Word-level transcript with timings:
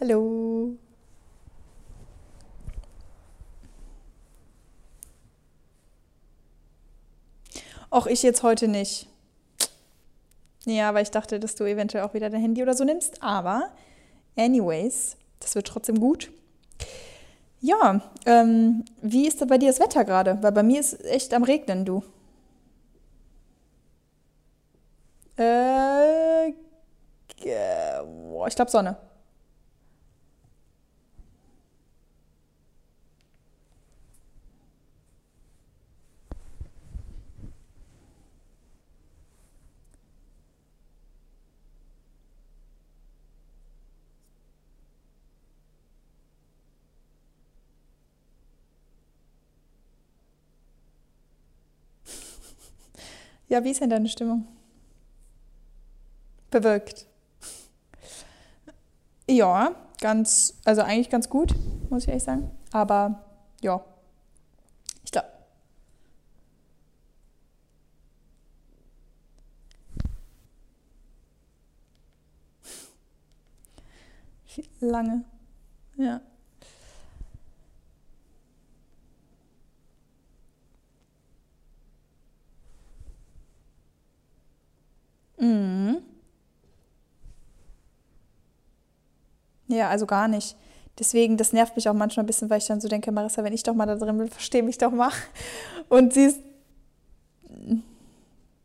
Hallo. 0.00 0.76
Och, 7.90 8.06
ich 8.08 8.24
jetzt 8.24 8.42
heute 8.42 8.66
nicht. 8.66 9.08
Ja, 10.64 10.94
weil 10.94 11.04
ich 11.04 11.10
dachte, 11.10 11.38
dass 11.38 11.54
du 11.54 11.64
eventuell 11.64 12.02
auch 12.04 12.14
wieder 12.14 12.28
dein 12.28 12.40
Handy 12.40 12.62
oder 12.62 12.74
so 12.74 12.82
nimmst. 12.84 13.22
Aber, 13.22 13.70
anyways, 14.36 15.16
das 15.38 15.54
wird 15.54 15.68
trotzdem 15.68 16.00
gut. 16.00 16.32
Ja, 17.60 18.00
ähm, 18.26 18.84
wie 19.00 19.26
ist 19.28 19.40
da 19.40 19.44
bei 19.44 19.58
dir 19.58 19.68
das 19.68 19.80
Wetter 19.80 20.04
gerade? 20.04 20.38
Weil 20.42 20.52
bei 20.52 20.62
mir 20.64 20.80
ist 20.80 21.04
echt 21.04 21.32
am 21.34 21.44
Regnen, 21.44 21.84
du. 21.84 22.02
Äh, 25.36 26.52
boah, 28.04 28.48
ich 28.48 28.56
glaube 28.56 28.70
Sonne. 28.70 28.96
Ja, 53.54 53.62
wie 53.62 53.70
ist 53.70 53.80
denn 53.80 53.90
deine 53.90 54.08
Stimmung? 54.08 54.48
Bewirkt. 56.50 57.06
Ja, 59.30 59.76
ganz, 60.00 60.58
also 60.64 60.82
eigentlich 60.82 61.08
ganz 61.08 61.28
gut, 61.28 61.54
muss 61.88 62.02
ich 62.02 62.08
ehrlich 62.08 62.24
sagen. 62.24 62.50
Aber 62.72 63.24
ja, 63.62 63.84
ich 65.04 65.12
glaube. 65.12 65.28
Lange. 74.80 75.24
Ja. 75.96 76.20
Mhm. 85.44 85.98
Ja, 89.68 89.88
also 89.90 90.06
gar 90.06 90.28
nicht. 90.28 90.56
Deswegen, 90.98 91.36
das 91.36 91.52
nervt 91.52 91.76
mich 91.76 91.88
auch 91.88 91.94
manchmal 91.94 92.24
ein 92.24 92.26
bisschen, 92.26 92.48
weil 92.48 92.58
ich 92.58 92.66
dann 92.66 92.80
so 92.80 92.88
denke, 92.88 93.10
Marissa, 93.12 93.44
wenn 93.44 93.52
ich 93.52 93.62
doch 93.62 93.74
mal 93.74 93.86
da 93.86 93.96
drin 93.96 94.16
bin, 94.16 94.28
versteh 94.28 94.62
mich 94.62 94.78
doch 94.78 94.92
mal. 94.92 95.10
Und 95.88 96.14
sie 96.14 96.26
ist. 96.26 96.40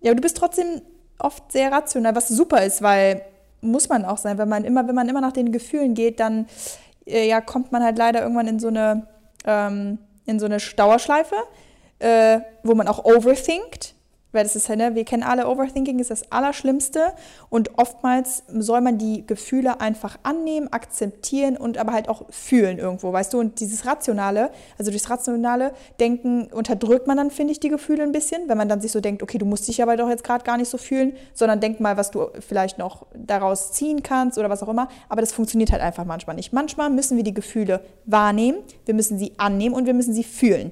Ja, 0.01 0.11
aber 0.11 0.15
du 0.15 0.21
bist 0.21 0.37
trotzdem 0.37 0.81
oft 1.17 1.51
sehr 1.51 1.71
rational, 1.71 2.15
was 2.15 2.29
super 2.29 2.63
ist, 2.63 2.81
weil 2.81 3.23
muss 3.61 3.89
man 3.89 4.05
auch 4.05 4.17
sein, 4.17 4.37
wenn 4.37 4.47
man 4.47 4.63
immer, 4.63 4.87
wenn 4.87 4.95
man 4.95 5.09
immer 5.09 5.19
nach 5.19 5.33
den 5.33 5.51
Gefühlen 5.51 5.93
geht, 5.93 6.21
dann 6.21 6.47
äh, 7.05 7.27
ja, 7.27 7.41
kommt 7.41 7.73
man 7.73 7.83
halt 7.83 7.97
leider 7.97 8.21
irgendwann 8.21 8.47
in 8.47 8.59
so 8.59 8.69
eine, 8.69 9.07
ähm, 9.43 9.97
in 10.25 10.39
so 10.39 10.45
eine 10.45 10.57
Dauerschleife, 10.57 11.35
äh, 11.99 12.39
wo 12.63 12.73
man 12.75 12.87
auch 12.87 13.03
overthinkt 13.03 13.95
weil 14.31 14.43
das 14.43 14.55
ist 14.55 14.67
ja, 14.67 14.75
ne, 14.75 14.95
wir 14.95 15.05
kennen 15.05 15.23
alle, 15.23 15.47
Overthinking 15.47 15.99
ist 15.99 16.11
das 16.11 16.31
Allerschlimmste 16.31 17.13
und 17.49 17.77
oftmals 17.77 18.43
soll 18.47 18.81
man 18.81 18.97
die 18.97 19.25
Gefühle 19.25 19.81
einfach 19.81 20.19
annehmen, 20.23 20.71
akzeptieren 20.71 21.57
und 21.57 21.77
aber 21.77 21.93
halt 21.93 22.09
auch 22.09 22.23
fühlen 22.29 22.77
irgendwo, 22.77 23.11
weißt 23.11 23.33
du? 23.33 23.39
Und 23.39 23.59
dieses 23.59 23.85
Rationale, 23.85 24.51
also 24.77 24.91
durchs 24.91 25.09
rationale 25.09 25.73
Denken 25.99 26.47
unterdrückt 26.51 27.07
man 27.07 27.17
dann, 27.17 27.31
finde 27.31 27.53
ich, 27.53 27.59
die 27.59 27.69
Gefühle 27.69 28.03
ein 28.03 28.11
bisschen, 28.11 28.47
wenn 28.47 28.57
man 28.57 28.69
dann 28.69 28.81
sich 28.81 28.91
so 28.91 29.01
denkt, 29.01 29.23
okay, 29.23 29.37
du 29.37 29.45
musst 29.45 29.67
dich 29.67 29.81
aber 29.81 29.97
doch 29.97 30.09
jetzt 30.09 30.23
gerade 30.23 30.43
gar 30.43 30.57
nicht 30.57 30.69
so 30.69 30.77
fühlen, 30.77 31.13
sondern 31.33 31.59
denk 31.59 31.79
mal, 31.79 31.97
was 31.97 32.11
du 32.11 32.27
vielleicht 32.39 32.77
noch 32.77 33.07
daraus 33.15 33.71
ziehen 33.71 34.03
kannst 34.03 34.37
oder 34.37 34.49
was 34.49 34.61
auch 34.61 34.69
immer. 34.69 34.89
Aber 35.09 35.21
das 35.21 35.31
funktioniert 35.31 35.71
halt 35.71 35.81
einfach 35.81 36.05
manchmal 36.05 36.35
nicht. 36.35 36.53
Manchmal 36.53 36.89
müssen 36.89 37.17
wir 37.17 37.23
die 37.23 37.33
Gefühle 37.33 37.81
wahrnehmen, 38.05 38.59
wir 38.85 38.93
müssen 38.93 39.17
sie 39.17 39.33
annehmen 39.37 39.73
und 39.73 39.85
wir 39.85 39.93
müssen 39.93 40.13
sie 40.13 40.23
fühlen. 40.23 40.71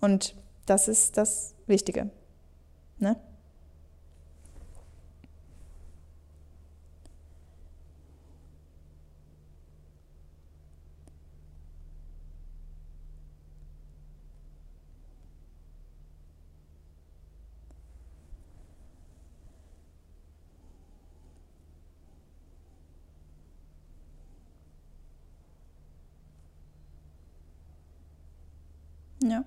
Und 0.00 0.34
das 0.66 0.88
ist 0.88 1.16
das 1.16 1.54
Wichtige. 1.66 2.10
Ne? 3.00 3.16
Ja. 29.22 29.44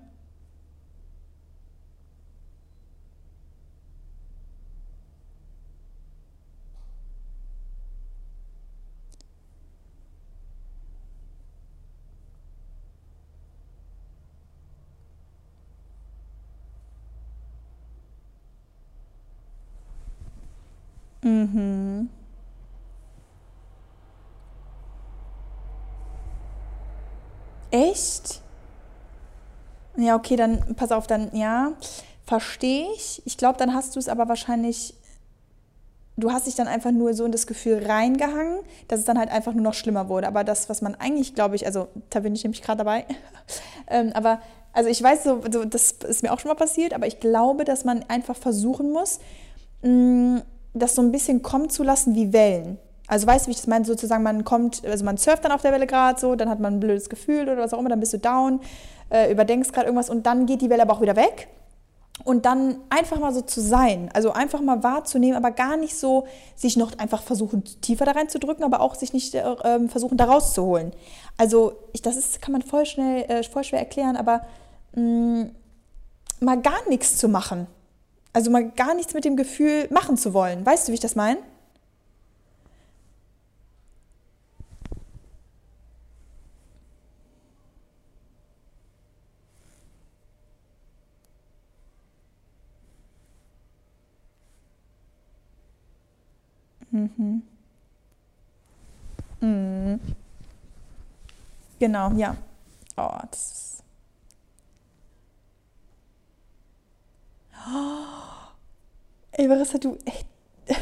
Mhm. 21.24 22.08
Echt? 27.70 28.40
Ja, 29.96 30.16
okay, 30.16 30.36
dann 30.36 30.74
pass 30.76 30.90
auf, 30.92 31.06
dann 31.06 31.30
ja, 31.34 31.72
verstehe 32.26 32.86
ich. 32.94 33.22
Ich 33.26 33.36
glaube, 33.36 33.58
dann 33.58 33.74
hast 33.74 33.94
du 33.94 34.00
es 34.00 34.08
aber 34.08 34.28
wahrscheinlich, 34.28 34.94
du 36.16 36.30
hast 36.30 36.46
dich 36.46 36.54
dann 36.54 36.68
einfach 36.68 36.92
nur 36.92 37.14
so 37.14 37.24
in 37.24 37.32
das 37.32 37.46
Gefühl 37.46 37.84
reingehangen, 37.84 38.60
dass 38.88 39.00
es 39.00 39.04
dann 39.04 39.18
halt 39.18 39.30
einfach 39.30 39.52
nur 39.52 39.62
noch 39.62 39.74
schlimmer 39.74 40.08
wurde. 40.08 40.28
Aber 40.28 40.44
das, 40.44 40.68
was 40.68 40.82
man 40.82 40.94
eigentlich, 40.94 41.34
glaube 41.34 41.56
ich, 41.56 41.66
also 41.66 41.88
da 42.10 42.20
bin 42.20 42.34
ich 42.34 42.44
nämlich 42.44 42.62
gerade 42.62 42.78
dabei, 42.78 43.04
ähm, 43.88 44.12
aber 44.14 44.40
also 44.72 44.90
ich 44.90 45.02
weiß, 45.02 45.24
so, 45.24 45.40
so, 45.50 45.64
das 45.64 45.92
ist 45.92 46.22
mir 46.22 46.32
auch 46.32 46.40
schon 46.40 46.48
mal 46.48 46.56
passiert, 46.56 46.94
aber 46.94 47.06
ich 47.06 47.20
glaube, 47.20 47.64
dass 47.64 47.84
man 47.84 48.04
einfach 48.08 48.36
versuchen 48.36 48.90
muss, 48.92 49.20
mh, 49.82 50.42
das 50.74 50.94
so 50.94 51.02
ein 51.02 51.12
bisschen 51.12 51.42
kommen 51.42 51.70
zu 51.70 51.82
lassen 51.82 52.14
wie 52.14 52.32
Wellen. 52.32 52.78
Also 53.06 53.26
weißt 53.26 53.46
du, 53.46 53.48
wie 53.48 53.52
ich 53.52 53.58
das 53.58 53.66
meine? 53.66 53.84
Sozusagen, 53.84 54.22
man 54.22 54.44
kommt, 54.44 54.84
also 54.84 55.04
man 55.04 55.16
surft 55.16 55.44
dann 55.44 55.52
auf 55.52 55.62
der 55.62 55.72
Welle 55.72 55.86
gerade 55.86 56.18
so, 56.18 56.34
dann 56.34 56.48
hat 56.48 56.60
man 56.60 56.74
ein 56.74 56.80
blödes 56.80 57.08
Gefühl 57.08 57.42
oder 57.42 57.58
was 57.58 57.72
auch 57.74 57.78
immer, 57.78 57.90
dann 57.90 58.00
bist 58.00 58.12
du 58.12 58.18
down, 58.18 58.60
äh, 59.10 59.30
überdenkst 59.30 59.72
gerade 59.72 59.86
irgendwas 59.86 60.10
und 60.10 60.26
dann 60.26 60.46
geht 60.46 60.62
die 60.62 60.70
Welle 60.70 60.82
aber 60.82 60.94
auch 60.94 61.00
wieder 61.00 61.16
weg. 61.16 61.48
Und 62.22 62.46
dann 62.46 62.76
einfach 62.90 63.18
mal 63.18 63.34
so 63.34 63.40
zu 63.40 63.60
sein, 63.60 64.08
also 64.14 64.32
einfach 64.32 64.60
mal 64.60 64.84
wahrzunehmen, 64.84 65.36
aber 65.36 65.50
gar 65.50 65.76
nicht 65.76 65.96
so 65.96 66.26
sich 66.54 66.76
noch 66.76 66.96
einfach 66.98 67.22
versuchen, 67.22 67.64
tiefer 67.80 68.04
da 68.04 68.12
reinzudrücken, 68.12 68.64
aber 68.64 68.80
auch 68.80 68.94
sich 68.94 69.12
nicht 69.12 69.34
äh, 69.34 69.42
ähm, 69.64 69.88
versuchen, 69.88 70.16
da 70.16 70.26
rauszuholen. 70.26 70.92
Also 71.36 71.72
ich, 71.92 72.02
das 72.02 72.16
ist, 72.16 72.40
kann 72.40 72.52
man 72.52 72.62
voll 72.62 72.86
schnell, 72.86 73.24
äh, 73.24 73.42
voll 73.42 73.64
schwer 73.64 73.80
erklären, 73.80 74.16
aber 74.16 74.42
mh, 74.94 75.02
mm, 75.02 75.50
mal 76.40 76.60
gar 76.60 76.88
nichts 76.88 77.16
zu 77.16 77.28
machen. 77.28 77.66
Also 78.34 78.50
mal 78.50 78.68
gar 78.72 78.94
nichts 78.94 79.14
mit 79.14 79.24
dem 79.24 79.36
Gefühl 79.36 79.88
machen 79.90 80.16
zu 80.18 80.34
wollen. 80.34 80.66
Weißt 80.66 80.88
du, 80.88 80.92
wie 80.92 80.94
ich 80.94 81.00
das 81.00 81.14
meine? 81.14 81.38
Mhm. 96.90 97.42
Mhm. 99.40 100.00
Genau, 101.78 102.10
ja. 102.16 102.36
Oh, 102.96 103.10
das 103.30 103.52
ist. 103.52 103.73
Oh, 107.66 108.04
ey, 109.32 109.48
Marissa, 109.48 109.78
du 109.78 109.98
echt. 110.04 110.26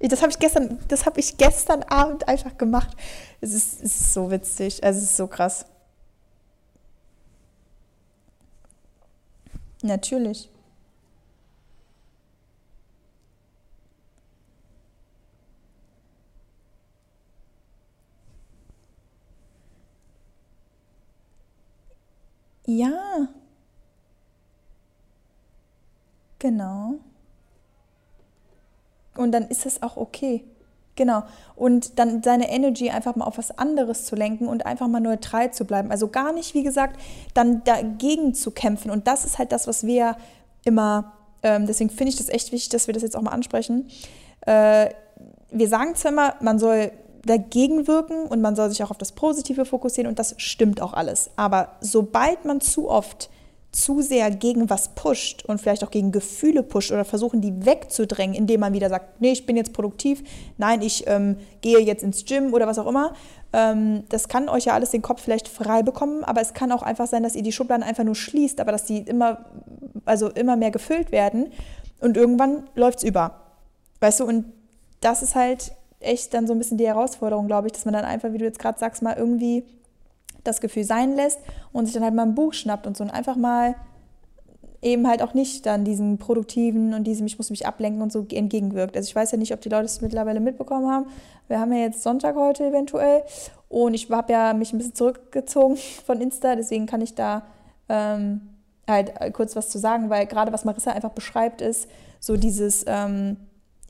Das 0.00 0.20
habe 0.20 0.30
ich 0.30 0.38
gestern, 0.38 0.78
das 0.88 1.06
habe 1.06 1.18
ich 1.18 1.38
gestern 1.38 1.82
Abend 1.84 2.28
einfach 2.28 2.58
gemacht. 2.58 2.94
Es 3.40 3.54
ist, 3.54 3.80
es 3.82 4.00
ist 4.00 4.12
so 4.12 4.30
witzig, 4.30 4.84
also, 4.84 4.98
es 4.98 5.04
ist 5.04 5.16
so 5.16 5.26
krass. 5.26 5.64
Natürlich. 9.82 10.50
Ja. 22.66 23.28
Genau. 26.44 26.96
Und 29.16 29.32
dann 29.32 29.48
ist 29.48 29.64
es 29.64 29.82
auch 29.82 29.96
okay. 29.96 30.44
Genau. 30.94 31.22
Und 31.56 31.98
dann 31.98 32.22
seine 32.22 32.50
Energy 32.50 32.90
einfach 32.90 33.16
mal 33.16 33.24
auf 33.24 33.38
was 33.38 33.56
anderes 33.56 34.04
zu 34.04 34.14
lenken 34.14 34.46
und 34.46 34.66
einfach 34.66 34.86
mal 34.86 35.00
neutral 35.00 35.54
zu 35.54 35.64
bleiben. 35.64 35.90
Also 35.90 36.08
gar 36.08 36.34
nicht, 36.34 36.52
wie 36.52 36.62
gesagt, 36.62 37.00
dann 37.32 37.64
dagegen 37.64 38.34
zu 38.34 38.50
kämpfen. 38.50 38.90
Und 38.90 39.06
das 39.06 39.24
ist 39.24 39.38
halt 39.38 39.52
das, 39.52 39.66
was 39.66 39.86
wir 39.86 40.18
immer, 40.66 41.14
ähm, 41.42 41.66
deswegen 41.66 41.88
finde 41.88 42.10
ich 42.10 42.16
das 42.16 42.28
echt 42.28 42.52
wichtig, 42.52 42.68
dass 42.68 42.88
wir 42.88 42.92
das 42.92 43.02
jetzt 43.02 43.16
auch 43.16 43.22
mal 43.22 43.30
ansprechen. 43.32 43.88
Äh, 44.42 44.90
wir 45.50 45.68
sagen 45.68 45.94
zwar 45.94 46.12
immer, 46.12 46.34
man 46.42 46.58
soll 46.58 46.92
dagegen 47.24 47.86
wirken 47.86 48.26
und 48.26 48.42
man 48.42 48.54
soll 48.54 48.68
sich 48.68 48.84
auch 48.84 48.90
auf 48.90 48.98
das 48.98 49.12
Positive 49.12 49.64
fokussieren 49.64 50.10
und 50.10 50.18
das 50.18 50.34
stimmt 50.36 50.82
auch 50.82 50.92
alles. 50.92 51.30
Aber 51.36 51.76
sobald 51.80 52.44
man 52.44 52.60
zu 52.60 52.90
oft 52.90 53.30
zu 53.74 54.02
sehr 54.02 54.30
gegen 54.30 54.70
was 54.70 54.94
pusht 54.94 55.44
und 55.44 55.60
vielleicht 55.60 55.82
auch 55.82 55.90
gegen 55.90 56.12
Gefühle 56.12 56.62
pusht 56.62 56.92
oder 56.92 57.04
versuchen, 57.04 57.40
die 57.40 57.66
wegzudrängen, 57.66 58.34
indem 58.34 58.60
man 58.60 58.72
wieder 58.72 58.88
sagt, 58.88 59.20
nee, 59.20 59.32
ich 59.32 59.46
bin 59.46 59.56
jetzt 59.56 59.72
produktiv, 59.72 60.22
nein, 60.58 60.80
ich 60.80 61.04
ähm, 61.08 61.36
gehe 61.60 61.80
jetzt 61.80 62.04
ins 62.04 62.24
Gym 62.24 62.54
oder 62.54 62.66
was 62.66 62.78
auch 62.78 62.86
immer. 62.86 63.14
Ähm, 63.52 64.04
das 64.08 64.28
kann 64.28 64.48
euch 64.48 64.66
ja 64.66 64.74
alles 64.74 64.90
den 64.90 65.02
Kopf 65.02 65.22
vielleicht 65.22 65.48
frei 65.48 65.82
bekommen, 65.82 66.22
aber 66.22 66.40
es 66.40 66.54
kann 66.54 66.70
auch 66.70 66.82
einfach 66.82 67.08
sein, 67.08 67.24
dass 67.24 67.34
ihr 67.34 67.42
die 67.42 67.52
Schubladen 67.52 67.82
einfach 67.82 68.04
nur 68.04 68.14
schließt, 68.14 68.60
aber 68.60 68.70
dass 68.70 68.84
die 68.84 68.98
immer, 68.98 69.44
also 70.04 70.28
immer 70.28 70.56
mehr 70.56 70.70
gefüllt 70.70 71.10
werden 71.10 71.52
und 72.00 72.16
irgendwann 72.16 72.68
läuft 72.76 72.98
es 72.98 73.04
über. 73.04 73.40
Weißt 74.00 74.20
du, 74.20 74.24
und 74.24 74.52
das 75.00 75.22
ist 75.22 75.34
halt 75.34 75.72
echt 75.98 76.32
dann 76.32 76.46
so 76.46 76.52
ein 76.52 76.58
bisschen 76.58 76.78
die 76.78 76.86
Herausforderung, 76.86 77.48
glaube 77.48 77.66
ich, 77.66 77.72
dass 77.72 77.84
man 77.84 77.94
dann 77.94 78.04
einfach, 78.04 78.32
wie 78.32 78.38
du 78.38 78.44
jetzt 78.44 78.58
gerade 78.58 78.78
sagst, 78.78 79.02
mal 79.02 79.16
irgendwie 79.16 79.64
das 80.44 80.60
Gefühl 80.60 80.84
sein 80.84 81.16
lässt 81.16 81.40
und 81.72 81.86
sich 81.86 81.94
dann 81.94 82.04
halt 82.04 82.14
mal 82.14 82.22
ein 82.22 82.34
Buch 82.34 82.52
schnappt 82.52 82.86
und 82.86 82.96
so 82.96 83.04
und 83.04 83.10
einfach 83.10 83.36
mal 83.36 83.74
eben 84.82 85.08
halt 85.08 85.22
auch 85.22 85.32
nicht 85.32 85.64
dann 85.64 85.84
diesen 85.84 86.18
produktiven 86.18 86.92
und 86.92 87.04
diesem 87.04 87.26
ich 87.26 87.38
muss 87.38 87.50
mich 87.50 87.66
ablenken 87.66 88.02
und 88.02 88.12
so 88.12 88.26
entgegenwirkt. 88.30 88.96
Also 88.96 89.08
ich 89.08 89.16
weiß 89.16 89.32
ja 89.32 89.38
nicht, 89.38 89.52
ob 89.52 89.62
die 89.62 89.70
Leute 89.70 89.86
es 89.86 90.02
mittlerweile 90.02 90.40
mitbekommen 90.40 90.90
haben. 90.90 91.06
Wir 91.48 91.58
haben 91.58 91.72
ja 91.72 91.80
jetzt 91.80 92.02
Sonntag 92.02 92.36
heute 92.36 92.66
eventuell 92.66 93.22
und 93.68 93.94
ich 93.94 94.10
habe 94.10 94.32
ja 94.32 94.52
mich 94.52 94.72
ein 94.72 94.78
bisschen 94.78 94.94
zurückgezogen 94.94 95.76
von 96.06 96.20
Insta, 96.20 96.54
deswegen 96.54 96.86
kann 96.86 97.00
ich 97.00 97.14
da 97.14 97.42
ähm, 97.88 98.42
halt 98.86 99.12
kurz 99.32 99.56
was 99.56 99.70
zu 99.70 99.78
sagen, 99.78 100.10
weil 100.10 100.26
gerade 100.26 100.52
was 100.52 100.64
Marissa 100.64 100.92
einfach 100.92 101.10
beschreibt 101.10 101.62
ist 101.62 101.88
so 102.24 102.38
dieses 102.38 102.84
ähm, 102.86 103.36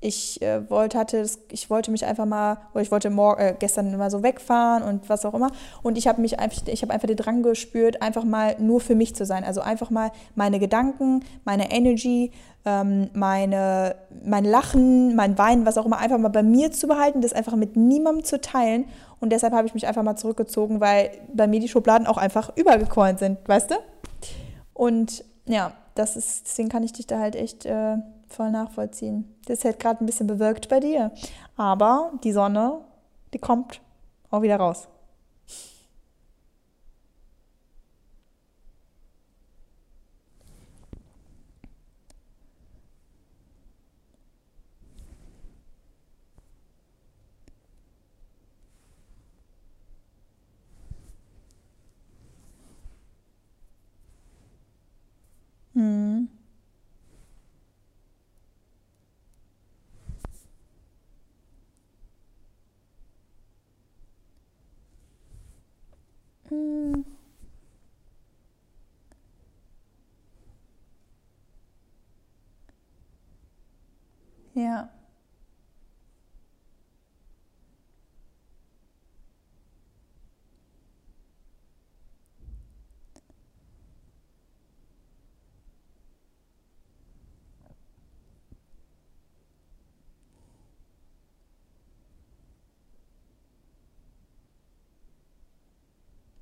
ich 0.04 0.42
äh, 0.42 0.68
wollte, 0.68 0.98
hatte, 0.98 1.24
ich 1.50 1.70
wollte 1.70 1.90
mich 1.90 2.04
einfach 2.04 2.26
mal, 2.26 2.58
oder 2.74 2.82
ich 2.82 2.90
wollte 2.90 3.08
morgen, 3.08 3.40
äh, 3.40 3.56
gestern 3.58 3.96
mal 3.96 4.10
so 4.10 4.22
wegfahren 4.22 4.82
und 4.82 5.08
was 5.08 5.24
auch 5.24 5.32
immer. 5.32 5.50
Und 5.82 5.96
ich 5.96 6.06
habe 6.06 6.20
mich 6.20 6.38
einfach, 6.38 6.62
ich 6.66 6.82
habe 6.82 6.92
einfach 6.92 7.08
den 7.08 7.16
Drang 7.16 7.42
gespürt, 7.42 8.02
einfach 8.02 8.24
mal 8.24 8.56
nur 8.58 8.80
für 8.80 8.94
mich 8.94 9.16
zu 9.16 9.24
sein. 9.24 9.44
Also 9.44 9.62
einfach 9.62 9.90
mal 9.90 10.12
meine 10.34 10.58
Gedanken, 10.58 11.24
meine 11.44 11.70
Energy, 11.72 12.32
ähm, 12.66 13.08
meine, 13.14 13.96
mein 14.24 14.44
Lachen, 14.44 15.16
mein 15.16 15.38
Weinen, 15.38 15.64
was 15.64 15.78
auch 15.78 15.86
immer, 15.86 15.98
einfach 15.98 16.18
mal 16.18 16.28
bei 16.28 16.42
mir 16.42 16.70
zu 16.70 16.86
behalten, 16.86 17.22
das 17.22 17.32
einfach 17.32 17.56
mit 17.56 17.76
niemandem 17.76 18.24
zu 18.24 18.40
teilen. 18.40 18.84
Und 19.20 19.30
deshalb 19.30 19.54
habe 19.54 19.66
ich 19.66 19.72
mich 19.72 19.86
einfach 19.86 20.02
mal 20.02 20.16
zurückgezogen, 20.16 20.80
weil 20.80 21.12
bei 21.32 21.46
mir 21.46 21.60
die 21.60 21.68
Schubladen 21.68 22.06
auch 22.06 22.18
einfach 22.18 22.54
übergequollen 22.56 23.16
sind, 23.16 23.38
weißt 23.46 23.70
du? 23.70 23.76
Und 24.74 25.24
ja, 25.46 25.72
das 25.94 26.16
ist, 26.16 26.46
deswegen 26.46 26.68
kann 26.68 26.82
ich 26.82 26.92
dich 26.92 27.06
da 27.06 27.18
halt 27.18 27.36
echt 27.36 27.64
äh, 27.64 27.96
voll 28.34 28.50
nachvollziehen. 28.50 29.34
Das 29.46 29.64
ist 29.64 29.78
gerade 29.78 30.02
ein 30.02 30.06
bisschen 30.06 30.26
bewirkt 30.26 30.68
bei 30.68 30.80
dir. 30.80 31.12
Aber 31.56 32.12
die 32.22 32.32
Sonne, 32.32 32.80
die 33.32 33.38
kommt 33.38 33.80
auch 34.30 34.42
wieder 34.42 34.56
raus. 34.56 34.88
Hm. 55.74 56.28
Hm. 66.48 67.04
Ja. 74.54 74.88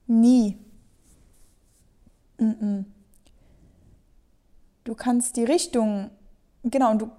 Nie. 0.06 0.62
Du 4.92 4.96
kannst 4.96 5.38
die 5.38 5.44
Richtung, 5.44 6.10
genau, 6.64 6.90
und 6.90 7.00
du. 7.00 7.10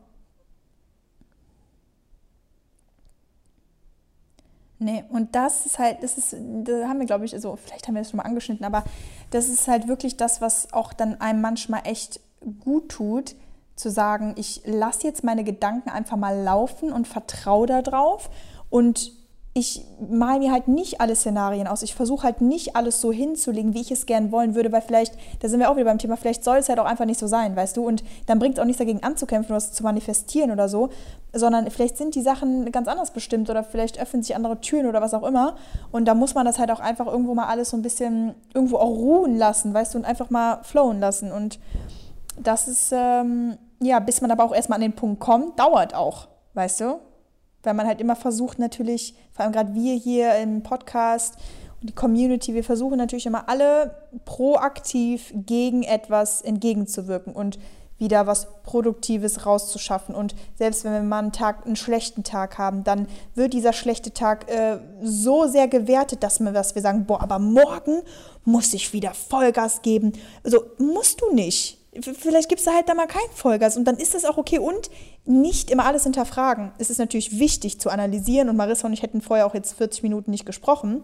Nee, 4.78 5.04
und 5.10 5.34
das 5.34 5.66
ist 5.66 5.80
halt, 5.80 6.04
das 6.04 6.20
ist, 6.20 6.34
da 6.34 6.88
haben 6.88 7.00
wir, 7.00 7.08
glaube 7.08 7.26
ich, 7.26 7.34
also 7.34 7.56
vielleicht 7.56 7.88
haben 7.88 7.96
wir 7.96 8.02
das 8.02 8.12
schon 8.12 8.20
mal 8.20 8.26
angeschnitten, 8.26 8.64
aber 8.64 8.84
das 9.32 9.50
ist 9.50 9.68
halt 9.68 9.88
wirklich 9.88 10.18
das, 10.18 10.40
was 10.40 10.72
auch 10.72 10.94
dann 10.94 11.20
einem 11.20 11.42
manchmal 11.42 11.82
echt 11.86 12.20
gut 12.60 12.90
tut, 12.90 13.34
zu 13.76 13.90
sagen, 13.90 14.36
ich 14.38 14.62
lasse 14.66 15.08
jetzt 15.08 15.24
meine 15.24 15.44
Gedanken 15.44 15.90
einfach 15.90 16.16
mal 16.16 16.44
laufen 16.44 16.94
und 16.94 17.08
vertraue 17.08 17.66
darauf 17.66 18.30
und 18.70 19.14
ich 19.56 19.86
male 20.10 20.40
mir 20.40 20.52
halt 20.52 20.68
nicht 20.68 21.00
alle 21.00 21.16
Szenarien 21.16 21.68
aus. 21.68 21.84
Ich 21.84 21.94
versuche 21.94 22.24
halt 22.24 22.42
nicht 22.42 22.76
alles 22.76 23.02
so 23.02 23.12
hinzulegen, 23.12 23.76
wie 23.76 23.82
ich 23.82 23.92
es 23.92 24.08
gern 24.08 24.32
wollen 24.32 24.56
würde, 24.56 24.72
weil 24.72 24.82
vielleicht, 24.82 25.14
da 25.42 25.48
sind 25.48 25.60
wir 25.60 25.70
auch 25.70 25.76
wieder 25.76 25.86
beim 25.86 26.00
Thema, 26.00 26.18
vielleicht 26.18 26.44
soll 26.44 26.58
es 26.58 26.70
halt 26.70 26.80
auch 26.80 26.86
einfach 26.86 27.06
nicht 27.06 27.20
so 27.20 27.28
sein, 27.28 27.56
weißt 27.56 27.78
du? 27.78 27.86
Und 27.86 28.04
dann 28.26 28.40
bringt 28.40 28.56
es 28.56 28.60
auch 28.60 28.66
nichts 28.66 28.80
dagegen 28.80 29.04
anzukämpfen 29.04 29.52
oder 29.52 29.58
es 29.58 29.72
zu 29.72 29.84
manifestieren 29.84 30.50
oder 30.50 30.68
so, 30.70 30.90
sondern 31.34 31.70
vielleicht 31.70 31.98
sind 31.98 32.16
die 32.16 32.24
Sachen 32.24 32.72
ganz 32.72 32.88
anders 32.88 33.12
bestimmt 33.12 33.48
oder 33.52 33.64
vielleicht 33.64 34.02
öffnen 34.02 34.24
sich 34.24 34.36
andere 34.36 34.60
Türen 34.60 34.88
oder 34.88 35.02
was 35.02 35.14
auch 35.14 35.24
immer. 35.24 35.56
Und 35.92 36.06
da 36.06 36.16
muss 36.16 36.34
man 36.34 36.48
das 36.48 36.58
halt 36.58 36.72
auch 36.72 36.80
einfach 36.80 37.06
irgendwo 37.06 37.36
mal 37.36 37.46
alles 37.46 37.70
so 37.70 37.78
ein 37.78 37.84
bisschen 37.84 38.34
irgendwo 38.56 38.78
auch 38.78 38.90
ruhen 38.90 39.38
lassen, 39.38 39.72
weißt 39.72 39.94
du, 39.94 40.00
und 40.00 40.06
einfach 40.06 40.32
mal 40.32 40.64
flowen 40.64 41.00
lassen. 41.00 41.32
Und 41.32 41.60
das 42.42 42.68
ist, 42.68 42.92
ähm, 42.92 43.58
ja, 43.80 44.00
bis 44.00 44.20
man 44.22 44.32
aber 44.32 44.46
auch 44.46 44.56
erstmal 44.56 44.78
an 44.78 44.82
den 44.82 44.94
Punkt 44.94 45.20
kommt, 45.20 45.60
dauert 45.60 45.94
auch, 45.94 46.28
weißt 46.56 46.82
du? 46.82 47.00
Weil 47.64 47.74
man 47.74 47.88
halt 47.88 48.02
immer 48.02 48.16
versucht 48.16 48.60
natürlich, 48.60 49.16
vor 49.32 49.44
allem 49.44 49.54
gerade 49.54 49.74
wir 49.74 49.96
hier 49.96 50.36
im 50.36 50.64
Podcast 50.64 51.36
und 51.82 51.90
die 51.90 51.96
Community, 51.96 52.54
wir 52.54 52.64
versuchen 52.64 52.98
natürlich 52.98 53.26
immer 53.26 53.50
alle 53.50 53.96
proaktiv 54.26 55.34
gegen 55.34 55.84
etwas 55.84 56.42
entgegenzuwirken 56.42 57.34
und 57.34 57.58
wieder 57.98 58.28
was 58.28 58.48
Produktives 58.64 59.46
rauszuschaffen. 59.46 60.14
Und 60.16 60.36
selbst 60.56 60.84
wenn 60.84 60.94
wir 60.94 61.02
mal 61.02 61.20
einen 61.20 61.32
Tag, 61.32 61.66
einen 61.66 61.76
schlechten 61.76 62.24
Tag 62.24 62.58
haben, 62.58 62.84
dann 62.84 63.08
wird 63.36 63.54
dieser 63.54 63.74
schlechte 63.74 64.14
Tag 64.14 64.50
äh, 64.52 64.80
so 65.02 65.48
sehr 65.48 65.68
gewertet, 65.68 66.24
dass 66.24 66.40
wir, 66.40 66.52
dass 66.52 66.76
wir 66.76 66.82
sagen, 66.82 67.06
boah, 67.06 67.22
aber 67.22 67.40
morgen 67.40 68.02
muss 68.44 68.74
ich 68.74 68.94
wieder 68.94 69.14
Vollgas 69.14 69.82
geben. 69.82 70.14
Also 70.44 70.64
musst 70.78 71.22
du 71.22 71.34
nicht. 71.34 71.83
Vielleicht 72.02 72.50
gibst 72.50 72.66
du 72.66 72.72
halt 72.72 72.90
da 72.90 72.94
mal 72.94 73.08
kein 73.08 73.22
Vollgas 73.34 73.78
und 73.78 73.86
dann 73.86 73.98
ist 73.98 74.14
das 74.14 74.26
auch 74.26 74.38
okay 74.38 74.60
und 74.60 74.90
nicht 75.26 75.70
immer 75.70 75.86
alles 75.86 76.04
hinterfragen. 76.04 76.72
Es 76.78 76.90
ist 76.90 76.98
natürlich 76.98 77.40
wichtig 77.40 77.80
zu 77.80 77.90
analysieren 77.90 78.50
und 78.50 78.56
Marissa 78.56 78.88
und 78.88 78.94
ich 78.94 79.04
hätten 79.04 79.22
vorher 79.22 79.46
auch 79.46 79.54
jetzt 79.54 79.74
40 79.74 80.04
Minuten 80.04 80.32
nicht 80.32 80.46
gesprochen, 80.46 81.04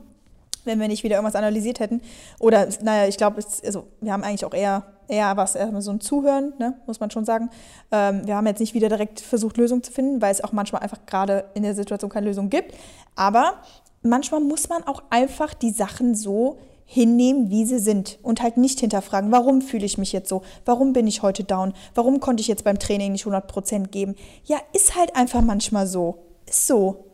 wenn 0.65 0.79
wir 0.79 0.88
nicht 0.88 1.03
wieder 1.03 1.15
irgendwas 1.15 1.36
analysiert 1.36 1.79
hätten. 1.79 2.01
Oder, 2.39 2.67
naja, 2.81 3.08
ich 3.08 3.17
glaube, 3.17 3.43
also, 3.63 3.88
wir 4.01 4.12
haben 4.12 4.24
eigentlich 4.24 4.46
auch 4.46 4.53
eher, 4.53 4.84
eher 5.08 5.38
was, 5.38 5.55
erstmal 5.55 5.81
so 5.81 5.91
ein 5.91 6.01
Zuhören, 6.01 6.53
ne, 6.58 6.75
muss 6.86 7.00
man 7.00 7.12
schon 7.12 7.25
sagen. 7.25 7.50
Ähm, 7.91 8.25
wir 8.25 8.36
haben 8.36 8.48
jetzt 8.48 8.60
nicht 8.60 8.74
wieder 8.74 8.89
direkt 8.89 9.19
versucht, 9.19 9.58
Lösungen 9.58 9.84
zu 9.84 9.91
finden, 9.91 10.22
weil 10.22 10.31
es 10.31 10.43
auch 10.43 10.51
manchmal 10.51 10.81
einfach 10.81 11.05
gerade 11.05 11.46
in 11.53 11.63
der 11.63 11.75
Situation 11.75 12.10
keine 12.10 12.27
Lösung 12.27 12.50
gibt. 12.50 12.74
Aber 13.15 13.53
manchmal 14.01 14.41
muss 14.41 14.69
man 14.69 14.84
auch 14.84 15.03
einfach 15.10 15.53
die 15.53 15.72
Sachen 15.72 16.15
so 16.15 16.58
hinnehmen, 16.91 17.51
wie 17.51 17.65
sie 17.65 17.77
sind 17.77 18.17
und 18.24 18.41
halt 18.41 18.58
nicht 18.58 18.79
hinterfragen, 18.79 19.31
warum 19.31 19.62
fühle 19.62 19.86
ich 19.86 20.00
mich 20.00 20.12
jetzt 20.12 20.27
so, 20.27 20.41
warum 20.65 20.91
bin 20.91 21.05
ich 21.05 21.22
heute 21.22 21.43
down, 21.43 21.74
warum 21.93 22.19
konnte 22.19 22.41
ich 22.41 22.48
jetzt 22.48 22.63
beim 22.63 22.79
Training 22.79 23.12
nicht 23.12 23.27
100% 23.27 23.89
geben. 23.89 24.15
Ja, 24.43 24.58
ist 24.74 24.96
halt 24.96 25.15
einfach 25.15 25.41
manchmal 25.41 25.86
so. 25.86 26.17
Ist 26.48 26.65
so. 26.65 27.09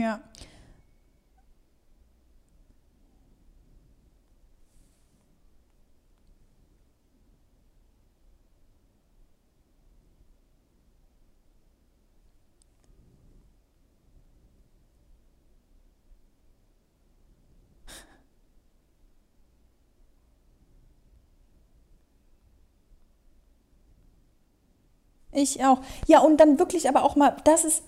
Ja. 0.00 0.18
Ich 25.32 25.62
auch. 25.64 25.80
Ja, 26.06 26.20
und 26.20 26.38
dann 26.38 26.58
wirklich 26.58 26.88
aber 26.88 27.02
auch 27.04 27.16
mal, 27.16 27.36
das 27.44 27.64
ist, 27.64 27.82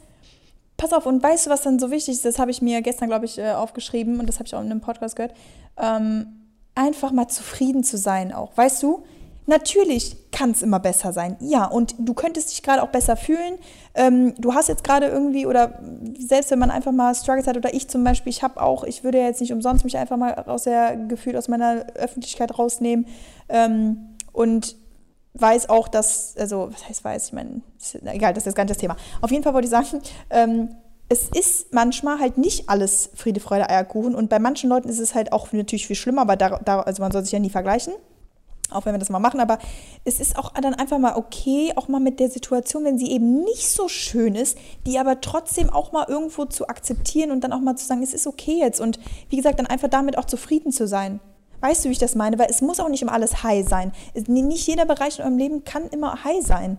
pass 0.82 0.92
auf, 0.92 1.06
und 1.06 1.22
weißt 1.22 1.46
du, 1.46 1.50
was 1.50 1.62
dann 1.62 1.78
so 1.78 1.90
wichtig 1.90 2.14
ist? 2.14 2.24
Das 2.24 2.38
habe 2.38 2.50
ich 2.50 2.60
mir 2.60 2.82
gestern, 2.82 3.08
glaube 3.08 3.24
ich, 3.24 3.38
äh, 3.38 3.52
aufgeschrieben 3.52 4.18
und 4.18 4.26
das 4.26 4.36
habe 4.36 4.46
ich 4.46 4.54
auch 4.54 4.60
in 4.60 4.70
einem 4.70 4.80
Podcast 4.80 5.14
gehört. 5.14 5.32
Ähm, 5.80 6.26
einfach 6.74 7.12
mal 7.12 7.28
zufrieden 7.28 7.84
zu 7.84 7.96
sein 7.96 8.32
auch. 8.32 8.56
Weißt 8.56 8.82
du, 8.82 9.04
natürlich 9.46 10.16
kann 10.32 10.50
es 10.50 10.60
immer 10.60 10.80
besser 10.80 11.12
sein. 11.12 11.36
Ja, 11.38 11.66
und 11.66 11.94
du 11.98 12.14
könntest 12.14 12.50
dich 12.50 12.64
gerade 12.64 12.82
auch 12.82 12.88
besser 12.88 13.16
fühlen. 13.16 13.58
Ähm, 13.94 14.34
du 14.38 14.54
hast 14.54 14.68
jetzt 14.68 14.82
gerade 14.82 15.06
irgendwie, 15.06 15.46
oder 15.46 15.78
selbst 16.18 16.50
wenn 16.50 16.58
man 16.58 16.72
einfach 16.72 16.92
mal 16.92 17.14
Struggles 17.14 17.46
hat, 17.46 17.56
oder 17.56 17.72
ich 17.72 17.86
zum 17.86 18.02
Beispiel, 18.02 18.30
ich 18.30 18.42
habe 18.42 18.60
auch, 18.60 18.82
ich 18.82 19.04
würde 19.04 19.18
jetzt 19.18 19.40
nicht 19.40 19.52
umsonst 19.52 19.84
mich 19.84 19.96
einfach 19.96 20.16
mal 20.16 20.34
aus 20.34 20.64
der 20.64 20.96
Gefühl, 20.96 21.36
aus 21.36 21.46
meiner 21.46 21.86
Öffentlichkeit 21.94 22.58
rausnehmen. 22.58 23.06
Ähm, 23.48 24.16
und 24.32 24.76
weiß 25.34 25.68
auch, 25.68 25.88
dass, 25.88 26.34
also, 26.36 26.70
was 26.72 26.88
heißt 26.88 27.04
weiß, 27.04 27.26
ich 27.28 27.32
meine, 27.32 27.62
egal, 28.04 28.34
das 28.34 28.46
ist 28.46 28.54
gar 28.54 28.64
nicht 28.64 28.70
das 28.70 28.78
Thema. 28.78 28.96
Auf 29.20 29.30
jeden 29.30 29.42
Fall 29.42 29.54
wollte 29.54 29.66
ich 29.66 29.70
sagen, 29.70 30.02
ähm, 30.30 30.76
es 31.08 31.28
ist 31.28 31.74
manchmal 31.74 32.20
halt 32.20 32.38
nicht 32.38 32.68
alles 32.68 33.10
Friede, 33.14 33.40
Freude, 33.40 33.68
Eierkuchen 33.68 34.14
und 34.14 34.30
bei 34.30 34.38
manchen 34.38 34.70
Leuten 34.70 34.88
ist 34.88 34.98
es 34.98 35.14
halt 35.14 35.32
auch 35.32 35.52
natürlich 35.52 35.86
viel 35.86 35.96
schlimmer, 35.96 36.22
aber 36.22 36.36
da, 36.36 36.58
da, 36.64 36.80
also 36.80 37.02
man 37.02 37.12
soll 37.12 37.22
sich 37.22 37.32
ja 37.32 37.38
nie 37.38 37.50
vergleichen, 37.50 37.92
auch 38.70 38.86
wenn 38.86 38.94
wir 38.94 38.98
das 38.98 39.10
mal 39.10 39.18
machen, 39.18 39.40
aber 39.40 39.58
es 40.04 40.20
ist 40.20 40.38
auch 40.38 40.52
dann 40.54 40.72
einfach 40.72 40.98
mal 40.98 41.16
okay, 41.16 41.72
auch 41.76 41.88
mal 41.88 42.00
mit 42.00 42.18
der 42.18 42.30
Situation, 42.30 42.84
wenn 42.84 42.96
sie 42.96 43.10
eben 43.10 43.42
nicht 43.44 43.68
so 43.68 43.88
schön 43.88 44.34
ist, 44.34 44.56
die 44.86 44.98
aber 44.98 45.20
trotzdem 45.20 45.68
auch 45.68 45.92
mal 45.92 46.06
irgendwo 46.08 46.46
zu 46.46 46.68
akzeptieren 46.68 47.30
und 47.30 47.44
dann 47.44 47.52
auch 47.52 47.60
mal 47.60 47.76
zu 47.76 47.84
sagen, 47.84 48.02
es 48.02 48.14
ist 48.14 48.26
okay 48.26 48.58
jetzt 48.58 48.80
und 48.80 48.98
wie 49.28 49.36
gesagt, 49.36 49.58
dann 49.58 49.66
einfach 49.66 49.88
damit 49.88 50.16
auch 50.16 50.24
zufrieden 50.24 50.72
zu 50.72 50.86
sein. 50.86 51.20
Weißt 51.62 51.84
du, 51.84 51.88
wie 51.88 51.92
ich 51.92 51.98
das 51.98 52.16
meine? 52.16 52.38
Weil 52.38 52.50
es 52.50 52.60
muss 52.60 52.80
auch 52.80 52.88
nicht 52.88 53.02
immer 53.02 53.12
alles 53.12 53.42
high 53.42 53.66
sein. 53.66 53.92
Nicht 54.26 54.66
jeder 54.66 54.84
Bereich 54.84 55.18
in 55.18 55.24
eurem 55.24 55.38
Leben 55.38 55.64
kann 55.64 55.86
immer 55.88 56.24
high 56.24 56.44
sein. 56.44 56.78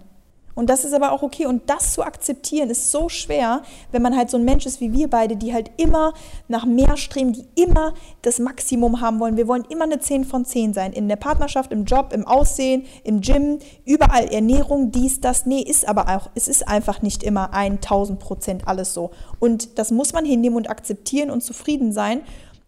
Und 0.56 0.70
das 0.70 0.86
ist 0.86 0.94
aber 0.94 1.12
auch 1.12 1.24
okay. 1.24 1.46
Und 1.46 1.70
das 1.70 1.94
zu 1.94 2.04
akzeptieren 2.04 2.70
ist 2.70 2.92
so 2.92 3.10
schwer, 3.10 3.64
wenn 3.92 4.02
man 4.02 4.16
halt 4.16 4.30
so 4.30 4.38
ein 4.38 4.46
Mensch 4.46 4.66
ist 4.66 4.82
wie 4.82 4.94
wir 4.94 5.10
beide, 5.10 5.36
die 5.36 5.54
halt 5.54 5.72
immer 5.78 6.14
nach 6.48 6.66
mehr 6.66 6.96
streben, 6.98 7.34
die 7.34 7.46
immer 7.56 7.94
das 8.22 8.40
Maximum 8.40 9.02
haben 9.02 9.20
wollen. 9.20 9.38
Wir 9.38 9.48
wollen 9.48 9.66
immer 9.70 9.86
eine 9.86 10.00
10 10.00 10.26
von 10.26 10.46
10 10.46 10.74
sein. 10.74 10.94
In 10.94 11.08
der 11.08 11.16
Partnerschaft, 11.16 11.72
im 11.72 11.86
Job, 11.86 12.14
im 12.14 12.28
Aussehen, 12.28 12.86
im 13.04 13.22
Gym, 13.22 13.60
überall 13.86 14.26
Ernährung, 14.26 14.92
dies, 14.92 15.22
das. 15.22 15.46
Nee, 15.46 15.62
ist 15.62 15.88
aber 15.88 16.16
auch, 16.16 16.30
es 16.36 16.48
ist 16.48 16.68
einfach 16.68 17.02
nicht 17.02 17.24
immer 17.24 17.54
1000 17.54 18.20
Prozent 18.20 18.68
alles 18.68 18.94
so. 18.94 19.12
Und 19.40 19.80
das 19.80 19.92
muss 19.92 20.14
man 20.14 20.26
hinnehmen 20.26 20.58
und 20.58 20.70
akzeptieren 20.70 21.32
und 21.32 21.42
zufrieden 21.42 21.94
sein. 21.94 22.22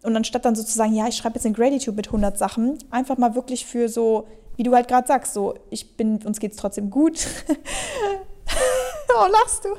Und 0.06 0.16
anstatt 0.16 0.44
dann 0.44 0.54
sozusagen, 0.54 0.94
ja, 0.94 1.08
ich 1.08 1.16
schreibe 1.16 1.34
jetzt 1.34 1.46
in 1.46 1.52
Gratitude 1.52 1.96
mit 1.96 2.06
100 2.06 2.38
Sachen, 2.38 2.78
einfach 2.92 3.18
mal 3.18 3.34
wirklich 3.34 3.66
für 3.66 3.88
so, 3.88 4.28
wie 4.54 4.62
du 4.62 4.72
halt 4.72 4.86
gerade 4.86 5.08
sagst, 5.08 5.34
so, 5.34 5.58
ich 5.68 5.96
bin, 5.96 6.24
uns 6.24 6.38
geht 6.38 6.52
es 6.52 6.58
trotzdem 6.58 6.90
gut. 6.90 7.26
oh, 9.18 9.26
lachst 9.28 9.64
du? 9.64 9.70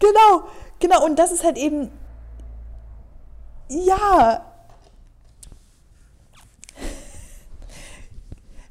genau, 0.00 0.48
genau. 0.80 1.04
Und 1.04 1.16
das 1.16 1.30
ist 1.30 1.44
halt 1.44 1.58
eben, 1.58 1.92
ja, 3.68 4.47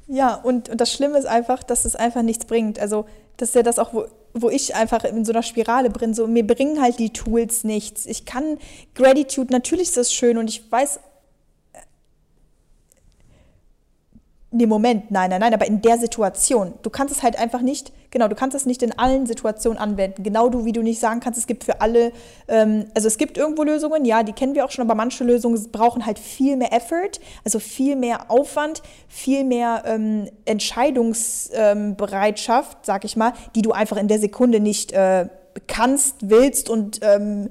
Ja, 0.08 0.34
und, 0.34 0.70
und 0.70 0.80
das 0.80 0.90
Schlimme 0.90 1.18
ist 1.18 1.26
einfach, 1.26 1.62
dass 1.62 1.84
es 1.84 1.94
einfach 1.94 2.22
nichts 2.22 2.46
bringt. 2.46 2.78
Also, 2.78 3.04
das 3.36 3.50
ist 3.50 3.54
ja 3.54 3.62
das 3.62 3.78
auch, 3.78 3.92
wo, 3.92 4.06
wo 4.32 4.48
ich 4.50 4.74
einfach 4.74 5.04
in 5.04 5.24
so 5.24 5.32
einer 5.32 5.42
Spirale 5.42 5.90
bin. 5.90 6.14
So, 6.14 6.26
mir 6.26 6.46
bringen 6.46 6.80
halt 6.80 6.98
die 6.98 7.12
Tools 7.12 7.62
nichts. 7.62 8.06
Ich 8.06 8.24
kann 8.24 8.58
Gratitude, 8.94 9.52
natürlich 9.52 9.88
ist 9.88 9.96
das 9.96 10.12
schön 10.12 10.38
und 10.38 10.48
ich 10.48 10.70
weiß 10.72 11.00
Nee, 14.50 14.64
Moment, 14.64 15.10
nein, 15.10 15.28
nein, 15.28 15.40
nein, 15.40 15.52
aber 15.52 15.66
in 15.66 15.82
der 15.82 15.98
Situation. 15.98 16.72
Du 16.80 16.88
kannst 16.88 17.14
es 17.14 17.22
halt 17.22 17.38
einfach 17.38 17.60
nicht, 17.60 17.92
genau, 18.10 18.28
du 18.28 18.34
kannst 18.34 18.56
es 18.56 18.64
nicht 18.64 18.82
in 18.82 18.98
allen 18.98 19.26
Situationen 19.26 19.78
anwenden. 19.78 20.22
Genau 20.22 20.48
du, 20.48 20.64
wie 20.64 20.72
du 20.72 20.80
nicht 20.80 21.00
sagen 21.00 21.20
kannst, 21.20 21.38
es 21.38 21.46
gibt 21.46 21.64
für 21.64 21.82
alle, 21.82 22.12
ähm, 22.48 22.86
also 22.94 23.08
es 23.08 23.18
gibt 23.18 23.36
irgendwo 23.36 23.62
Lösungen, 23.62 24.06
ja, 24.06 24.22
die 24.22 24.32
kennen 24.32 24.54
wir 24.54 24.64
auch 24.64 24.70
schon, 24.70 24.86
aber 24.86 24.94
manche 24.94 25.22
Lösungen 25.22 25.70
brauchen 25.70 26.06
halt 26.06 26.18
viel 26.18 26.56
mehr 26.56 26.72
Effort, 26.72 27.20
also 27.44 27.58
viel 27.58 27.94
mehr 27.94 28.30
Aufwand, 28.30 28.82
viel 29.06 29.44
mehr 29.44 29.82
ähm, 29.84 30.30
Entscheidungsbereitschaft, 30.46 32.72
ähm, 32.72 32.78
sag 32.84 33.04
ich 33.04 33.16
mal, 33.16 33.34
die 33.54 33.60
du 33.60 33.72
einfach 33.72 33.98
in 33.98 34.08
der 34.08 34.18
Sekunde 34.18 34.60
nicht 34.60 34.92
äh, 34.92 35.28
kannst, 35.66 36.30
willst 36.30 36.70
und 36.70 37.00
ähm, 37.02 37.50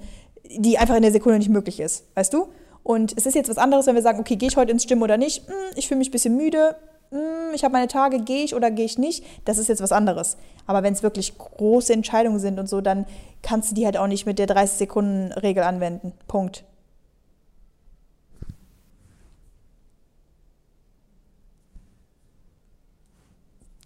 die 0.50 0.80
einfach 0.80 0.96
in 0.96 1.04
der 1.04 1.12
Sekunde 1.12 1.38
nicht 1.38 1.50
möglich 1.50 1.80
ist, 1.80 2.06
weißt 2.16 2.34
du? 2.34 2.48
Und 2.88 3.17
es 3.17 3.25
ist 3.25 3.36
jetzt 3.36 3.50
was 3.50 3.58
anderes, 3.58 3.86
wenn 3.86 3.96
wir 3.96 4.01
sagen, 4.01 4.22
okay, 4.22 4.38
gehe 4.38 4.48
ich 4.48 4.56
heute 4.56 4.72
ins 4.72 4.88
Gym 4.88 5.01
oder 5.01 5.17
nicht? 5.17 5.46
Hm, 5.46 5.53
ich 5.75 5.89
fühle 5.89 5.98
mich 5.98 6.08
ein 6.08 6.12
bisschen 6.12 6.38
müde. 6.38 6.77
Hm, 7.12 7.53
ich 7.53 7.65
habe 7.65 7.74
meine 7.74 7.89
Tage, 7.89 8.22
gehe 8.22 8.46
ich 8.46 8.56
oder 8.56 8.72
gehe 8.72 8.86
ich 8.86 8.98
nicht? 8.98 9.25
Das 9.44 9.58
ist 9.58 9.67
jetzt 9.67 9.82
was 9.82 9.91
anderes. 9.91 10.38
Aber 10.67 10.84
wenn 10.84 10.94
es 10.94 11.03
wirklich 11.03 11.38
große 11.38 11.91
Entscheidungen 11.91 12.39
sind 12.39 12.60
und 12.60 12.70
so, 12.70 12.79
dann 12.79 13.06
kannst 13.41 13.72
du 13.72 13.75
die 13.75 13.84
halt 13.86 13.98
auch 13.98 14.08
nicht 14.08 14.25
mit 14.25 14.39
der 14.39 14.48
30-Sekunden-Regel 14.48 15.63
anwenden. 15.63 16.13
Punkt. 16.29 16.63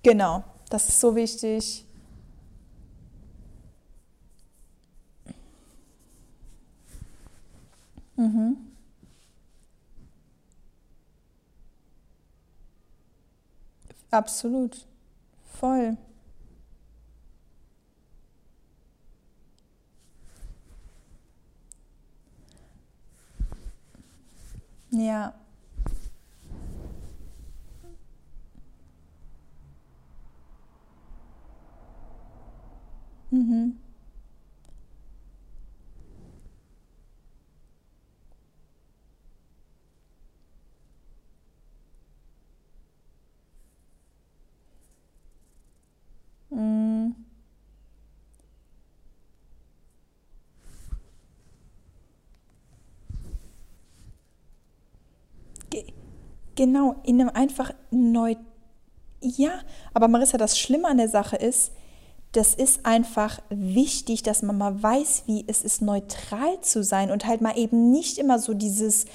Genau, 0.03 0.43
das 0.70 0.89
ist 0.89 1.00
so 1.00 1.15
wichtig. 1.15 1.86
Mhm. 8.15 8.71
Absolut. 14.12 14.88
Voll. 15.60 15.98
Ja. 24.91 25.34
Genau, 56.62 56.96
in 57.01 57.20
einem 57.20 57.32
einfach 57.32 57.74
neu. 57.89 58.36
Ja, 59.20 59.62
aber 59.96 60.08
Marissa, 60.08 60.38
das 60.38 60.60
Schlimme 60.60 60.88
an 60.89 60.98
der 60.98 61.10
Sache 61.10 61.36
ist, 61.36 61.72
das 62.34 62.53
ist 62.53 62.86
einfach 62.86 63.41
wichtig, 63.50 64.22
dass 64.22 64.44
man 64.44 64.60
mal 64.60 64.82
weiß, 64.82 65.24
wie 65.25 65.44
es 65.48 65.63
ist, 65.63 65.82
neutral 65.82 66.62
zu 66.62 66.84
sein 66.84 67.10
und 67.10 67.25
halt 67.25 67.41
mal 67.41 67.58
eben 67.58 67.89
nicht 67.89 68.20
immer 68.20 68.38
so 68.38 68.53
dieses, 68.53 69.06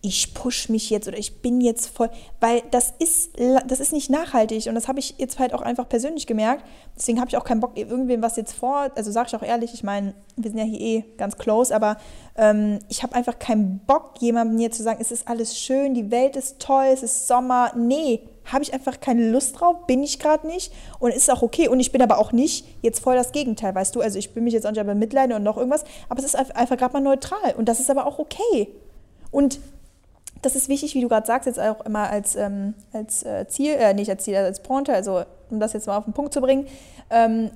ich 0.00 0.32
push 0.32 0.68
mich 0.68 0.90
jetzt 0.90 1.08
oder 1.08 1.18
ich 1.18 1.42
bin 1.42 1.60
jetzt 1.60 1.88
voll, 1.88 2.08
weil 2.38 2.62
das 2.70 2.94
ist, 3.00 3.32
das 3.66 3.80
ist 3.80 3.92
nicht 3.92 4.10
nachhaltig 4.10 4.66
und 4.68 4.76
das 4.76 4.86
habe 4.86 5.00
ich 5.00 5.16
jetzt 5.18 5.40
halt 5.40 5.52
auch 5.52 5.60
einfach 5.60 5.88
persönlich 5.88 6.26
gemerkt. 6.28 6.64
Deswegen 6.96 7.18
habe 7.18 7.28
ich 7.28 7.36
auch 7.36 7.42
keinen 7.42 7.60
Bock, 7.60 7.76
irgendwem 7.76 8.22
was 8.22 8.36
jetzt 8.36 8.52
vor, 8.52 8.90
also 8.94 9.10
sage 9.10 9.28
ich 9.28 9.36
auch 9.36 9.42
ehrlich, 9.42 9.74
ich 9.74 9.82
meine, 9.82 10.14
wir 10.36 10.50
sind 10.50 10.58
ja 10.58 10.64
hier 10.64 10.80
eh 10.80 11.04
ganz 11.16 11.36
close, 11.36 11.74
aber 11.74 11.96
ähm, 12.36 12.78
ich 12.88 13.02
habe 13.02 13.16
einfach 13.16 13.40
keinen 13.40 13.80
Bock, 13.86 14.14
jemandem 14.20 14.58
hier 14.58 14.70
zu 14.70 14.84
sagen, 14.84 14.98
es 15.00 15.10
ist 15.10 15.26
alles 15.26 15.58
schön, 15.58 15.94
die 15.94 16.12
Welt 16.12 16.36
ist 16.36 16.60
toll, 16.60 16.86
es 16.92 17.02
ist 17.02 17.26
Sommer. 17.26 17.72
Nee, 17.76 18.20
habe 18.44 18.62
ich 18.62 18.72
einfach 18.72 19.00
keine 19.00 19.28
Lust 19.30 19.58
drauf, 19.58 19.86
bin 19.88 20.04
ich 20.04 20.20
gerade 20.20 20.46
nicht 20.46 20.72
und 21.00 21.12
ist 21.12 21.28
auch 21.28 21.42
okay. 21.42 21.66
Und 21.66 21.80
ich 21.80 21.90
bin 21.90 22.02
aber 22.02 22.18
auch 22.18 22.30
nicht 22.30 22.64
jetzt 22.82 23.00
voll 23.00 23.16
das 23.16 23.32
Gegenteil, 23.32 23.74
weißt 23.74 23.96
du? 23.96 24.00
Also 24.00 24.18
ich 24.18 24.32
bin 24.32 24.44
mich 24.44 24.54
jetzt 24.54 24.64
auch 24.64 24.70
nicht 24.70 24.80
aber 24.80 24.94
mitleiden 24.94 25.34
und 25.34 25.42
noch 25.42 25.56
irgendwas, 25.56 25.84
aber 26.08 26.20
es 26.20 26.24
ist 26.24 26.36
einfach 26.36 26.76
gerade 26.76 26.92
mal 26.92 27.00
neutral 27.00 27.54
und 27.56 27.68
das 27.68 27.80
ist 27.80 27.90
aber 27.90 28.06
auch 28.06 28.20
okay. 28.20 28.68
Und 29.30 29.58
das 30.42 30.54
ist 30.54 30.68
wichtig, 30.68 30.94
wie 30.94 31.00
du 31.00 31.08
gerade 31.08 31.26
sagst, 31.26 31.46
jetzt 31.46 31.60
auch 31.60 31.84
immer 31.84 32.10
als, 32.10 32.36
ähm, 32.36 32.74
als 32.92 33.22
äh, 33.24 33.46
Ziel, 33.48 33.74
äh, 33.74 33.94
nicht 33.94 34.10
als 34.10 34.24
Ziel, 34.24 34.36
als 34.36 34.60
Pointe, 34.62 34.92
also 34.92 35.22
um 35.50 35.60
das 35.60 35.72
jetzt 35.72 35.86
mal 35.86 35.96
auf 35.96 36.04
den 36.04 36.12
Punkt 36.12 36.32
zu 36.32 36.40
bringen. 36.40 36.66
Ähm, 37.10 37.50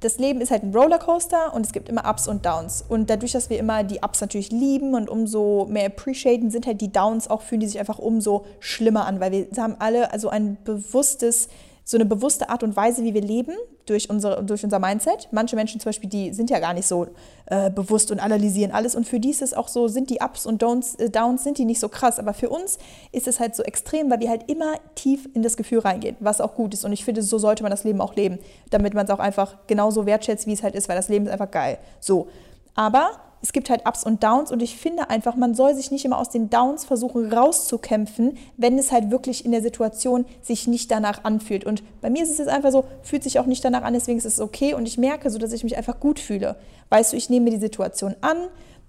das 0.00 0.18
Leben 0.18 0.40
ist 0.42 0.50
halt 0.50 0.62
ein 0.62 0.74
Rollercoaster 0.74 1.54
und 1.54 1.64
es 1.64 1.72
gibt 1.72 1.88
immer 1.88 2.08
Ups 2.08 2.28
und 2.28 2.44
Downs. 2.44 2.84
Und 2.86 3.08
dadurch, 3.08 3.32
dass 3.32 3.48
wir 3.48 3.58
immer 3.58 3.84
die 3.84 4.00
Ups 4.02 4.20
natürlich 4.20 4.50
lieben 4.50 4.94
und 4.94 5.08
umso 5.08 5.66
mehr 5.70 5.86
appreciaten, 5.86 6.50
sind 6.50 6.66
halt 6.66 6.80
die 6.82 6.92
Downs 6.92 7.28
auch, 7.30 7.40
fühlen 7.40 7.62
die 7.62 7.66
sich 7.66 7.80
einfach 7.80 7.98
umso 7.98 8.44
schlimmer 8.60 9.06
an, 9.06 9.20
weil 9.20 9.32
wir 9.32 9.46
haben 9.56 9.76
alle 9.78 10.12
also 10.12 10.28
ein 10.28 10.58
bewusstes 10.64 11.48
so 11.84 11.98
eine 11.98 12.06
bewusste 12.06 12.48
Art 12.48 12.62
und 12.62 12.76
Weise, 12.76 13.04
wie 13.04 13.12
wir 13.12 13.20
leben, 13.20 13.52
durch, 13.84 14.08
unsere, 14.08 14.42
durch 14.42 14.64
unser 14.64 14.78
Mindset. 14.78 15.28
Manche 15.32 15.54
Menschen 15.54 15.80
zum 15.80 15.90
Beispiel, 15.90 16.08
die 16.08 16.32
sind 16.32 16.48
ja 16.48 16.58
gar 16.58 16.72
nicht 16.72 16.86
so 16.86 17.08
äh, 17.46 17.70
bewusst 17.70 18.10
und 18.10 18.20
analysieren 18.20 18.72
alles. 18.72 18.94
Und 18.94 19.06
für 19.06 19.20
die 19.20 19.30
ist 19.30 19.42
es 19.42 19.52
auch 19.52 19.68
so, 19.68 19.86
sind 19.86 20.08
die 20.08 20.20
Ups 20.24 20.46
und 20.46 20.62
Downs, 20.62 20.94
äh, 20.94 21.10
Downs, 21.10 21.44
sind 21.44 21.58
die 21.58 21.66
nicht 21.66 21.80
so 21.80 21.90
krass. 21.90 22.18
Aber 22.18 22.32
für 22.32 22.48
uns 22.48 22.78
ist 23.12 23.28
es 23.28 23.38
halt 23.38 23.54
so 23.54 23.62
extrem, 23.62 24.10
weil 24.10 24.20
wir 24.20 24.30
halt 24.30 24.50
immer 24.50 24.74
tief 24.94 25.28
in 25.34 25.42
das 25.42 25.58
Gefühl 25.58 25.80
reingehen, 25.80 26.16
was 26.20 26.40
auch 26.40 26.54
gut 26.54 26.72
ist. 26.72 26.86
Und 26.86 26.92
ich 26.92 27.04
finde, 27.04 27.22
so 27.22 27.36
sollte 27.36 27.62
man 27.62 27.70
das 27.70 27.84
Leben 27.84 28.00
auch 28.00 28.14
leben, 28.14 28.38
damit 28.70 28.94
man 28.94 29.04
es 29.04 29.10
auch 29.10 29.18
einfach 29.18 29.58
genauso 29.66 30.06
wertschätzt, 30.06 30.46
wie 30.46 30.54
es 30.54 30.62
halt 30.62 30.74
ist, 30.74 30.88
weil 30.88 30.96
das 30.96 31.08
Leben 31.08 31.26
ist 31.26 31.32
einfach 31.32 31.50
geil. 31.50 31.78
So. 32.00 32.28
Aber 32.74 33.10
es 33.44 33.52
gibt 33.52 33.68
halt 33.68 33.86
Ups 33.86 34.04
und 34.04 34.24
Downs 34.24 34.50
und 34.50 34.62
ich 34.62 34.78
finde 34.78 35.10
einfach, 35.10 35.36
man 35.36 35.54
soll 35.54 35.74
sich 35.74 35.90
nicht 35.90 36.06
immer 36.06 36.16
aus 36.18 36.30
den 36.30 36.48
Downs 36.48 36.86
versuchen 36.86 37.30
rauszukämpfen, 37.30 38.38
wenn 38.56 38.78
es 38.78 38.90
halt 38.90 39.10
wirklich 39.10 39.44
in 39.44 39.52
der 39.52 39.60
Situation 39.60 40.24
sich 40.40 40.66
nicht 40.66 40.90
danach 40.90 41.24
anfühlt. 41.24 41.66
Und 41.66 41.82
bei 42.00 42.08
mir 42.08 42.22
ist 42.22 42.30
es 42.30 42.38
jetzt 42.38 42.48
einfach 42.48 42.72
so, 42.72 42.86
fühlt 43.02 43.22
sich 43.22 43.38
auch 43.38 43.44
nicht 43.44 43.62
danach 43.62 43.82
an, 43.82 43.92
deswegen 43.92 44.16
ist 44.16 44.24
es 44.24 44.40
okay 44.40 44.72
und 44.72 44.88
ich 44.88 44.96
merke 44.96 45.28
so, 45.28 45.36
dass 45.36 45.52
ich 45.52 45.62
mich 45.62 45.76
einfach 45.76 46.00
gut 46.00 46.20
fühle. 46.20 46.56
Weißt 46.88 47.12
du, 47.12 47.18
ich 47.18 47.28
nehme 47.28 47.44
mir 47.44 47.50
die 47.50 47.60
Situation 47.60 48.14
an, 48.22 48.38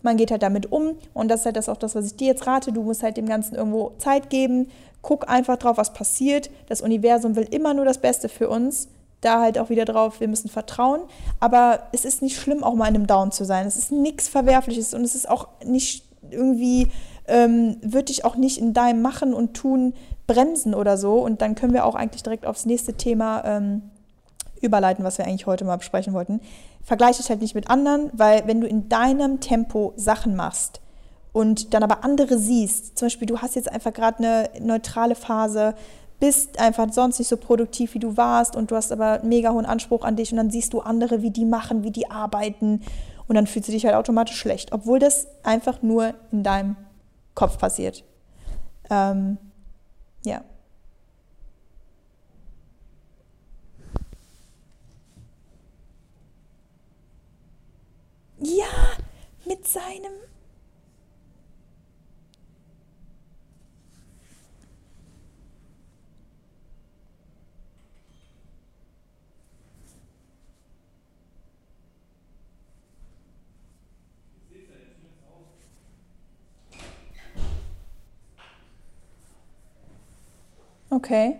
man 0.04 0.16
geht 0.16 0.32
halt 0.32 0.42
damit 0.42 0.72
um 0.72 0.96
und 1.14 1.28
das 1.28 1.42
ist 1.42 1.48
halt 1.48 1.58
das 1.58 1.68
auch 1.68 1.76
das, 1.76 1.94
was 1.94 2.06
ich 2.06 2.16
dir 2.16 2.28
jetzt 2.28 2.48
rate. 2.48 2.72
Du 2.72 2.82
musst 2.82 3.04
halt 3.04 3.18
dem 3.18 3.28
Ganzen 3.28 3.56
irgendwo 3.56 3.92
Zeit 3.98 4.30
geben, 4.30 4.70
guck 5.02 5.28
einfach 5.28 5.58
drauf, 5.58 5.76
was 5.76 5.92
passiert. 5.92 6.50
Das 6.70 6.80
Universum 6.80 7.36
will 7.36 7.48
immer 7.52 7.74
nur 7.74 7.84
das 7.84 7.98
Beste 7.98 8.30
für 8.30 8.48
uns 8.48 8.88
da 9.26 9.42
halt 9.42 9.58
auch 9.58 9.70
wieder 9.70 9.86
drauf, 9.86 10.20
wir 10.20 10.28
müssen 10.28 10.50
vertrauen. 10.50 11.02
Aber 11.40 11.88
es 11.92 12.06
ist 12.06 12.22
nicht 12.22 12.40
schlimm, 12.40 12.64
auch 12.64 12.76
mal 12.76 12.88
in 12.88 12.96
einem 12.96 13.08
Down 13.08 13.32
zu 13.32 13.46
sein. 13.46 13.66
Es 13.66 13.78
ist 13.78 13.92
nichts 13.92 14.28
Verwerfliches 14.28 14.94
und 14.94 15.04
es 15.04 15.16
ist 15.16 15.30
auch 15.30 15.48
nicht 15.66 16.06
irgendwie, 16.30 16.88
ähm, 17.28 17.78
würde 17.82 18.12
ich 18.12 18.26
auch 18.26 18.36
nicht 18.36 18.58
in 18.58 18.74
deinem 18.74 19.02
Machen 19.02 19.34
und 19.34 19.56
Tun 19.56 19.94
bremsen 20.28 20.74
oder 20.74 20.98
so. 20.98 21.20
Und 21.20 21.42
dann 21.42 21.56
können 21.56 21.74
wir 21.74 21.86
auch 21.86 21.96
eigentlich 21.96 22.24
direkt 22.24 22.46
aufs 22.46 22.66
nächste 22.66 22.94
Thema 22.94 23.44
ähm, 23.46 23.82
überleiten, 24.62 25.04
was 25.04 25.18
wir 25.18 25.26
eigentlich 25.26 25.46
heute 25.46 25.66
mal 25.66 25.78
besprechen 25.78 26.14
wollten. 26.14 26.42
Vergleiche 26.84 27.22
dich 27.22 27.30
halt 27.30 27.42
nicht 27.42 27.56
mit 27.56 27.70
anderen, 27.70 28.12
weil 28.14 28.48
wenn 28.48 28.62
du 28.62 28.68
in 28.68 28.90
deinem 28.90 29.40
Tempo 29.40 29.94
Sachen 29.96 30.36
machst, 30.36 30.82
und 31.36 31.74
dann 31.74 31.84
aber 31.84 32.06
andere 32.06 32.38
siehst, 32.38 32.98
zum 32.98 33.08
Beispiel 33.08 33.26
du 33.26 33.40
hast 33.40 33.56
jetzt 33.56 33.70
einfach 33.70 33.92
gerade 33.92 34.20
eine 34.20 34.50
neutrale 34.62 35.16
Phase, 35.16 35.76
bist 36.20 36.60
einfach 36.60 36.92
sonst 36.92 37.20
nicht 37.20 37.28
so 37.28 37.38
produktiv, 37.38 37.94
wie 37.94 38.00
du 38.00 38.18
warst 38.18 38.56
und 38.56 38.72
du 38.72 38.76
hast 38.76 38.92
aber 38.92 39.20
einen 39.20 39.30
mega 39.30 39.52
hohen 39.52 39.66
Anspruch 39.66 40.04
an 40.04 40.16
dich 40.16 40.32
und 40.32 40.38
dann 40.38 40.50
siehst 40.50 40.74
du 40.74 40.80
andere, 40.80 41.22
wie 41.22 41.32
die 41.32 41.46
machen, 41.46 41.84
wie 41.84 41.92
die 41.92 42.10
arbeiten 42.10 42.82
und 43.28 43.36
dann 43.36 43.48
fühlst 43.48 43.68
du 43.68 43.74
dich 43.74 43.86
halt 43.86 43.96
automatisch 43.96 44.38
schlecht, 44.38 44.72
obwohl 44.72 45.00
das 45.00 45.28
einfach 45.44 45.82
nur 45.82 46.14
in 46.32 46.44
deinem 46.44 46.76
Kopf 47.34 47.58
passiert. 47.58 48.04
Ähm, 48.90 49.38
ja. 50.24 50.42
Ja, 58.40 58.66
mit 59.46 59.68
seinem 59.68 60.14
Okay. 80.96 81.38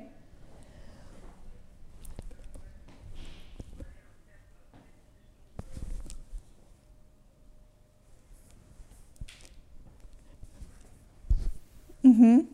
Mhm. 12.04 12.48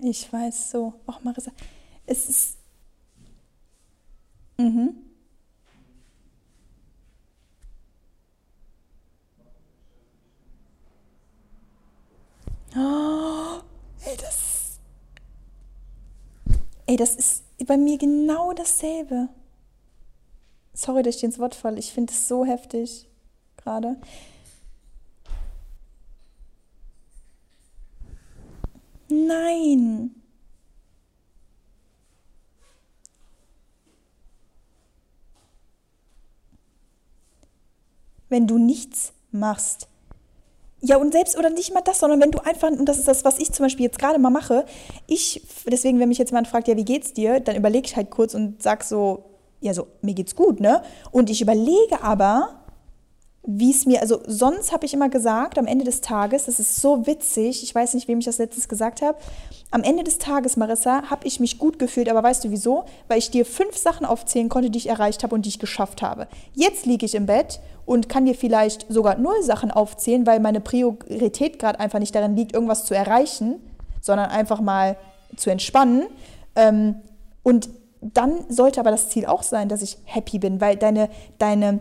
Ich 0.00 0.32
weiß 0.32 0.70
so. 0.70 0.94
Ach, 1.06 1.20
Marissa, 1.22 1.50
es 2.06 2.28
ist. 2.28 2.58
Mhm. 4.58 4.94
Oh, 12.76 13.60
ey, 14.04 14.16
das. 14.16 14.80
Ey, 16.88 16.96
das 16.96 17.16
ist 17.16 17.44
bei 17.66 17.76
mir 17.76 17.98
genau 17.98 18.54
dasselbe. 18.54 19.28
Sorry, 20.72 21.02
dass 21.02 21.16
ich 21.16 21.20
dir 21.20 21.26
ins 21.26 21.38
Wort 21.38 21.54
falle. 21.54 21.78
Ich 21.78 21.92
finde 21.92 22.14
es 22.14 22.26
so 22.26 22.46
heftig 22.46 23.06
gerade. 23.58 24.00
Nein. 29.10 30.14
Wenn 38.30 38.46
du 38.46 38.56
nichts 38.56 39.12
machst, 39.30 39.88
ja, 40.80 40.96
und 40.96 41.12
selbst 41.12 41.36
oder 41.36 41.50
nicht 41.50 41.74
mal 41.74 41.80
das, 41.80 41.98
sondern 41.98 42.20
wenn 42.20 42.30
du 42.30 42.38
einfach, 42.38 42.70
und 42.70 42.86
das 42.86 42.98
ist 42.98 43.08
das, 43.08 43.24
was 43.24 43.38
ich 43.38 43.52
zum 43.52 43.64
Beispiel 43.64 43.86
jetzt 43.86 43.98
gerade 43.98 44.18
mal 44.18 44.30
mache, 44.30 44.64
ich, 45.06 45.42
deswegen, 45.66 45.98
wenn 45.98 46.08
mich 46.08 46.18
jetzt 46.18 46.30
jemand 46.30 46.46
fragt, 46.46 46.68
ja, 46.68 46.76
wie 46.76 46.84
geht's 46.84 47.12
dir, 47.12 47.40
dann 47.40 47.56
überlege 47.56 47.86
ich 47.86 47.96
halt 47.96 48.10
kurz 48.10 48.34
und 48.34 48.62
sag 48.62 48.84
so, 48.84 49.24
ja, 49.60 49.74
so, 49.74 49.88
mir 50.02 50.14
geht's 50.14 50.36
gut, 50.36 50.60
ne? 50.60 50.82
Und 51.10 51.30
ich 51.30 51.40
überlege 51.40 52.02
aber, 52.02 52.60
wie 53.50 53.70
es 53.70 53.86
mir, 53.86 54.02
also 54.02 54.20
sonst 54.26 54.72
habe 54.72 54.84
ich 54.84 54.92
immer 54.92 55.08
gesagt, 55.08 55.58
am 55.58 55.66
Ende 55.66 55.86
des 55.86 56.02
Tages, 56.02 56.44
das 56.44 56.60
ist 56.60 56.82
so 56.82 57.06
witzig, 57.06 57.62
ich 57.62 57.74
weiß 57.74 57.94
nicht, 57.94 58.06
wem 58.06 58.18
ich 58.18 58.26
das 58.26 58.36
letztes 58.36 58.68
gesagt 58.68 59.00
habe, 59.00 59.16
am 59.70 59.82
Ende 59.82 60.04
des 60.04 60.18
Tages, 60.18 60.58
Marissa, 60.58 61.04
habe 61.08 61.26
ich 61.26 61.40
mich 61.40 61.58
gut 61.58 61.78
gefühlt, 61.78 62.10
aber 62.10 62.22
weißt 62.22 62.44
du 62.44 62.50
wieso? 62.50 62.84
Weil 63.08 63.16
ich 63.16 63.30
dir 63.30 63.46
fünf 63.46 63.74
Sachen 63.78 64.04
aufzählen 64.04 64.50
konnte, 64.50 64.68
die 64.68 64.76
ich 64.76 64.90
erreicht 64.90 65.22
habe 65.22 65.34
und 65.34 65.46
die 65.46 65.48
ich 65.48 65.58
geschafft 65.58 66.02
habe. 66.02 66.28
Jetzt 66.54 66.84
liege 66.84 67.06
ich 67.06 67.14
im 67.14 67.24
Bett 67.24 67.60
und 67.86 68.10
kann 68.10 68.26
dir 68.26 68.34
vielleicht 68.34 68.84
sogar 68.90 69.16
null 69.16 69.42
Sachen 69.42 69.70
aufzählen, 69.70 70.26
weil 70.26 70.40
meine 70.40 70.60
Priorität 70.60 71.58
gerade 71.58 71.80
einfach 71.80 72.00
nicht 72.00 72.14
darin 72.14 72.36
liegt, 72.36 72.52
irgendwas 72.52 72.84
zu 72.84 72.92
erreichen, 72.92 73.54
sondern 74.02 74.28
einfach 74.28 74.60
mal 74.60 74.98
zu 75.36 75.48
entspannen. 75.48 76.04
Ähm, 76.54 76.96
und 77.42 77.70
dann 78.02 78.44
sollte 78.50 78.80
aber 78.80 78.90
das 78.90 79.08
Ziel 79.08 79.24
auch 79.24 79.42
sein, 79.42 79.70
dass 79.70 79.80
ich 79.80 79.96
happy 80.04 80.38
bin, 80.38 80.60
weil 80.60 80.76
deine, 80.76 81.08
deine, 81.38 81.80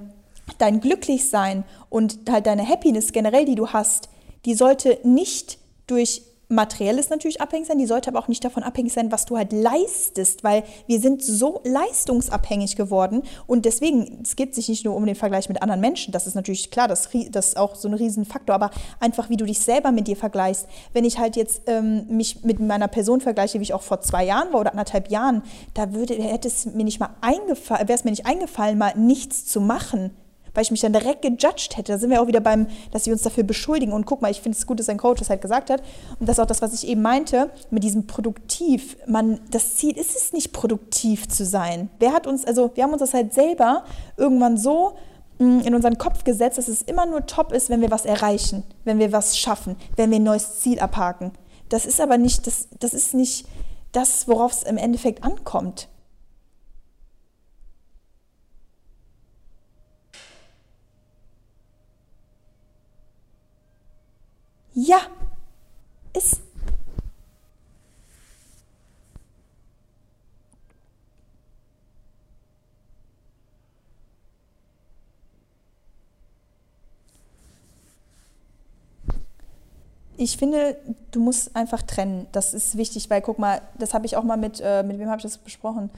dein 0.57 0.79
Glücklichsein 0.81 1.63
und 1.89 2.19
halt 2.29 2.47
deine 2.47 2.67
Happiness 2.67 3.11
generell, 3.11 3.45
die 3.45 3.55
du 3.55 3.69
hast, 3.69 4.09
die 4.45 4.53
sollte 4.53 4.99
nicht 5.03 5.59
durch 5.87 6.21
materielles 6.49 7.09
natürlich 7.09 7.41
abhängig 7.41 7.67
sein, 7.67 7.77
die 7.77 7.85
sollte 7.85 8.09
aber 8.09 8.19
auch 8.19 8.27
nicht 8.27 8.43
davon 8.43 8.63
abhängig 8.63 8.93
sein, 8.93 9.11
was 9.11 9.25
du 9.25 9.37
halt 9.37 9.51
leistest, 9.51 10.43
weil 10.43 10.63
wir 10.85 10.99
sind 10.99 11.21
so 11.21 11.61
leistungsabhängig 11.65 12.75
geworden 12.75 13.23
und 13.47 13.65
deswegen, 13.65 14.21
es 14.23 14.35
geht 14.35 14.55
sich 14.55 14.69
nicht 14.69 14.85
nur 14.85 14.95
um 14.95 15.05
den 15.05 15.15
Vergleich 15.15 15.49
mit 15.49 15.61
anderen 15.61 15.81
Menschen, 15.81 16.13
das 16.13 16.25
ist 16.25 16.35
natürlich 16.35 16.71
klar, 16.71 16.87
das, 16.87 17.09
das 17.31 17.49
ist 17.49 17.57
auch 17.57 17.75
so 17.75 17.89
ein 17.89 17.93
Riesenfaktor, 17.93 18.55
aber 18.55 18.71
einfach 18.99 19.29
wie 19.29 19.37
du 19.37 19.45
dich 19.45 19.59
selber 19.59 19.91
mit 19.91 20.07
dir 20.07 20.15
vergleichst. 20.15 20.67
Wenn 20.93 21.03
ich 21.03 21.19
halt 21.19 21.35
jetzt 21.35 21.63
ähm, 21.67 22.05
mich 22.07 22.43
mit 22.43 22.59
meiner 22.59 22.87
Person 22.87 23.19
vergleiche, 23.19 23.59
wie 23.59 23.63
ich 23.63 23.73
auch 23.73 23.81
vor 23.81 23.99
zwei 24.01 24.23
Jahren 24.23 24.53
war 24.53 24.61
oder 24.61 24.71
anderthalb 24.71 25.09
Jahren, 25.11 25.43
da 25.73 25.93
würde, 25.93 26.13
hätte 26.13 26.47
es 26.47 26.65
mir 26.65 26.85
nicht 26.85 26.99
mal 26.99 27.09
eingefallen, 27.19 27.87
wäre 27.87 27.97
es 27.97 28.05
mir 28.05 28.11
nicht 28.11 28.25
eingefallen, 28.25 28.77
mal 28.77 28.93
nichts 28.95 29.45
zu 29.45 29.59
machen 29.59 30.11
weil 30.57 30.63
ich 30.63 30.71
mich 30.71 30.81
dann 30.81 30.91
direkt 30.91 31.21
gejudged 31.21 31.77
hätte. 31.77 31.91
Da 31.91 31.99
sind 31.99 32.09
wir 32.09 32.19
auch 32.19 32.25
wieder 32.25 32.39
beim, 32.39 32.65
dass 32.89 33.05
wir 33.05 33.13
uns 33.13 33.21
dafür 33.21 33.43
beschuldigen. 33.43 33.93
Und 33.93 34.07
guck 34.07 34.23
mal, 34.23 34.31
ich 34.31 34.41
finde 34.41 34.57
es 34.57 34.65
gut, 34.65 34.79
dass 34.79 34.89
ein 34.89 34.97
Coach 34.97 35.19
das 35.19 35.29
halt 35.29 35.39
gesagt 35.39 35.69
hat. 35.69 35.83
Und 36.19 36.27
das 36.27 36.39
ist 36.39 36.39
auch 36.39 36.47
das, 36.47 36.63
was 36.63 36.73
ich 36.73 36.87
eben 36.87 37.03
meinte, 37.03 37.51
mit 37.69 37.83
diesem 37.83 38.07
Produktiv. 38.07 38.97
Man, 39.05 39.39
das 39.51 39.75
Ziel 39.75 39.95
ist 39.95 40.15
es 40.15 40.33
nicht, 40.33 40.53
produktiv 40.53 41.27
zu 41.27 41.45
sein. 41.45 41.91
Wer 41.99 42.11
hat 42.11 42.25
uns, 42.25 42.43
also 42.43 42.71
wir 42.73 42.83
haben 42.83 42.91
uns 42.91 43.01
das 43.01 43.13
halt 43.13 43.35
selber 43.35 43.83
irgendwann 44.17 44.57
so 44.57 44.95
mm, 45.37 45.59
in 45.59 45.75
unseren 45.75 45.99
Kopf 45.99 46.23
gesetzt, 46.23 46.57
dass 46.57 46.69
es 46.69 46.81
immer 46.81 47.05
nur 47.05 47.27
top 47.27 47.51
ist, 47.51 47.69
wenn 47.69 47.81
wir 47.81 47.91
was 47.91 48.05
erreichen, 48.05 48.63
wenn 48.83 48.97
wir 48.97 49.11
was 49.11 49.37
schaffen, 49.37 49.75
wenn 49.95 50.09
wir 50.09 50.17
ein 50.17 50.23
neues 50.23 50.59
Ziel 50.59 50.79
abhaken. 50.79 51.33
Das 51.69 51.85
ist 51.85 52.01
aber 52.01 52.17
nicht, 52.17 52.47
das, 52.47 52.67
das 52.79 52.95
ist 52.95 53.13
nicht, 53.13 53.45
das, 53.91 54.27
worauf 54.27 54.53
es 54.53 54.63
im 54.63 54.77
Endeffekt 54.77 55.23
ankommt. 55.23 55.87
Ja, 64.79 64.99
ist. 66.13 66.39
Ich 80.15 80.37
finde, 80.37 80.77
du 81.09 81.19
musst 81.21 81.55
einfach 81.55 81.81
trennen. 81.81 82.27
Das 82.31 82.53
ist 82.53 82.77
wichtig, 82.77 83.09
weil 83.09 83.23
guck 83.23 83.39
mal, 83.39 83.61
das 83.79 83.95
habe 83.95 84.05
ich 84.05 84.15
auch 84.15 84.23
mal 84.23 84.37
mit, 84.37 84.61
äh, 84.63 84.83
mit 84.83 84.99
wem 84.99 85.09
habe 85.09 85.17
ich 85.17 85.23
das 85.23 85.39
besprochen? 85.39 85.89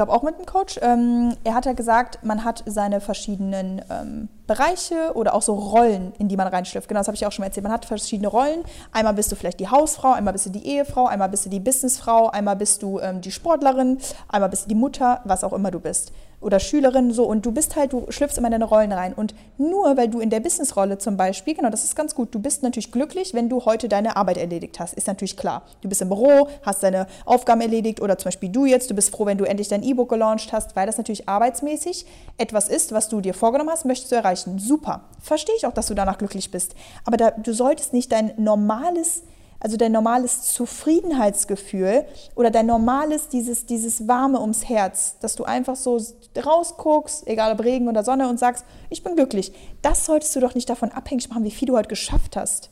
Glaube 0.00 0.12
auch 0.14 0.22
mit 0.22 0.36
einem 0.36 0.46
Coach. 0.46 0.80
Ähm, 0.80 1.34
er 1.44 1.54
hat 1.54 1.66
ja 1.66 1.74
gesagt, 1.74 2.24
man 2.24 2.42
hat 2.42 2.62
seine 2.64 3.02
verschiedenen 3.02 3.82
ähm, 3.90 4.28
Bereiche 4.46 5.12
oder 5.12 5.34
auch 5.34 5.42
so 5.42 5.52
Rollen, 5.52 6.14
in 6.18 6.26
die 6.26 6.38
man 6.38 6.46
reinschlüpft. 6.46 6.88
Genau, 6.88 7.00
das 7.00 7.06
habe 7.06 7.16
ich 7.16 7.26
auch 7.26 7.32
schon 7.32 7.42
mal 7.42 7.48
erzählt. 7.48 7.64
Man 7.64 7.72
hat 7.72 7.84
verschiedene 7.84 8.28
Rollen. 8.28 8.64
Einmal 8.92 9.12
bist 9.12 9.30
du 9.30 9.36
vielleicht 9.36 9.60
die 9.60 9.68
Hausfrau, 9.68 10.12
einmal 10.12 10.32
bist 10.32 10.46
du 10.46 10.50
die 10.50 10.66
Ehefrau, 10.66 11.06
einmal 11.06 11.28
bist 11.28 11.44
du 11.44 11.50
die 11.50 11.60
Businessfrau, 11.60 12.30
einmal 12.30 12.56
bist 12.56 12.82
du 12.82 12.98
ähm, 13.00 13.20
die 13.20 13.30
Sportlerin, 13.30 13.98
einmal 14.28 14.48
bist 14.48 14.64
du 14.64 14.68
die 14.70 14.74
Mutter, 14.74 15.20
was 15.24 15.44
auch 15.44 15.52
immer 15.52 15.70
du 15.70 15.80
bist 15.80 16.12
oder 16.40 16.58
Schülerin 16.58 17.12
so 17.12 17.24
und 17.24 17.44
du 17.44 17.52
bist 17.52 17.76
halt, 17.76 17.92
du 17.92 18.06
schlüpfst 18.08 18.38
immer 18.38 18.48
in 18.48 18.52
deine 18.52 18.64
Rollen 18.64 18.92
rein 18.92 19.12
und 19.12 19.34
nur 19.58 19.96
weil 19.96 20.08
du 20.08 20.20
in 20.20 20.30
der 20.30 20.40
Businessrolle 20.40 20.98
zum 20.98 21.16
Beispiel, 21.16 21.54
genau, 21.54 21.70
das 21.70 21.84
ist 21.84 21.94
ganz 21.94 22.14
gut, 22.14 22.34
du 22.34 22.38
bist 22.38 22.62
natürlich 22.62 22.92
glücklich, 22.92 23.34
wenn 23.34 23.48
du 23.48 23.64
heute 23.64 23.88
deine 23.88 24.16
Arbeit 24.16 24.38
erledigt 24.38 24.80
hast, 24.80 24.94
ist 24.94 25.06
natürlich 25.06 25.36
klar. 25.36 25.62
Du 25.82 25.88
bist 25.88 26.00
im 26.00 26.08
Büro, 26.08 26.48
hast 26.62 26.82
deine 26.82 27.06
Aufgaben 27.24 27.60
erledigt 27.60 28.00
oder 28.00 28.16
zum 28.16 28.28
Beispiel 28.28 28.48
du 28.48 28.64
jetzt, 28.64 28.90
du 28.90 28.94
bist 28.94 29.10
froh, 29.10 29.26
wenn 29.26 29.38
du 29.38 29.44
endlich 29.44 29.68
dein 29.68 29.82
E-Book 29.82 30.08
gelauncht 30.08 30.52
hast, 30.52 30.76
weil 30.76 30.86
das 30.86 30.96
natürlich 30.96 31.28
arbeitsmäßig 31.28 32.06
etwas 32.38 32.68
ist, 32.68 32.92
was 32.92 33.08
du 33.08 33.20
dir 33.20 33.34
vorgenommen 33.34 33.70
hast, 33.70 33.84
möchtest 33.84 34.10
du 34.12 34.16
erreichen. 34.16 34.58
Super. 34.58 35.04
Verstehe 35.20 35.54
ich 35.56 35.66
auch, 35.66 35.74
dass 35.74 35.86
du 35.86 35.94
danach 35.94 36.18
glücklich 36.18 36.50
bist. 36.50 36.74
Aber 37.04 37.16
da, 37.16 37.30
du 37.32 37.52
solltest 37.52 37.92
nicht 37.92 38.10
dein 38.12 38.32
normales 38.36 39.22
also 39.60 39.76
dein 39.76 39.92
normales 39.92 40.42
Zufriedenheitsgefühl 40.42 42.06
oder 42.34 42.50
dein 42.50 42.66
normales, 42.66 43.28
dieses, 43.28 43.66
dieses 43.66 44.08
Warme 44.08 44.40
ums 44.40 44.68
Herz, 44.68 45.18
dass 45.20 45.36
du 45.36 45.44
einfach 45.44 45.76
so 45.76 46.00
rausguckst, 46.36 47.26
egal 47.28 47.52
ob 47.52 47.62
Regen 47.62 47.88
oder 47.88 48.02
Sonne 48.02 48.28
und 48.28 48.38
sagst, 48.38 48.64
ich 48.88 49.04
bin 49.04 49.16
glücklich. 49.16 49.52
Das 49.82 50.06
solltest 50.06 50.34
du 50.34 50.40
doch 50.40 50.54
nicht 50.54 50.68
davon 50.70 50.90
abhängig 50.90 51.28
machen, 51.28 51.44
wie 51.44 51.50
viel 51.50 51.68
du 51.68 51.76
heute 51.76 51.88
geschafft 51.88 52.36
hast. 52.36 52.70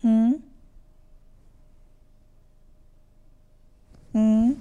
Hm? 0.00 0.42
Hm? 4.12 4.56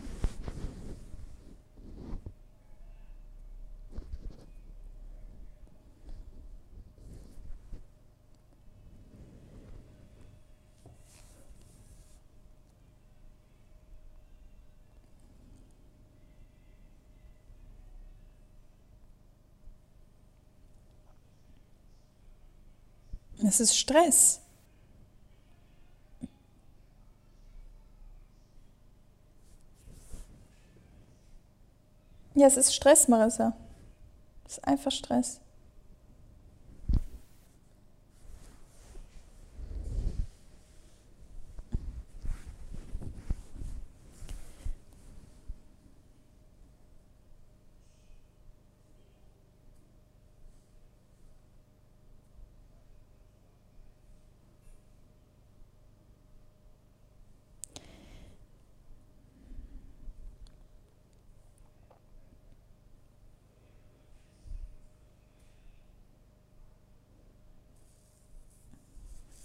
Es 23.44 23.60
ist 23.60 23.78
Stress. 23.78 24.40
Ja, 32.36 32.48
es 32.48 32.58
ist 32.58 32.74
Stress, 32.74 33.08
Marissa. 33.08 33.54
Es 34.46 34.54
ist 34.58 34.68
einfach 34.68 34.92
Stress. 34.92 35.42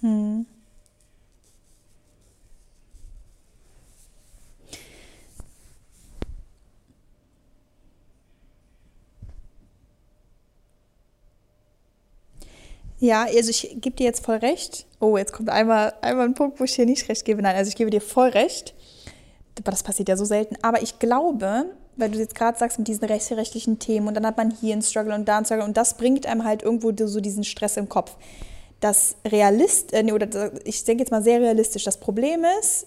Hm. 0.06 0.46
Ja, 12.98 13.24
also 13.24 13.50
ich 13.50 13.76
gebe 13.80 13.96
dir 13.96 14.04
jetzt 14.04 14.24
voll 14.24 14.36
recht. 14.36 14.86
Oh, 15.00 15.16
jetzt 15.16 15.32
kommt 15.32 15.50
einmal, 15.50 15.92
einmal 16.00 16.26
ein 16.26 16.34
Punkt, 16.34 16.58
wo 16.60 16.64
ich 16.64 16.74
dir 16.74 16.86
nicht 16.86 17.08
recht 17.08 17.24
gebe. 17.24 17.42
Nein, 17.42 17.56
also 17.56 17.68
ich 17.68 17.76
gebe 17.76 17.90
dir 17.90 18.00
voll 18.00 18.30
recht. 18.30 18.74
Das 19.64 19.82
passiert 19.82 20.08
ja 20.08 20.16
so 20.16 20.24
selten. 20.24 20.56
Aber 20.62 20.82
ich 20.82 20.98
glaube, 20.98 21.66
weil 21.96 22.10
du 22.10 22.18
jetzt 22.18 22.34
gerade 22.34 22.58
sagst 22.58 22.78
mit 22.78 22.88
diesen 22.88 23.04
rechtlichen 23.04 23.78
Themen 23.78 24.08
und 24.08 24.14
dann 24.14 24.26
hat 24.26 24.36
man 24.36 24.50
hier 24.50 24.72
einen 24.72 24.82
Struggle 24.82 25.14
und 25.14 25.26
da 25.26 25.36
einen 25.36 25.46
Struggle 25.46 25.64
und 25.64 25.76
das 25.76 25.96
bringt 25.96 26.26
einem 26.26 26.44
halt 26.44 26.62
irgendwo 26.62 26.92
so 27.06 27.20
diesen 27.20 27.44
Stress 27.44 27.76
im 27.76 27.88
Kopf 27.88 28.16
das 28.80 29.16
realist, 29.26 29.92
äh, 29.92 30.12
oder 30.12 30.52
ich 30.64 30.84
denke 30.84 31.02
jetzt 31.02 31.10
mal 31.10 31.22
sehr 31.22 31.40
realistisch, 31.40 31.84
das 31.84 31.98
Problem 31.98 32.44
ist, 32.60 32.86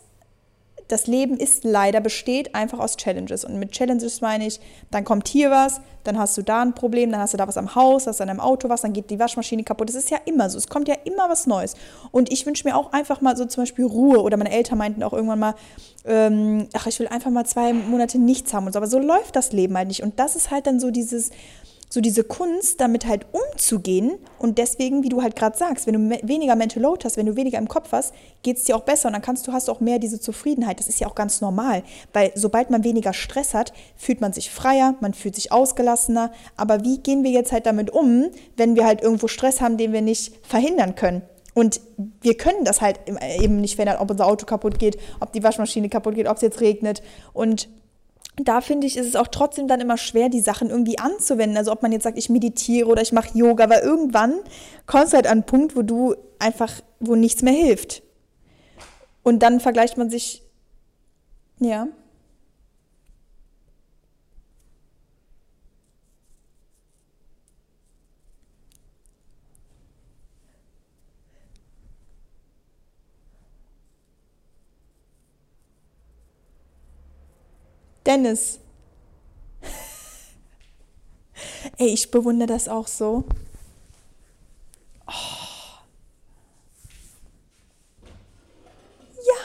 das 0.89 1.06
Leben 1.06 1.38
ist 1.38 1.63
leider 1.63 2.02
besteht 2.02 2.56
einfach 2.56 2.80
aus 2.80 2.97
Challenges. 2.97 3.45
Und 3.45 3.60
mit 3.60 3.71
Challenges 3.71 4.21
meine 4.21 4.47
ich, 4.47 4.60
dann 4.89 5.06
kommt 5.06 5.28
hier 5.28 5.52
was, 5.52 5.82
dann 6.04 6.17
hast 6.17 6.36
du 6.36 6.41
da 6.41 6.63
ein 6.63 6.73
Problem, 6.73 7.12
dann 7.12 7.21
hast 7.21 7.34
du 7.34 7.38
da 7.38 7.47
was 7.47 7.58
am 7.58 7.75
Haus, 7.75 8.08
hast 8.08 8.19
du 8.19 8.23
an 8.23 8.28
deinem 8.30 8.39
Auto 8.39 8.69
was, 8.69 8.82
dann 8.82 8.91
geht 8.91 9.12
die 9.12 9.19
Waschmaschine 9.19 9.63
kaputt. 9.63 9.88
Das 9.88 9.95
ist 9.95 10.10
ja 10.10 10.17
immer 10.25 10.49
so. 10.49 10.58
Es 10.58 10.67
kommt 10.67 10.88
ja 10.88 10.95
immer 11.04 11.30
was 11.30 11.45
Neues. 11.45 11.75
Und 12.12 12.32
ich 12.32 12.45
wünsche 12.47 12.67
mir 12.67 12.75
auch 12.75 12.91
einfach 12.91 13.21
mal 13.21 13.38
so 13.38 13.45
zum 13.45 13.63
Beispiel 13.63 13.86
Ruhe. 13.86 14.21
Oder 14.23 14.36
meine 14.38 14.52
Eltern 14.52 14.80
meinten 14.80 15.04
auch 15.04 15.13
irgendwann 15.13 15.39
mal, 15.39 15.56
ähm, 16.06 16.67
ach, 16.73 16.88
ich 16.88 16.99
will 16.99 17.08
einfach 17.08 17.30
mal 17.30 17.45
zwei 17.45 17.71
Monate 17.71 18.17
nichts 18.17 18.52
haben 18.56 18.65
und 18.65 18.73
so. 18.73 18.78
Aber 18.78 18.88
so 18.88 18.97
läuft 18.97 19.36
das 19.36 19.52
Leben 19.52 19.78
halt 19.78 19.89
nicht. 19.89 20.02
Und 20.02 20.19
das 20.19 20.36
ist 20.36 20.49
halt 20.49 20.65
dann 20.65 20.80
so 20.80 20.89
dieses 20.89 21.30
so 21.89 22.02
diese 22.02 22.23
Kunst, 22.23 22.80
damit 22.80 23.08
halt 23.08 23.25
umzugehen. 23.32 24.19
Und 24.38 24.60
deswegen, 24.60 25.04
wie 25.04 25.10
du 25.10 25.21
halt 25.21 25.36
gerade 25.36 25.58
sagst, 25.58 25.88
wenn 25.88 26.10
du 26.10 26.28
weniger 26.28 26.56
Mental 26.56 26.84
Load 26.84 27.04
hast, 27.04 27.17
wenn 27.17 27.25
du 27.25 27.36
weniger 27.36 27.58
im 27.58 27.67
Kopf 27.67 27.91
hast, 27.91 28.13
geht 28.43 28.58
es 28.58 28.63
dir 28.63 28.75
auch 28.75 28.84
besser 28.84 29.10
und 29.10 29.13
dann 29.13 29.23
kannst 29.23 29.47
du, 29.47 29.52
hast 29.52 29.69
auch 29.69 29.80
mehr 29.80 29.97
diese 29.97 30.19
Zufriedenheit. 30.19 30.80
Das 30.80 30.88
ist 30.88 30.99
ja 30.99 31.08
auch 31.08 31.15
ganz 31.15 31.41
normal, 31.41 31.84
weil 32.13 32.32
sobald 32.36 32.69
man 32.69 32.84
weniger 32.84 33.13
Stress 33.13 33.54
hat, 33.54 33.73
fühlt 33.97 34.21
man 34.21 34.34
sich 34.34 34.52
freier, 34.52 34.95
man 35.02 35.13
fühlt 35.13 35.36
sich 35.36 35.52
ausgelassener. 35.52 36.32
Aber 36.56 36.84
wie 36.84 36.99
gehen 36.99 37.23
wir 37.23 37.32
jetzt 37.32 37.52
halt 37.52 37.65
damit 37.65 37.89
um, 37.89 38.30
wenn 38.56 38.75
wir 38.75 38.86
halt 38.86 39.02
irgendwo 39.02 39.28
Stress 39.28 39.60
haben, 39.60 39.78
den 39.78 39.91
wir 39.91 40.02
nicht 40.02 40.34
verhindern 40.45 40.95
können? 40.95 41.23
Und 41.56 41.82
wir 42.21 42.38
können 42.38 42.63
das 42.63 42.80
halt 42.80 42.99
eben 43.41 43.60
nicht 43.60 43.75
verändern, 43.75 43.97
ob 43.99 44.12
unser 44.12 44.28
Auto 44.28 44.45
kaputt 44.45 44.80
geht, 44.80 44.97
ob 45.19 45.34
die 45.34 45.43
Waschmaschine 45.43 45.89
kaputt 45.89 46.15
geht, 46.15 46.28
ob 46.28 46.36
es 46.36 46.41
jetzt 46.41 46.62
regnet. 46.62 47.02
Und 47.34 47.67
da 48.47 48.62
finde 48.62 48.88
ich, 48.88 48.97
ist 48.97 49.08
es 49.08 49.15
auch 49.15 49.28
trotzdem 49.28 49.67
dann 49.67 49.82
immer 49.82 49.97
schwer, 49.97 50.30
die 50.30 50.41
Sachen 50.41 50.69
irgendwie 50.69 50.99
anzuwenden. 50.99 51.58
Also 51.58 51.71
ob 51.71 51.82
man 51.82 51.91
jetzt 51.91 52.04
sagt, 52.04 52.17
ich 52.17 52.30
meditiere 52.30 52.88
oder 52.88 53.02
ich 53.02 53.12
mache 53.12 53.38
Yoga, 53.38 53.69
weil 53.69 53.82
irgendwann 53.82 54.39
kommst 54.86 55.13
du 55.13 55.17
halt 55.17 55.28
an 55.28 55.32
einen 55.34 55.43
Punkt, 55.43 55.75
wo 55.75 55.82
du 55.82 56.15
einfach, 56.39 56.71
wo 56.99 57.15
nichts 57.15 57.41
mehr 57.41 57.54
hilft. 57.54 58.02
Und 59.23 59.39
dann 59.39 59.60
vergleicht 59.60 59.97
man 59.97 60.10
sich, 60.10 60.43
ja. 61.60 61.88
Dennis. 78.10 78.60
Ey, 81.78 81.89
ich 81.89 82.10
bewundere 82.10 82.48
das 82.48 82.67
auch 82.67 82.88
so. 82.88 83.24
Oh. 85.06 85.12
Ja. 89.28 89.36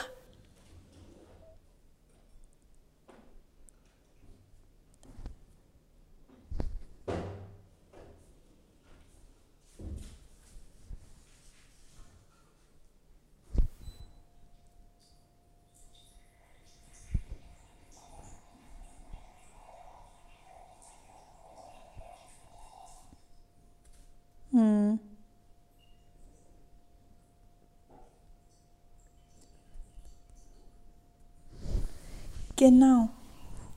Genau. 32.65 33.09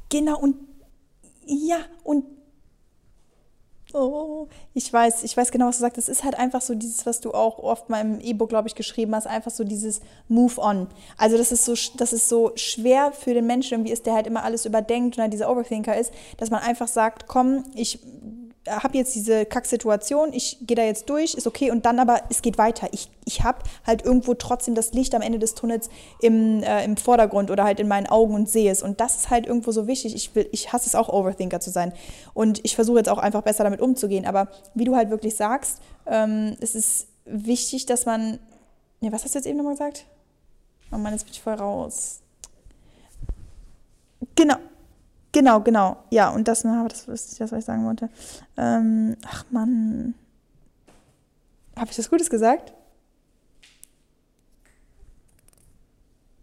Genau. 0.08 0.38
Und 0.40 0.56
ja, 1.44 1.78
und 2.04 2.24
Oh, 3.94 4.48
ich 4.74 4.92
weiß, 4.92 5.22
ich 5.24 5.34
weiß 5.34 5.50
genau, 5.50 5.68
was 5.68 5.78
du 5.78 5.80
sagst. 5.80 5.96
Das 5.96 6.10
ist 6.10 6.22
halt 6.22 6.38
einfach 6.38 6.60
so 6.60 6.74
dieses, 6.74 7.06
was 7.06 7.20
du 7.20 7.32
auch 7.32 7.58
oft 7.58 7.88
mal 7.88 8.02
im 8.02 8.20
E-Book, 8.20 8.50
glaube 8.50 8.68
ich, 8.68 8.74
geschrieben 8.74 9.14
hast, 9.14 9.26
einfach 9.26 9.50
so 9.50 9.64
dieses 9.64 10.00
Move 10.28 10.60
on. 10.60 10.88
Also 11.16 11.38
das 11.38 11.52
ist 11.52 11.64
so, 11.64 11.72
das 11.96 12.12
ist 12.12 12.28
so 12.28 12.52
schwer 12.54 13.12
für 13.12 13.32
den 13.32 13.46
Menschen 13.46 13.74
irgendwie 13.74 13.92
ist, 13.92 14.04
der 14.04 14.12
halt 14.12 14.26
immer 14.26 14.44
alles 14.44 14.66
überdenkt 14.66 15.16
und 15.16 15.22
halt 15.22 15.32
dieser 15.32 15.50
Overthinker 15.50 15.96
ist, 15.96 16.12
dass 16.36 16.50
man 16.50 16.60
einfach 16.60 16.86
sagt, 16.86 17.28
komm, 17.28 17.64
ich 17.74 17.98
habe 18.68 18.96
jetzt 18.96 19.14
diese 19.14 19.46
Kacksituation, 19.46 20.32
ich 20.32 20.58
gehe 20.62 20.76
da 20.76 20.82
jetzt 20.82 21.08
durch, 21.08 21.34
ist 21.34 21.46
okay 21.46 21.70
und 21.70 21.86
dann 21.86 21.98
aber, 21.98 22.22
es 22.30 22.42
geht 22.42 22.58
weiter. 22.58 22.88
Ich, 22.92 23.10
ich 23.24 23.42
habe 23.42 23.58
halt 23.86 24.04
irgendwo 24.04 24.34
trotzdem 24.34 24.74
das 24.74 24.92
Licht 24.92 25.14
am 25.14 25.22
Ende 25.22 25.38
des 25.38 25.54
Tunnels 25.54 25.88
im, 26.20 26.62
äh, 26.62 26.84
im 26.84 26.96
Vordergrund 26.96 27.50
oder 27.50 27.64
halt 27.64 27.80
in 27.80 27.88
meinen 27.88 28.06
Augen 28.06 28.34
und 28.34 28.48
sehe 28.48 28.70
es. 28.70 28.82
Und 28.82 29.00
das 29.00 29.16
ist 29.16 29.30
halt 29.30 29.46
irgendwo 29.46 29.72
so 29.72 29.86
wichtig. 29.86 30.14
Ich, 30.14 30.34
will, 30.34 30.48
ich 30.52 30.72
hasse 30.72 30.86
es 30.86 30.94
auch, 30.94 31.08
Overthinker 31.08 31.60
zu 31.60 31.70
sein. 31.70 31.92
Und 32.34 32.60
ich 32.64 32.74
versuche 32.74 32.98
jetzt 32.98 33.08
auch 33.08 33.18
einfach 33.18 33.42
besser 33.42 33.64
damit 33.64 33.80
umzugehen. 33.80 34.26
Aber 34.26 34.48
wie 34.74 34.84
du 34.84 34.96
halt 34.96 35.10
wirklich 35.10 35.36
sagst, 35.36 35.80
ähm, 36.06 36.56
es 36.60 36.74
ist 36.74 37.08
wichtig, 37.24 37.86
dass 37.86 38.06
man. 38.06 38.38
Ne, 39.00 39.12
was 39.12 39.24
hast 39.24 39.34
du 39.34 39.38
jetzt 39.38 39.46
eben 39.46 39.58
nochmal 39.58 39.74
gesagt? 39.74 40.06
Oh 40.90 40.96
Mann, 40.96 41.12
jetzt 41.12 41.24
bin 41.24 41.32
ich 41.32 41.42
voll 41.42 41.54
raus. 41.54 42.20
Genau, 44.34 44.56
Genau, 45.38 45.60
genau. 45.60 45.96
Ja, 46.10 46.30
und 46.30 46.48
das, 46.48 46.62
das 46.62 47.06
ist 47.06 47.40
das, 47.40 47.52
was 47.52 47.60
ich 47.60 47.64
sagen 47.64 47.86
wollte. 47.86 48.08
Ähm, 48.56 49.14
ach 49.24 49.44
Mann. 49.52 50.14
Habe 51.76 51.90
ich 51.90 51.96
das 51.96 52.10
Gutes 52.10 52.28
gesagt? 52.28 52.72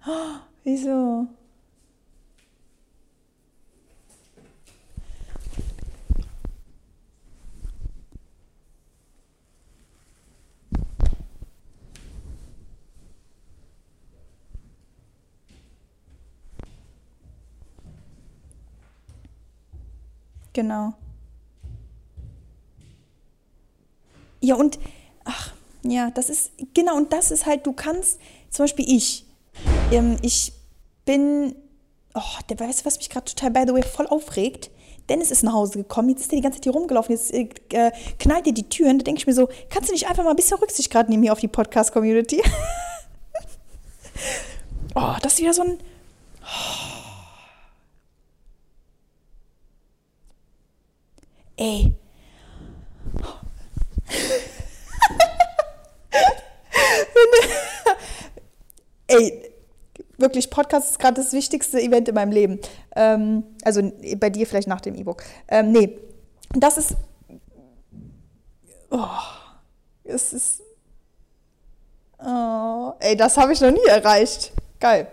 Oh, 0.07 0.35
wieso? 0.63 1.27
Genau. 20.55 20.93
Ja, 24.39 24.55
und 24.55 24.79
ach, 25.25 25.51
ja, 25.83 26.11
das 26.11 26.29
ist, 26.29 26.51
genau, 26.73 26.95
und 26.95 27.11
das 27.11 27.29
ist 27.29 27.45
halt, 27.45 27.67
du 27.67 27.73
kannst, 27.73 28.19
zum 28.49 28.63
Beispiel 28.63 28.85
ich, 28.87 29.25
ähm, 29.91 30.15
ich 30.21 30.53
bin, 31.03 31.55
oh, 32.13 32.21
der, 32.49 32.57
weißt 32.57 32.81
du, 32.81 32.85
was 32.85 32.97
mich 32.97 33.09
gerade 33.09 33.25
total, 33.25 33.51
by 33.51 33.63
the 33.67 33.73
way, 33.73 33.83
voll 33.83 34.07
aufregt? 34.07 34.71
Dennis 35.09 35.29
ist 35.29 35.43
nach 35.43 35.51
Hause 35.51 35.79
gekommen, 35.79 36.09
jetzt 36.09 36.21
ist 36.21 36.31
er 36.31 36.37
die 36.37 36.41
ganze 36.41 36.59
Zeit 36.59 36.63
hier 36.63 36.73
rumgelaufen, 36.73 37.13
jetzt 37.13 37.33
äh, 37.33 37.49
äh 37.71 37.91
knallt 38.17 38.45
dir 38.45 38.53
die 38.53 38.69
Türen, 38.69 38.99
da 38.99 39.03
denke 39.03 39.19
ich 39.19 39.27
mir 39.27 39.33
so, 39.33 39.49
kannst 39.69 39.89
du 39.89 39.93
nicht 39.93 40.07
einfach 40.07 40.23
mal 40.23 40.29
ein 40.29 40.37
bisschen 40.37 40.57
Rücksicht 40.57 40.89
gerade 40.89 41.11
nehmen 41.11 41.23
hier 41.23 41.33
auf 41.33 41.41
die 41.41 41.49
Podcast-Community? 41.49 42.41
oh, 44.95 45.15
das 45.21 45.33
ist 45.33 45.41
wieder 45.41 45.53
so 45.53 45.63
ein, 45.63 45.79
oh. 46.43 46.94
Ey. 51.57 51.93
ey, 59.07 59.51
wirklich, 60.17 60.49
Podcast 60.49 60.91
ist 60.91 60.99
gerade 60.99 61.21
das 61.21 61.33
wichtigste 61.33 61.81
Event 61.81 62.07
in 62.07 62.15
meinem 62.15 62.31
Leben. 62.31 62.59
Ähm, 62.95 63.43
also 63.63 63.91
bei 64.17 64.29
dir 64.29 64.47
vielleicht 64.47 64.67
nach 64.67 64.81
dem 64.81 64.95
E-Book. 64.95 65.23
Ähm, 65.47 65.71
nee, 65.71 65.97
das 66.53 66.77
ist. 66.77 66.95
Oh, 68.89 69.07
es 70.03 70.33
ist. 70.33 70.61
Oh, 72.19 72.93
ey, 72.99 73.15
das 73.15 73.37
habe 73.37 73.53
ich 73.53 73.61
noch 73.61 73.71
nie 73.71 73.85
erreicht. 73.87 74.51
Geil. 74.79 75.07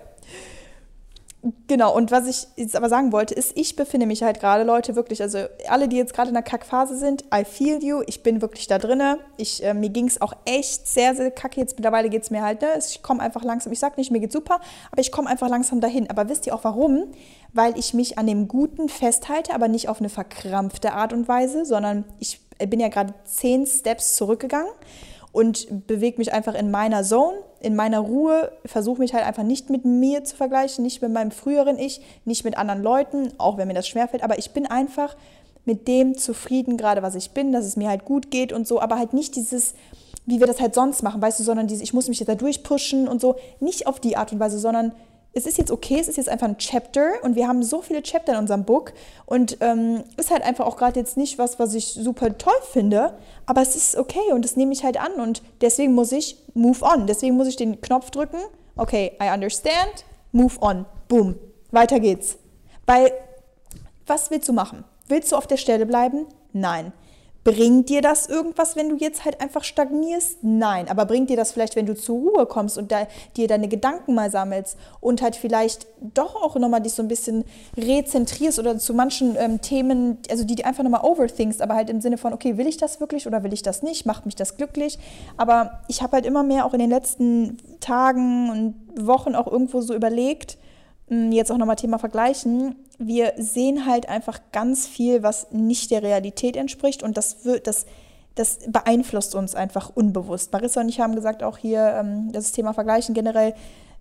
Genau, 1.67 1.93
und 1.97 2.13
was 2.13 2.29
ich 2.29 2.47
jetzt 2.55 2.77
aber 2.77 2.89
sagen 2.89 3.11
wollte, 3.11 3.35
ist, 3.35 3.57
ich 3.57 3.75
befinde 3.75 4.07
mich 4.07 4.23
halt 4.23 4.39
gerade, 4.39 4.63
Leute, 4.63 4.95
wirklich, 4.95 5.21
also 5.23 5.39
alle, 5.69 5.89
die 5.89 5.97
jetzt 5.97 6.15
gerade 6.15 6.29
in 6.29 6.35
der 6.35 6.45
Kackphase 6.45 6.97
sind, 6.97 7.25
I 7.35 7.45
feel 7.45 7.83
you, 7.83 8.03
ich 8.07 8.23
bin 8.23 8.41
wirklich 8.41 8.69
da 8.69 8.79
drinne. 8.79 9.19
Ich, 9.39 9.65
äh, 9.65 9.75
mir 9.75 9.89
ging 9.89 10.07
es 10.07 10.21
auch 10.21 10.35
echt 10.45 10.87
sehr, 10.87 11.17
sehr 11.17 11.33
kacke. 11.33 11.61
Jetzt 11.61 11.75
mittlerweile 11.77 12.11
geht 12.11 12.23
es 12.23 12.31
mir 12.31 12.43
halt, 12.43 12.63
ne? 12.63 12.69
Ich 12.79 13.03
komme 13.03 13.21
einfach 13.21 13.43
langsam, 13.43 13.73
ich 13.73 13.81
sag 13.81 13.97
nicht, 13.97 14.13
mir 14.13 14.21
geht's 14.21 14.35
super, 14.35 14.61
aber 14.93 15.01
ich 15.01 15.11
komme 15.11 15.29
einfach 15.29 15.49
langsam 15.49 15.81
dahin. 15.81 16.09
Aber 16.11 16.29
wisst 16.29 16.47
ihr 16.47 16.55
auch 16.55 16.63
warum? 16.63 17.11
Weil 17.53 17.77
ich 17.77 17.93
mich 17.93 18.19
an 18.19 18.29
dem 18.29 18.47
Guten 18.47 18.89
festhalte, 18.89 19.53
aber 19.53 19.67
nicht 19.67 19.89
auf 19.89 19.99
eine 19.99 20.11
verkrampfte 20.11 20.93
Art 20.93 21.13
und 21.13 21.27
Weise, 21.27 21.65
sondern 21.65 22.05
ich 22.21 22.41
bin 22.69 22.79
ja 22.79 22.87
gerade 22.87 23.15
zehn 23.25 23.67
Steps 23.67 24.15
zurückgegangen 24.15 24.71
und 25.33 25.87
bewege 25.87 26.18
mich 26.18 26.33
einfach 26.33 26.55
in 26.55 26.71
meiner 26.71 27.03
Zone, 27.03 27.38
in 27.61 27.75
meiner 27.75 28.01
Ruhe, 28.01 28.53
versuche 28.66 29.01
mich 29.01 29.14
halt 29.14 29.27
einfach 29.27 29.42
nicht 29.42 29.71
mit 29.71 29.85
mir 29.85 30.25
zu 30.25 30.37
vergleichen, 30.37 30.85
nicht 30.85 31.01
mit 31.01 31.12
meinem 31.12 31.31
früheren 31.31 31.79
Ich, 31.79 32.03
nicht 32.25 32.45
mit 32.45 32.59
anderen 32.59 32.83
Leuten, 32.83 33.33
auch 33.38 33.57
wenn 33.57 33.68
mir 33.68 33.75
das 33.75 33.88
schwerfällt, 33.88 34.23
aber 34.23 34.38
ich 34.38 34.51
bin 34.51 34.66
einfach 34.66 35.16
mit 35.64 35.88
dem 35.88 36.18
zufrieden, 36.18 36.77
gerade 36.77 37.03
was 37.03 37.14
ich 37.14 37.31
bin, 37.31 37.53
dass 37.53 37.64
es 37.64 37.77
mir 37.77 37.88
halt 37.88 38.05
gut 38.05 38.31
geht 38.31 38.53
und 38.53 38.66
so, 38.66 38.81
aber 38.81 38.99
halt 38.99 39.14
nicht 39.14 39.37
dieses, 39.37 39.75
wie 40.27 40.40
wir 40.40 40.47
das 40.47 40.61
halt 40.61 40.75
sonst 40.75 41.03
machen, 41.03 41.23
weißt 41.23 41.40
du, 41.40 41.45
sondern 41.45 41.66
dieses, 41.66 41.83
ich 41.83 41.95
muss 41.95 42.09
mich 42.09 42.21
jetzt 42.21 42.29
da 42.29 42.35
durchpushen 42.35 43.09
und 43.09 43.21
so, 43.21 43.37
nicht 43.61 43.87
auf 43.87 44.01
die 44.01 44.16
Art 44.16 44.33
und 44.33 44.40
Weise, 44.40 44.59
sondern 44.59 44.92
es 45.35 45.47
ist 45.47 45.59
jetzt 45.59 45.71
okay, 45.71 45.99
es 45.99 46.09
ist 46.09 46.16
jetzt 46.16 46.29
einfach 46.29 46.47
ein 46.47 46.59
Chapter 46.59 47.12
und 47.23 47.37
wir 47.37 47.49
haben 47.49 47.62
so 47.62 47.81
viele 47.81 48.03
Chapter 48.03 48.35
in 48.35 48.38
unserem 48.38 48.64
Book 48.64 48.92
und 49.25 49.57
ähm, 49.61 50.05
ist 50.16 50.31
halt 50.31 50.42
einfach 50.42 50.66
auch 50.66 50.77
gerade 50.77 51.01
jetzt 51.01 51.16
nicht 51.16 51.38
was, 51.38 51.59
was 51.59 51.75
ich 51.75 51.87
super 51.87 52.37
toll 52.37 52.53
finde, 52.71 53.16
aber 53.47 53.62
es 53.62 53.75
ist 53.75 53.97
okay 53.97 54.33
und 54.33 54.45
das 54.45 54.57
nehme 54.57 54.73
ich 54.73 54.85
halt 54.85 55.01
an 55.01 55.12
und 55.14 55.42
deswegen 55.61 55.95
muss 55.95 56.12
ich 56.12 56.37
move 56.55 56.85
on. 56.85 57.07
Deswegen 57.07 57.37
muss 57.37 57.49
ich 57.49 57.57
den 57.57 57.81
Knopf 57.81 58.11
drücken, 58.11 58.38
okay, 58.77 59.12
I 59.23 59.33
understand, 59.33 60.05
move 60.33 60.55
on, 60.61 60.85
boom, 61.09 61.37
weiter 61.71 61.99
geht's. 61.99 62.37
Weil, 62.87 63.12
was 64.07 64.31
willst 64.31 64.49
du 64.49 64.53
machen? 64.53 64.85
Willst 65.09 65.33
du 65.33 65.37
auf 65.37 65.47
der 65.47 65.57
Stelle 65.57 65.87
bleiben? 65.87 66.27
Nein. 66.53 66.92
Bringt 67.45 67.89
dir 67.89 68.03
das 68.03 68.29
irgendwas, 68.29 68.77
wenn 68.77 68.89
du 68.89 68.97
jetzt 68.97 69.25
halt 69.25 69.41
einfach 69.41 69.65
stagnierst? 69.65 70.39
Nein. 70.43 70.89
Aber 70.89 71.07
bringt 71.07 71.29
dir 71.29 71.37
das 71.37 71.51
vielleicht, 71.51 71.75
wenn 71.75 71.87
du 71.87 71.97
zur 71.97 72.17
Ruhe 72.17 72.47
kommst 72.47 72.79
und 72.79 72.93
da, 72.93 73.09
dir 73.37 73.49
deine 73.49 73.67
Gedanken 73.67 74.15
mal 74.15 74.31
sammelst 74.31 74.77
und 75.01 75.23
halt 75.23 75.35
vielleicht 75.35 75.89
doch 76.15 76.37
auch 76.37 76.55
nochmal 76.55 76.81
dich 76.81 76.93
so 76.93 77.03
ein 77.03 77.09
bisschen 77.09 77.45
rezentrierst 77.77 78.61
oder 78.61 78.79
zu 78.79 78.95
manchen 78.95 79.35
ähm, 79.37 79.61
Themen, 79.61 80.19
also 80.31 80.45
die, 80.45 80.55
die 80.55 80.65
einfach 80.65 80.85
nochmal 80.85 81.03
overthinkst, 81.03 81.61
aber 81.61 81.75
halt 81.75 81.91
im 81.91 82.01
Sinne 82.01 82.17
von, 82.17 82.33
okay, 82.33 82.59
will 82.59 82.69
ich 82.69 82.77
das 82.77 83.01
wirklich 83.01 83.27
oder 83.27 83.43
will 83.43 83.53
ich 83.53 83.63
das 83.63 83.83
nicht? 83.83 84.07
Macht 84.07 84.25
mich 84.25 84.37
das 84.37 84.57
glücklich? 84.57 85.01
Aber 85.37 85.81
ich 85.89 86.01
habe 86.01 86.13
halt 86.13 86.27
immer 86.27 86.45
mehr 86.45 86.65
auch 86.65 86.75
in 86.75 86.79
den 86.79 86.91
letzten 86.91 87.57
Tagen 87.81 88.51
und 88.51 89.07
Wochen 89.07 89.35
auch 89.35 89.51
irgendwo 89.51 89.81
so 89.81 89.95
überlegt, 89.95 90.59
jetzt 91.31 91.53
auch 91.53 91.59
nochmal 91.59 91.77
Thema 91.77 91.98
vergleichen, 91.98 92.77
wir 92.98 93.35
sehen 93.37 93.87
halt 93.87 94.09
einfach 94.09 94.40
ganz 94.53 94.87
viel, 94.87 95.22
was 95.22 95.51
nicht 95.51 95.90
der 95.90 96.03
Realität 96.03 96.57
entspricht 96.57 97.03
und 97.03 97.16
das 97.16 97.44
wird, 97.44 97.66
das, 97.66 97.87
das 98.35 98.61
beeinflusst 98.68 99.35
uns 99.35 99.55
einfach 99.55 99.90
unbewusst. 99.94 100.53
Marissa 100.53 100.81
und 100.81 100.88
ich 100.88 101.01
haben 101.01 101.14
gesagt, 101.14 101.42
auch 101.42 101.59
hier 101.59 101.96
ähm, 101.98 102.33
das 102.33 102.53
Thema 102.53 102.72
Vergleichen 102.72 103.14
generell, 103.14 103.55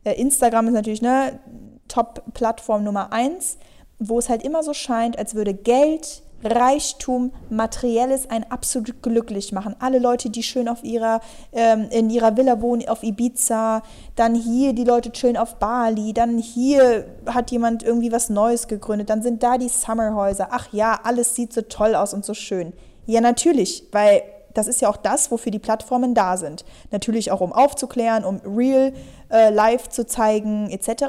äh, 0.03 0.13
Instagram 0.13 0.67
ist 0.67 0.73
natürlich 0.73 1.03
eine 1.05 1.39
Top-Plattform 1.87 2.83
Nummer 2.83 3.11
eins, 3.11 3.57
wo 3.99 4.17
es 4.17 4.29
halt 4.29 4.43
immer 4.43 4.63
so 4.63 4.73
scheint, 4.73 5.17
als 5.17 5.35
würde 5.35 5.53
Geld, 5.53 6.23
Reichtum, 6.43 7.31
Materielles 7.49 8.29
ein 8.29 8.49
absolut 8.51 9.01
glücklich 9.01 9.51
machen. 9.51 9.75
Alle 9.79 9.99
Leute, 9.99 10.29
die 10.29 10.43
schön 10.43 10.67
auf 10.67 10.83
ihrer, 10.83 11.21
ähm, 11.51 11.87
in 11.89 12.09
ihrer 12.09 12.37
Villa 12.37 12.61
wohnen, 12.61 12.87
auf 12.87 13.03
Ibiza, 13.03 13.83
dann 14.15 14.35
hier 14.35 14.73
die 14.73 14.83
Leute 14.83 15.11
chillen 15.11 15.37
auf 15.37 15.55
Bali, 15.55 16.13
dann 16.13 16.37
hier 16.37 17.05
hat 17.25 17.51
jemand 17.51 17.83
irgendwie 17.83 18.11
was 18.11 18.29
Neues 18.29 18.67
gegründet, 18.67 19.09
dann 19.09 19.21
sind 19.21 19.43
da 19.43 19.57
die 19.57 19.69
Summerhäuser. 19.69 20.49
Ach 20.51 20.67
ja, 20.71 20.99
alles 21.03 21.35
sieht 21.35 21.53
so 21.53 21.61
toll 21.61 21.95
aus 21.95 22.13
und 22.13 22.25
so 22.25 22.33
schön. 22.33 22.73
Ja, 23.05 23.21
natürlich, 23.21 23.85
weil 23.91 24.23
das 24.53 24.67
ist 24.67 24.81
ja 24.81 24.89
auch 24.89 24.97
das, 24.97 25.31
wofür 25.31 25.51
die 25.51 25.59
Plattformen 25.59 26.13
da 26.13 26.37
sind. 26.37 26.65
Natürlich 26.91 27.31
auch, 27.31 27.41
um 27.41 27.53
aufzuklären, 27.53 28.23
um 28.23 28.41
real 28.45 28.93
äh, 29.29 29.49
live 29.49 29.89
zu 29.89 30.05
zeigen, 30.05 30.69
etc. 30.69 31.05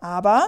Aber 0.00 0.44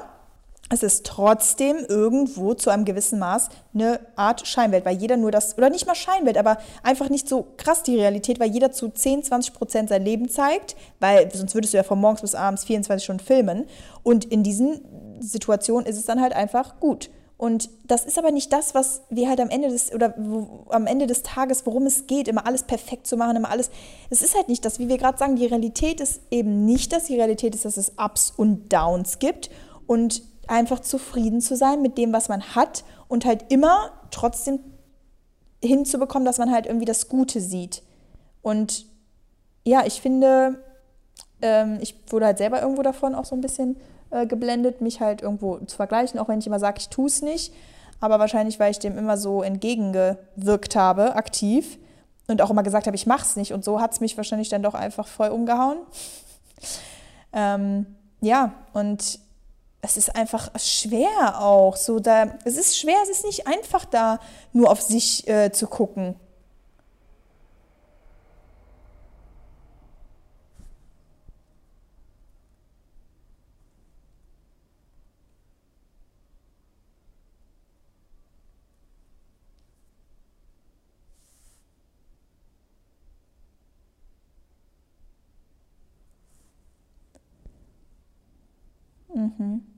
es 0.71 0.83
ist 0.83 1.05
trotzdem 1.05 1.77
irgendwo 1.89 2.55
zu 2.55 2.71
einem 2.71 2.85
gewissen 2.85 3.19
Maß 3.19 3.51
eine 3.75 4.01
Art 4.17 4.47
Scheinwelt, 4.47 4.85
weil 4.85 4.97
jeder 4.97 5.17
nur 5.17 5.31
das, 5.31 5.59
oder 5.59 5.69
nicht 5.69 5.87
mal 5.87 5.95
Scheinwelt, 5.95 6.39
aber 6.39 6.59
einfach 6.83 7.11
nicht 7.11 7.29
so 7.29 7.47
krass 7.57 7.83
die 7.83 7.97
Realität, 7.97 8.41
weil 8.41 8.51
jeder 8.51 8.73
zu 8.73 8.89
10, 8.89 9.25
20 9.25 9.55
Prozent 9.55 9.89
sein 9.91 10.03
Leben 10.03 10.29
zeigt, 10.29 10.75
weil 11.01 11.31
sonst 11.35 11.55
würdest 11.55 11.75
du 11.75 11.79
ja 11.79 11.83
von 11.83 12.01
morgens 12.01 12.23
bis 12.23 12.35
abends 12.35 12.65
24 12.65 13.05
Stunden 13.05 13.25
filmen. 13.25 13.67
Und 14.03 14.25
in 14.25 14.43
diesen 14.43 14.81
Situationen 15.21 15.87
ist 15.87 15.99
es 15.99 16.07
dann 16.07 16.21
halt 16.21 16.33
einfach 16.33 16.81
gut. 16.81 17.11
Und 17.37 17.69
das 17.85 18.07
ist 18.07 18.17
aber 18.17 18.31
nicht 18.31 18.53
das, 18.53 18.75
was 18.75 19.03
wir 19.11 19.29
halt 19.29 19.41
am 19.41 19.51
Ende 19.51 19.69
des 19.69 19.93
oder 19.93 20.15
wo, 20.17 20.67
am 20.71 20.87
Ende 20.87 21.07
des 21.07 21.23
Tages, 21.23 21.67
worum 21.67 21.85
es 21.85 22.07
geht, 22.07 22.29
immer 22.29 22.47
alles 22.47 22.63
perfekt 22.63 23.07
zu 23.07 23.17
machen, 23.17 23.37
immer 23.37 23.51
alles. 23.51 23.71
Es 24.09 24.23
ist 24.23 24.37
halt 24.37 24.49
nicht 24.49 24.65
das, 24.65 24.79
wie 24.79 24.89
wir 24.89 24.99
gerade 24.99 25.19
sagen, 25.19 25.37
die 25.37 25.47
Realität 25.47 26.01
ist 26.01 26.23
eben 26.31 26.65
nicht 26.65 26.93
das. 26.93 27.05
Die 27.05 27.17
Realität 27.17 27.55
ist, 27.55 27.65
dass 27.65 27.77
es 27.77 27.93
Ups 27.99 28.33
und 28.35 28.73
Downs 28.73 29.19
gibt. 29.19 29.51
Und 29.87 30.23
einfach 30.51 30.81
zufrieden 30.81 31.41
zu 31.41 31.57
sein 31.57 31.83
mit 31.83 31.99
dem, 31.99 32.13
was 32.13 32.29
man 32.29 32.43
hat 32.55 32.85
und 33.09 33.25
halt 33.25 33.53
immer 33.53 33.91
trotzdem 34.11 34.61
hinzubekommen, 35.63 36.27
dass 36.27 36.39
man 36.39 36.51
halt 36.51 36.67
irgendwie 36.67 36.85
das 36.85 37.09
Gute 37.09 37.41
sieht. 37.41 37.83
Und 38.43 38.87
ja, 39.65 39.85
ich 39.87 40.01
finde, 40.01 40.63
ähm, 41.41 41.79
ich 41.81 41.95
wurde 42.09 42.27
halt 42.27 42.39
selber 42.39 42.61
irgendwo 42.61 42.83
davon 42.83 43.15
auch 43.15 43.25
so 43.25 43.35
ein 43.35 43.41
bisschen 43.41 43.77
äh, 44.11 44.27
geblendet, 44.27 44.81
mich 44.81 45.01
halt 45.01 45.23
irgendwo 45.23 45.59
zu 45.59 45.77
vergleichen, 45.77 46.21
auch 46.21 46.29
wenn 46.29 46.39
ich 46.39 46.47
immer 46.47 46.59
sage, 46.59 46.79
ich 46.79 46.89
tue 46.89 47.07
es 47.07 47.23
nicht. 47.23 47.53
Aber 48.01 48.19
wahrscheinlich, 48.19 48.61
weil 48.61 48.71
ich 48.71 48.79
dem 48.79 48.99
immer 48.99 49.17
so 49.17 49.43
entgegengewirkt 49.43 50.77
habe, 50.77 51.17
aktiv 51.17 51.79
und 52.27 52.43
auch 52.43 52.51
immer 52.51 52.63
gesagt 52.63 52.87
habe, 52.87 52.97
ich 52.97 53.07
mache 53.07 53.23
es 53.23 53.37
nicht. 53.37 53.53
Und 53.53 53.65
so 53.65 53.81
hat 53.81 53.93
es 53.93 54.01
mich 54.01 54.17
wahrscheinlich 54.17 54.49
dann 54.49 54.63
doch 54.63 54.75
einfach 54.75 55.07
voll 55.07 55.29
umgehauen. 55.29 55.79
ähm, 57.33 57.87
ja, 58.21 58.53
und 58.73 59.19
es 59.85 59.97
ist 59.97 60.17
einfach 60.17 60.51
schwer 60.59 61.41
auch. 61.41 61.77
So 61.77 62.01
da, 62.01 62.39
es 62.45 62.57
ist 62.57 62.79
schwer, 62.79 62.97
es 63.03 63.11
ist 63.11 63.25
nicht 63.25 63.47
einfach 63.47 63.85
da 63.85 64.19
nur 64.53 64.71
auf 64.71 64.81
sich 64.81 65.29
äh, 65.29 65.53
zu 65.53 65.67
gucken. 65.67 66.17
Mhm. 89.15 89.74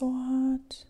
Das 0.00 0.86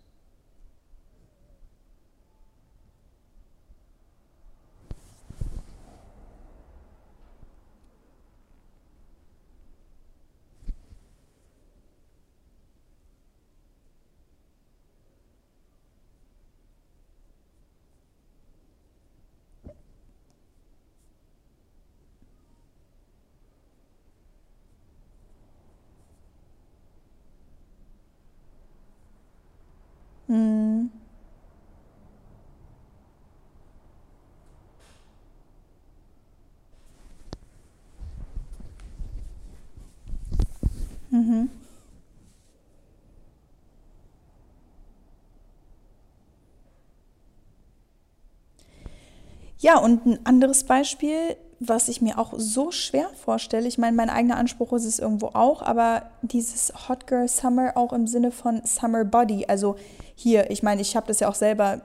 Ja, 49.59 49.79
und 49.79 50.07
ein 50.07 50.19
anderes 50.25 50.65
Beispiel, 50.65 51.37
was 51.59 51.89
ich 51.89 52.03
mir 52.03 52.19
auch 52.19 52.35
so 52.37 52.71
schwer 52.71 53.09
vorstelle, 53.25 53.67
ich 53.67 53.79
meine, 53.79 53.97
mein 53.97 54.11
eigener 54.11 54.37
Anspruch 54.37 54.73
ist 54.75 54.85
es 54.85 54.99
irgendwo 54.99 55.29
auch, 55.29 55.63
aber 55.63 56.11
dieses 56.23 56.73
Hot 56.89 57.07
Girl 57.07 57.29
Summer 57.29 57.73
auch 57.77 57.93
im 57.93 58.07
Sinne 58.07 58.31
von 58.31 58.61
Summer 58.65 59.05
Body, 59.05 59.47
also 59.47 59.77
hier, 60.15 60.51
ich 60.51 60.63
meine, 60.63 60.83
ich 60.83 60.97
habe 60.97 61.07
das 61.07 61.21
ja 61.21 61.29
auch 61.29 61.35
selber, 61.35 61.81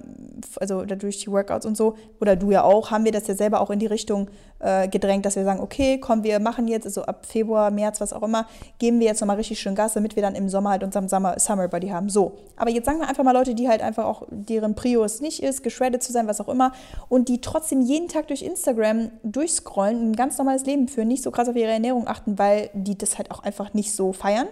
also 0.59 0.85
durch 0.85 1.19
die 1.19 1.31
Workouts 1.31 1.65
und 1.65 1.75
so, 1.77 1.95
oder 2.19 2.35
du 2.35 2.51
ja 2.51 2.63
auch, 2.63 2.91
haben 2.91 3.05
wir 3.05 3.11
das 3.11 3.27
ja 3.27 3.35
selber 3.35 3.61
auch 3.61 3.69
in 3.69 3.79
die 3.79 3.87
Richtung 3.87 4.29
äh, 4.59 4.87
gedrängt, 4.87 5.25
dass 5.25 5.35
wir 5.35 5.43
sagen, 5.43 5.59
okay, 5.59 5.99
komm, 5.99 6.23
wir 6.23 6.39
machen 6.39 6.67
jetzt, 6.67 6.85
also 6.85 7.03
ab 7.03 7.25
Februar, 7.25 7.71
März, 7.71 8.01
was 8.01 8.13
auch 8.13 8.23
immer, 8.23 8.47
geben 8.79 8.99
wir 8.99 9.07
jetzt 9.07 9.21
nochmal 9.21 9.37
richtig 9.37 9.59
schön 9.59 9.75
Gas, 9.75 9.93
damit 9.93 10.15
wir 10.15 10.23
dann 10.23 10.35
im 10.35 10.49
Sommer 10.49 10.71
halt 10.71 10.83
unseren 10.83 11.09
Summer, 11.09 11.39
Summer 11.39 11.67
Body 11.67 11.89
haben. 11.89 12.09
So, 12.09 12.33
aber 12.55 12.69
jetzt 12.69 12.85
sagen 12.85 12.99
wir 12.99 13.07
einfach 13.07 13.23
mal 13.23 13.31
Leute, 13.31 13.55
die 13.55 13.67
halt 13.67 13.81
einfach 13.81 14.05
auch, 14.05 14.23
deren 14.29 14.75
Prio 14.75 15.03
es 15.03 15.21
nicht 15.21 15.41
ist, 15.41 15.63
geschreddet 15.63 16.03
zu 16.03 16.11
sein, 16.11 16.27
was 16.27 16.39
auch 16.41 16.49
immer, 16.49 16.73
und 17.09 17.27
die 17.29 17.41
trotzdem 17.41 17.81
jeden 17.81 18.07
Tag 18.07 18.27
durch 18.27 18.41
Instagram 18.41 19.11
durchscrollen, 19.23 20.11
ein 20.11 20.15
ganz 20.15 20.37
normales 20.37 20.65
Leben 20.65 20.87
führen, 20.87 21.07
nicht 21.07 21.23
so 21.23 21.31
krass 21.31 21.49
auf 21.49 21.55
ihre 21.55 21.71
Ernährung 21.71 22.07
achten, 22.07 22.37
weil 22.37 22.69
die 22.73 22.97
das 22.97 23.17
halt 23.17 23.31
auch 23.31 23.43
einfach 23.43 23.73
nicht 23.73 23.93
so 23.93 24.13
feiern 24.13 24.47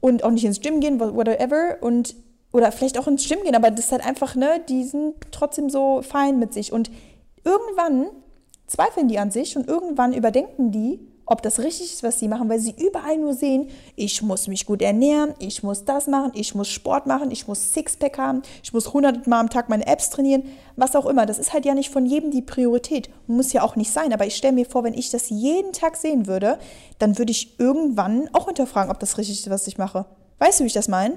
und 0.00 0.24
auch 0.24 0.30
nicht 0.30 0.44
ins 0.44 0.60
Gym 0.60 0.80
gehen, 0.80 0.98
whatever, 0.98 1.76
und 1.80 2.14
oder 2.52 2.72
vielleicht 2.72 2.98
auch 2.98 3.06
ins 3.06 3.28
Gym 3.28 3.42
gehen, 3.44 3.54
aber 3.54 3.70
das 3.70 3.86
ist 3.86 3.92
halt 3.92 4.04
einfach, 4.04 4.34
ne, 4.34 4.60
die 4.68 4.84
sind 4.84 5.14
trotzdem 5.30 5.70
so 5.70 6.02
fein 6.02 6.38
mit 6.38 6.52
sich. 6.52 6.72
Und 6.72 6.90
irgendwann 7.44 8.06
zweifeln 8.66 9.08
die 9.08 9.18
an 9.18 9.30
sich 9.30 9.56
und 9.56 9.68
irgendwann 9.68 10.12
überdenken 10.12 10.70
die, 10.70 11.00
ob 11.26 11.42
das 11.42 11.60
richtig 11.60 11.92
ist, 11.92 12.02
was 12.02 12.18
sie 12.18 12.26
machen, 12.26 12.48
weil 12.48 12.58
sie 12.58 12.74
überall 12.76 13.16
nur 13.16 13.34
sehen, 13.34 13.68
ich 13.94 14.20
muss 14.20 14.48
mich 14.48 14.66
gut 14.66 14.82
ernähren, 14.82 15.32
ich 15.38 15.62
muss 15.62 15.84
das 15.84 16.08
machen, 16.08 16.32
ich 16.34 16.56
muss 16.56 16.66
Sport 16.66 17.06
machen, 17.06 17.30
ich 17.30 17.46
muss 17.46 17.72
Sixpack 17.72 18.18
haben, 18.18 18.42
ich 18.64 18.72
muss 18.72 18.88
100 18.88 19.28
Mal 19.28 19.38
am 19.38 19.48
Tag 19.48 19.68
meine 19.68 19.86
Apps 19.86 20.10
trainieren, 20.10 20.42
was 20.74 20.96
auch 20.96 21.06
immer. 21.06 21.26
Das 21.26 21.38
ist 21.38 21.52
halt 21.52 21.64
ja 21.64 21.74
nicht 21.74 21.90
von 21.90 22.04
jedem 22.04 22.32
die 22.32 22.42
Priorität. 22.42 23.10
Muss 23.28 23.52
ja 23.52 23.62
auch 23.62 23.76
nicht 23.76 23.92
sein, 23.92 24.12
aber 24.12 24.26
ich 24.26 24.34
stelle 24.34 24.54
mir 24.54 24.66
vor, 24.66 24.82
wenn 24.82 24.94
ich 24.94 25.10
das 25.10 25.30
jeden 25.30 25.72
Tag 25.72 25.96
sehen 25.96 26.26
würde, 26.26 26.58
dann 26.98 27.16
würde 27.16 27.30
ich 27.30 27.60
irgendwann 27.60 28.28
auch 28.32 28.46
hinterfragen, 28.46 28.90
ob 28.90 28.98
das 28.98 29.16
richtig 29.16 29.38
ist, 29.38 29.50
was 29.50 29.68
ich 29.68 29.78
mache. 29.78 30.06
Weißt 30.40 30.58
du, 30.58 30.64
wie 30.64 30.68
ich 30.68 30.72
das 30.72 30.88
meine? 30.88 31.16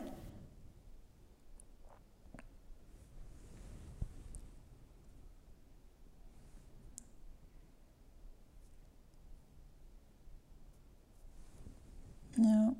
Ja. 12.37 12.73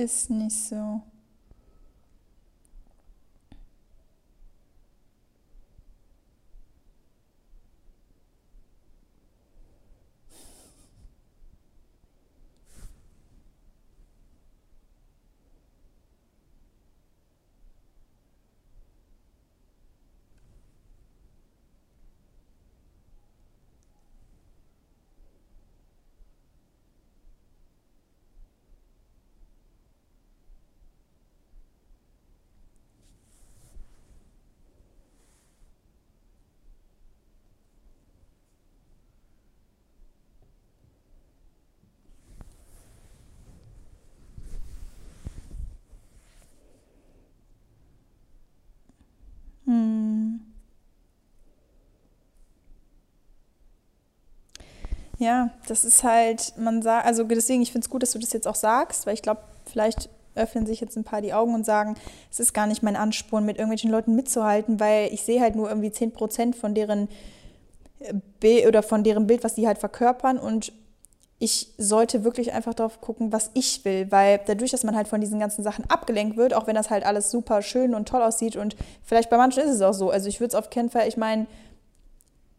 Ist 0.00 0.30
nicht 0.30 0.56
so. 0.56 1.02
Ja, 55.20 55.50
das 55.68 55.84
ist 55.84 56.02
halt, 56.02 56.54
man 56.56 56.80
sagt, 56.80 57.04
also 57.04 57.24
deswegen, 57.24 57.60
ich 57.60 57.72
finde 57.72 57.84
es 57.84 57.90
gut, 57.90 58.02
dass 58.02 58.12
du 58.12 58.18
das 58.18 58.32
jetzt 58.32 58.48
auch 58.48 58.54
sagst, 58.54 59.04
weil 59.04 59.12
ich 59.12 59.20
glaube, 59.20 59.42
vielleicht 59.66 60.08
öffnen 60.34 60.64
sich 60.64 60.80
jetzt 60.80 60.96
ein 60.96 61.04
paar 61.04 61.20
die 61.20 61.34
Augen 61.34 61.54
und 61.54 61.66
sagen, 61.66 61.94
es 62.30 62.40
ist 62.40 62.54
gar 62.54 62.66
nicht 62.66 62.82
mein 62.82 62.96
Ansporn, 62.96 63.44
mit 63.44 63.58
irgendwelchen 63.58 63.90
Leuten 63.90 64.16
mitzuhalten, 64.16 64.80
weil 64.80 65.12
ich 65.12 65.20
sehe 65.20 65.42
halt 65.42 65.56
nur 65.56 65.68
irgendwie 65.68 65.92
10 65.92 66.12
Prozent 66.12 66.56
von 66.56 66.74
deren 66.74 67.08
äh, 67.98 68.14
Bild 68.40 68.66
oder 68.66 68.82
von 68.82 69.04
deren 69.04 69.26
Bild, 69.26 69.44
was 69.44 69.56
die 69.56 69.66
halt 69.66 69.76
verkörpern 69.76 70.38
und 70.38 70.72
ich 71.38 71.68
sollte 71.76 72.24
wirklich 72.24 72.54
einfach 72.54 72.72
darauf 72.72 73.02
gucken, 73.02 73.30
was 73.30 73.50
ich 73.52 73.84
will, 73.84 74.10
weil 74.10 74.40
dadurch, 74.46 74.70
dass 74.70 74.84
man 74.84 74.96
halt 74.96 75.08
von 75.08 75.20
diesen 75.20 75.38
ganzen 75.38 75.62
Sachen 75.62 75.84
abgelenkt 75.90 76.38
wird, 76.38 76.54
auch 76.54 76.66
wenn 76.66 76.76
das 76.76 76.88
halt 76.88 77.04
alles 77.04 77.30
super 77.30 77.60
schön 77.60 77.94
und 77.94 78.08
toll 78.08 78.22
aussieht 78.22 78.56
und 78.56 78.74
vielleicht 79.02 79.28
bei 79.28 79.36
manchen 79.36 79.64
ist 79.64 79.70
es 79.70 79.82
auch 79.82 79.92
so, 79.92 80.08
also 80.08 80.28
ich 80.30 80.40
würde 80.40 80.48
es 80.48 80.54
auf 80.54 80.70
keinen 80.70 80.88
Fall, 80.88 81.08
ich 81.08 81.18
meine, 81.18 81.46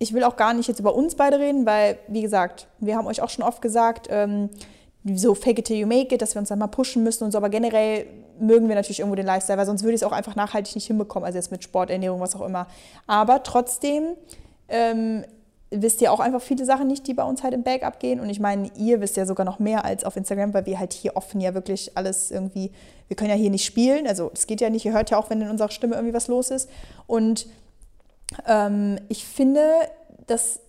ich 0.01 0.13
will 0.13 0.23
auch 0.23 0.35
gar 0.35 0.55
nicht 0.55 0.67
jetzt 0.67 0.79
über 0.79 0.95
uns 0.95 1.13
beide 1.13 1.37
reden, 1.37 1.67
weil, 1.67 1.99
wie 2.07 2.23
gesagt, 2.23 2.65
wir 2.79 2.95
haben 2.97 3.05
euch 3.05 3.21
auch 3.21 3.29
schon 3.29 3.45
oft 3.45 3.61
gesagt, 3.61 4.07
ähm, 4.09 4.49
so 5.13 5.35
fake 5.35 5.59
it 5.59 5.65
till 5.65 5.77
you 5.77 5.85
make 5.85 6.13
it, 6.13 6.23
dass 6.23 6.33
wir 6.33 6.39
uns 6.39 6.49
dann 6.49 6.57
mal 6.57 6.67
pushen 6.67 7.03
müssen 7.03 7.23
und 7.23 7.31
so, 7.31 7.37
aber 7.37 7.49
generell 7.49 8.07
mögen 8.39 8.67
wir 8.67 8.73
natürlich 8.73 9.01
irgendwo 9.01 9.15
den 9.15 9.27
Lifestyle, 9.27 9.59
weil 9.59 9.67
sonst 9.67 9.83
würde 9.83 9.93
ich 9.93 10.01
es 10.01 10.07
auch 10.07 10.11
einfach 10.11 10.35
nachhaltig 10.35 10.73
nicht 10.73 10.87
hinbekommen, 10.87 11.25
also 11.27 11.37
jetzt 11.37 11.51
mit 11.51 11.63
Sport, 11.63 11.91
Ernährung, 11.91 12.19
was 12.19 12.35
auch 12.35 12.41
immer. 12.41 12.65
Aber 13.05 13.43
trotzdem 13.43 14.15
ähm, 14.69 15.23
wisst 15.69 16.01
ihr 16.01 16.11
auch 16.11 16.19
einfach 16.19 16.41
viele 16.41 16.65
Sachen 16.65 16.87
nicht, 16.87 17.05
die 17.05 17.13
bei 17.13 17.23
uns 17.23 17.43
halt 17.43 17.53
im 17.53 17.61
Bag 17.61 17.83
abgehen. 17.83 18.19
Und 18.19 18.29
ich 18.31 18.39
meine, 18.39 18.71
ihr 18.77 19.01
wisst 19.01 19.17
ja 19.17 19.27
sogar 19.27 19.45
noch 19.45 19.59
mehr 19.59 19.85
als 19.85 20.03
auf 20.03 20.17
Instagram, 20.17 20.55
weil 20.55 20.65
wir 20.65 20.79
halt 20.79 20.93
hier 20.93 21.15
offen 21.15 21.41
ja 21.41 21.53
wirklich 21.53 21.95
alles 21.95 22.31
irgendwie, 22.31 22.71
wir 23.07 23.15
können 23.15 23.29
ja 23.29 23.35
hier 23.35 23.51
nicht 23.51 23.65
spielen. 23.65 24.07
Also 24.07 24.31
es 24.33 24.47
geht 24.47 24.61
ja 24.61 24.71
nicht, 24.71 24.83
ihr 24.83 24.93
hört 24.93 25.11
ja 25.11 25.17
auch, 25.19 25.29
wenn 25.29 25.41
in 25.41 25.49
unserer 25.49 25.69
Stimme 25.69 25.93
irgendwie 25.93 26.15
was 26.15 26.27
los 26.27 26.49
ist. 26.49 26.69
Und 27.05 27.45
ähm, 28.47 28.99
ich 29.09 29.25
finde, 29.25 29.69
dass 30.27 30.59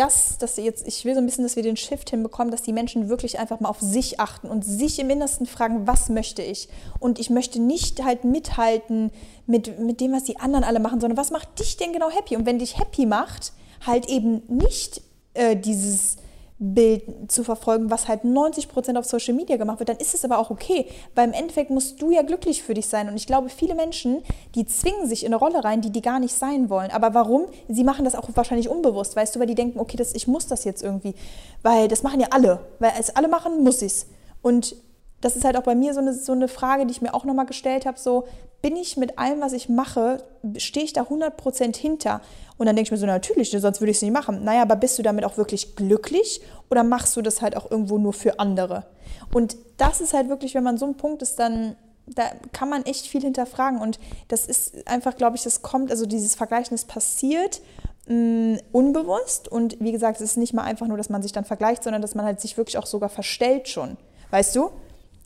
das, 0.00 0.38
dass 0.38 0.56
jetzt, 0.56 0.86
ich 0.88 1.04
will 1.04 1.14
so 1.14 1.20
ein 1.20 1.26
bisschen, 1.26 1.44
dass 1.44 1.56
wir 1.56 1.62
den 1.62 1.76
Shift 1.76 2.08
hinbekommen, 2.08 2.50
dass 2.50 2.62
die 2.62 2.72
Menschen 2.72 3.10
wirklich 3.10 3.38
einfach 3.38 3.60
mal 3.60 3.68
auf 3.68 3.80
sich 3.80 4.18
achten 4.18 4.48
und 4.48 4.64
sich 4.64 4.98
im 4.98 5.10
Innersten 5.10 5.46
fragen, 5.46 5.86
was 5.86 6.08
möchte 6.08 6.42
ich? 6.42 6.68
Und 7.00 7.18
ich 7.18 7.28
möchte 7.28 7.60
nicht 7.60 8.02
halt 8.02 8.24
mithalten 8.24 9.10
mit, 9.46 9.78
mit 9.78 10.00
dem, 10.00 10.12
was 10.12 10.24
die 10.24 10.38
anderen 10.38 10.64
alle 10.64 10.80
machen, 10.80 11.00
sondern 11.00 11.18
was 11.18 11.30
macht 11.30 11.58
dich 11.58 11.76
denn 11.76 11.92
genau 11.92 12.10
happy? 12.10 12.36
Und 12.36 12.46
wenn 12.46 12.58
dich 12.58 12.78
happy 12.78 13.04
macht, 13.04 13.52
halt 13.86 14.08
eben 14.08 14.42
nicht 14.48 15.02
äh, 15.34 15.54
dieses 15.54 16.16
Bild 16.62 17.32
zu 17.32 17.42
verfolgen, 17.42 17.90
was 17.90 18.06
halt 18.06 18.24
90 18.24 18.68
Prozent 18.68 18.98
auf 18.98 19.06
Social 19.06 19.34
Media 19.34 19.56
gemacht 19.56 19.78
wird, 19.78 19.88
dann 19.88 19.96
ist 19.96 20.12
es 20.14 20.26
aber 20.26 20.38
auch 20.38 20.50
okay, 20.50 20.86
weil 21.14 21.26
im 21.26 21.32
Endeffekt 21.32 21.70
musst 21.70 22.02
du 22.02 22.10
ja 22.10 22.20
glücklich 22.20 22.62
für 22.62 22.74
dich 22.74 22.86
sein. 22.86 23.08
Und 23.08 23.16
ich 23.16 23.26
glaube, 23.26 23.48
viele 23.48 23.74
Menschen, 23.74 24.22
die 24.54 24.66
zwingen 24.66 25.08
sich 25.08 25.24
in 25.24 25.28
eine 25.28 25.36
Rolle 25.36 25.64
rein, 25.64 25.80
die 25.80 25.90
die 25.90 26.02
gar 26.02 26.20
nicht 26.20 26.34
sein 26.34 26.68
wollen. 26.68 26.90
Aber 26.90 27.14
warum? 27.14 27.46
Sie 27.68 27.82
machen 27.82 28.04
das 28.04 28.14
auch 28.14 28.28
wahrscheinlich 28.34 28.68
unbewusst, 28.68 29.16
weißt 29.16 29.34
du, 29.34 29.40
weil 29.40 29.46
die 29.46 29.54
denken, 29.54 29.80
okay, 29.80 29.96
das, 29.96 30.14
ich 30.14 30.28
muss 30.28 30.46
das 30.48 30.64
jetzt 30.64 30.82
irgendwie, 30.82 31.14
weil 31.62 31.88
das 31.88 32.02
machen 32.02 32.20
ja 32.20 32.28
alle, 32.30 32.60
weil 32.78 32.92
es 33.00 33.16
alle 33.16 33.28
machen, 33.28 33.64
muss 33.64 33.80
ich 33.80 33.92
es. 33.92 34.06
Und 34.42 34.76
das 35.20 35.36
ist 35.36 35.44
halt 35.44 35.56
auch 35.56 35.62
bei 35.62 35.74
mir 35.74 35.94
so 35.94 36.00
eine, 36.00 36.12
so 36.14 36.32
eine 36.32 36.48
Frage, 36.48 36.86
die 36.86 36.92
ich 36.92 37.02
mir 37.02 37.14
auch 37.14 37.24
nochmal 37.24 37.46
gestellt 37.46 37.86
habe, 37.86 37.98
so, 37.98 38.26
bin 38.62 38.76
ich 38.76 38.96
mit 38.96 39.18
allem, 39.18 39.40
was 39.40 39.52
ich 39.52 39.68
mache, 39.68 40.22
stehe 40.56 40.84
ich 40.84 40.92
da 40.92 41.02
100% 41.02 41.76
hinter? 41.76 42.20
Und 42.58 42.66
dann 42.66 42.76
denke 42.76 42.88
ich 42.88 42.90
mir 42.90 42.98
so, 42.98 43.06
natürlich, 43.06 43.50
sonst 43.50 43.80
würde 43.80 43.90
ich 43.90 43.96
es 43.96 44.02
nicht 44.02 44.12
machen. 44.12 44.44
Naja, 44.44 44.62
aber 44.62 44.76
bist 44.76 44.98
du 44.98 45.02
damit 45.02 45.24
auch 45.24 45.38
wirklich 45.38 45.76
glücklich 45.76 46.42
oder 46.70 46.84
machst 46.84 47.16
du 47.16 47.22
das 47.22 47.40
halt 47.40 47.56
auch 47.56 47.70
irgendwo 47.70 47.96
nur 47.96 48.12
für 48.12 48.38
andere? 48.38 48.84
Und 49.32 49.56
das 49.78 50.00
ist 50.00 50.12
halt 50.12 50.28
wirklich, 50.28 50.54
wenn 50.54 50.62
man 50.62 50.76
so 50.76 50.86
ein 50.86 50.96
Punkt 50.96 51.22
ist, 51.22 51.38
dann 51.38 51.76
da 52.06 52.24
kann 52.52 52.68
man 52.68 52.84
echt 52.84 53.06
viel 53.06 53.20
hinterfragen. 53.20 53.80
Und 53.80 53.98
das 54.28 54.46
ist 54.46 54.86
einfach, 54.88 55.16
glaube 55.16 55.36
ich, 55.36 55.42
das 55.42 55.62
kommt, 55.62 55.90
also 55.90 56.06
dieses 56.06 56.34
Vergleichen, 56.34 56.76
das 56.76 56.84
passiert 56.84 57.60
mh, 58.08 58.14
mm, 58.14 58.58
unbewusst. 58.72 59.48
Und 59.48 59.76
wie 59.80 59.92
gesagt, 59.92 60.16
es 60.20 60.32
ist 60.32 60.36
nicht 60.36 60.52
mal 60.52 60.64
einfach 60.64 60.86
nur, 60.86 60.96
dass 60.96 61.08
man 61.08 61.22
sich 61.22 61.32
dann 61.32 61.44
vergleicht, 61.44 61.84
sondern 61.84 62.02
dass 62.02 62.14
man 62.14 62.24
halt 62.24 62.40
sich 62.40 62.56
wirklich 62.56 62.78
auch 62.78 62.86
sogar 62.86 63.08
verstellt 63.08 63.68
schon. 63.68 63.96
Weißt 64.30 64.54
du? 64.56 64.70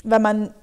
Weil 0.05 0.21
man 0.21 0.55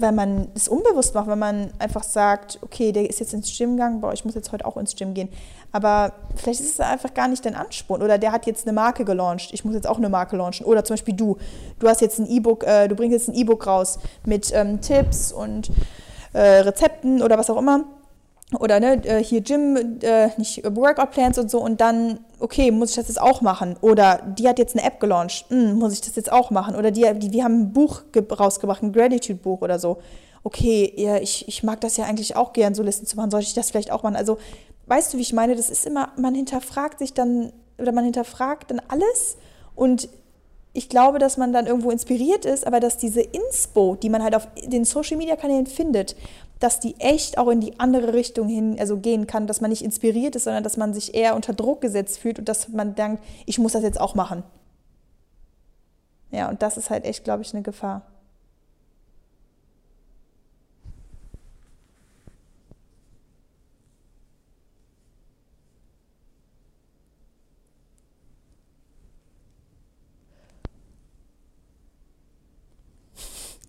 weil 0.00 0.12
man 0.12 0.48
es 0.54 0.68
unbewusst 0.68 1.14
macht, 1.14 1.26
wenn 1.26 1.38
man 1.38 1.70
einfach 1.78 2.04
sagt, 2.04 2.58
okay, 2.62 2.92
der 2.92 3.08
ist 3.08 3.20
jetzt 3.20 3.34
ins 3.34 3.56
Gym 3.56 3.72
gegangen, 3.72 4.00
boah, 4.00 4.12
ich 4.12 4.24
muss 4.24 4.34
jetzt 4.34 4.52
heute 4.52 4.64
auch 4.64 4.76
ins 4.76 4.94
Gym 4.94 5.14
gehen. 5.14 5.28
Aber 5.72 6.12
vielleicht 6.36 6.60
ist 6.60 6.72
es 6.74 6.80
einfach 6.80 7.12
gar 7.14 7.28
nicht 7.28 7.44
dein 7.44 7.54
Ansporn. 7.54 8.02
Oder 8.02 8.18
der 8.18 8.32
hat 8.32 8.46
jetzt 8.46 8.66
eine 8.66 8.72
Marke 8.74 9.04
gelauncht, 9.04 9.50
ich 9.52 9.64
muss 9.64 9.74
jetzt 9.74 9.86
auch 9.86 9.98
eine 9.98 10.08
Marke 10.08 10.36
launchen. 10.36 10.66
Oder 10.66 10.84
zum 10.84 10.94
Beispiel 10.94 11.14
du, 11.14 11.36
du 11.78 11.88
hast 11.88 12.00
jetzt 12.00 12.18
ein 12.18 12.26
E-Book, 12.26 12.64
äh, 12.64 12.88
du 12.88 12.94
bringst 12.94 13.12
jetzt 13.12 13.28
ein 13.28 13.34
E-Book 13.34 13.66
raus 13.66 13.98
mit 14.24 14.52
ähm, 14.54 14.80
Tipps 14.80 15.32
und 15.32 15.70
äh, 16.32 16.40
Rezepten 16.40 17.22
oder 17.22 17.36
was 17.38 17.50
auch 17.50 17.58
immer 17.58 17.84
oder 18.58 18.80
ne, 18.80 19.04
äh, 19.04 19.22
hier 19.22 19.42
Gym, 19.42 19.98
äh, 20.00 20.30
nicht 20.38 20.64
Workout 20.64 21.10
Plans 21.10 21.38
und 21.38 21.50
so 21.50 21.60
und 21.60 21.80
dann, 21.80 22.20
okay, 22.38 22.70
muss 22.70 22.90
ich 22.90 22.96
das 22.96 23.08
jetzt 23.08 23.20
auch 23.20 23.42
machen? 23.42 23.76
Oder 23.82 24.22
die 24.38 24.48
hat 24.48 24.58
jetzt 24.58 24.74
eine 24.74 24.86
App 24.86 25.00
gelauncht, 25.00 25.44
hm, 25.48 25.74
muss 25.74 25.92
ich 25.92 26.00
das 26.00 26.16
jetzt 26.16 26.32
auch 26.32 26.50
machen? 26.50 26.74
Oder 26.74 26.90
die, 26.90 27.06
die 27.18 27.32
wir 27.32 27.44
haben 27.44 27.60
ein 27.60 27.72
Buch 27.72 28.02
rausgebracht, 28.16 28.82
ein 28.82 28.92
Gratitude-Buch 28.92 29.60
oder 29.60 29.78
so. 29.78 29.98
Okay, 30.44 30.92
ja, 30.96 31.16
ich, 31.18 31.46
ich 31.46 31.62
mag 31.62 31.80
das 31.82 31.98
ja 31.98 32.04
eigentlich 32.04 32.36
auch 32.36 32.54
gern, 32.54 32.74
so 32.74 32.82
Listen 32.82 33.06
zu 33.06 33.16
machen, 33.16 33.30
sollte 33.30 33.46
ich 33.46 33.54
das 33.54 33.70
vielleicht 33.70 33.90
auch 33.90 34.02
machen? 34.02 34.16
Also, 34.16 34.38
weißt 34.86 35.12
du, 35.12 35.18
wie 35.18 35.22
ich 35.22 35.34
meine? 35.34 35.54
Das 35.54 35.68
ist 35.68 35.84
immer, 35.84 36.12
man 36.16 36.34
hinterfragt 36.34 37.00
sich 37.00 37.12
dann, 37.12 37.52
oder 37.76 37.92
man 37.92 38.04
hinterfragt 38.04 38.70
dann 38.70 38.80
alles 38.88 39.36
und 39.74 40.08
ich 40.72 40.88
glaube, 40.88 41.18
dass 41.18 41.36
man 41.36 41.52
dann 41.52 41.66
irgendwo 41.66 41.90
inspiriert 41.90 42.44
ist, 42.44 42.66
aber 42.66 42.78
dass 42.78 42.98
diese 42.98 43.20
Inspo, 43.20 43.96
die 43.96 44.08
man 44.08 44.22
halt 44.22 44.36
auf 44.36 44.46
den 44.64 44.84
Social-Media-Kanälen 44.84 45.66
findet, 45.66 46.14
dass 46.60 46.80
die 46.80 46.98
echt 46.98 47.38
auch 47.38 47.48
in 47.48 47.60
die 47.60 47.78
andere 47.80 48.14
Richtung 48.14 48.48
hin, 48.48 48.76
also 48.78 48.98
gehen 48.98 49.26
kann, 49.26 49.46
dass 49.46 49.60
man 49.60 49.70
nicht 49.70 49.82
inspiriert 49.82 50.36
ist, 50.36 50.44
sondern 50.44 50.64
dass 50.64 50.76
man 50.76 50.94
sich 50.94 51.14
eher 51.14 51.36
unter 51.36 51.52
Druck 51.52 51.80
gesetzt 51.80 52.18
fühlt 52.18 52.38
und 52.38 52.48
dass 52.48 52.68
man 52.68 52.94
denkt, 52.94 53.22
ich 53.46 53.58
muss 53.58 53.72
das 53.72 53.82
jetzt 53.82 54.00
auch 54.00 54.14
machen. 54.14 54.42
Ja, 56.30 56.48
und 56.48 56.62
das 56.62 56.76
ist 56.76 56.90
halt 56.90 57.04
echt, 57.04 57.24
glaube 57.24 57.42
ich, 57.42 57.52
eine 57.54 57.62
Gefahr. 57.62 58.02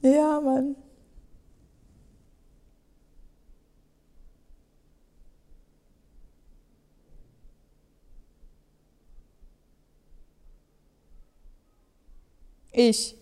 Ja, 0.01 0.39
Mann. 0.41 0.75
Ich. 12.71 13.15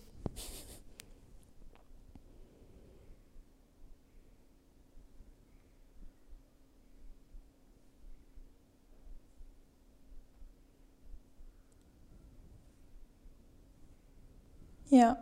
Ja. 14.90 15.16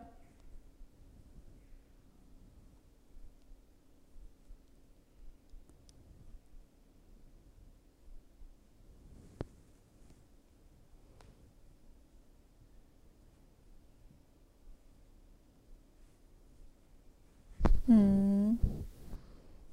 Mhm. 17.88 18.58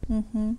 Mhm. 0.10 0.58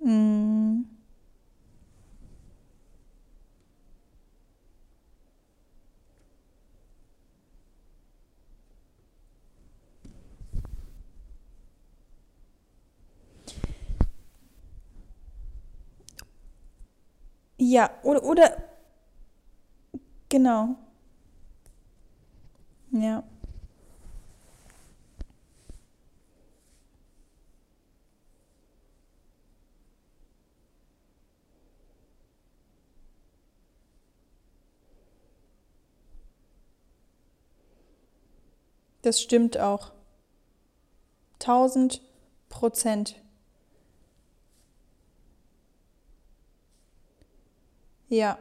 Mhm. 0.00 0.84
Ja, 17.70 17.88
oder, 18.02 18.24
oder 18.24 18.56
genau. 20.28 20.76
Ja, 22.92 23.22
das 39.02 39.20
stimmt 39.20 39.58
auch. 39.58 39.92
Tausend 41.40 42.02
Prozent. 42.48 43.16
Ja. 48.10 48.38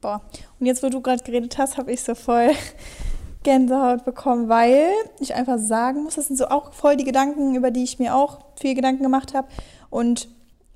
Boah. 0.00 0.22
Und 0.58 0.66
jetzt, 0.66 0.82
wo 0.82 0.88
du 0.88 1.00
gerade 1.00 1.22
geredet 1.22 1.58
hast, 1.58 1.76
habe 1.76 1.92
ich 1.92 2.02
so 2.02 2.14
voll 2.14 2.50
Gänsehaut 3.42 4.04
bekommen, 4.04 4.48
weil 4.48 4.88
ich 5.18 5.34
einfach 5.34 5.58
sagen 5.58 6.04
muss, 6.04 6.16
das 6.16 6.26
sind 6.26 6.36
so 6.36 6.48
auch 6.48 6.72
voll 6.72 6.96
die 6.96 7.04
Gedanken, 7.04 7.54
über 7.54 7.70
die 7.70 7.84
ich 7.84 7.98
mir 7.98 8.14
auch 8.14 8.38
viel 8.58 8.74
Gedanken 8.74 9.02
gemacht 9.02 9.34
habe. 9.34 9.48
Und 9.88 10.28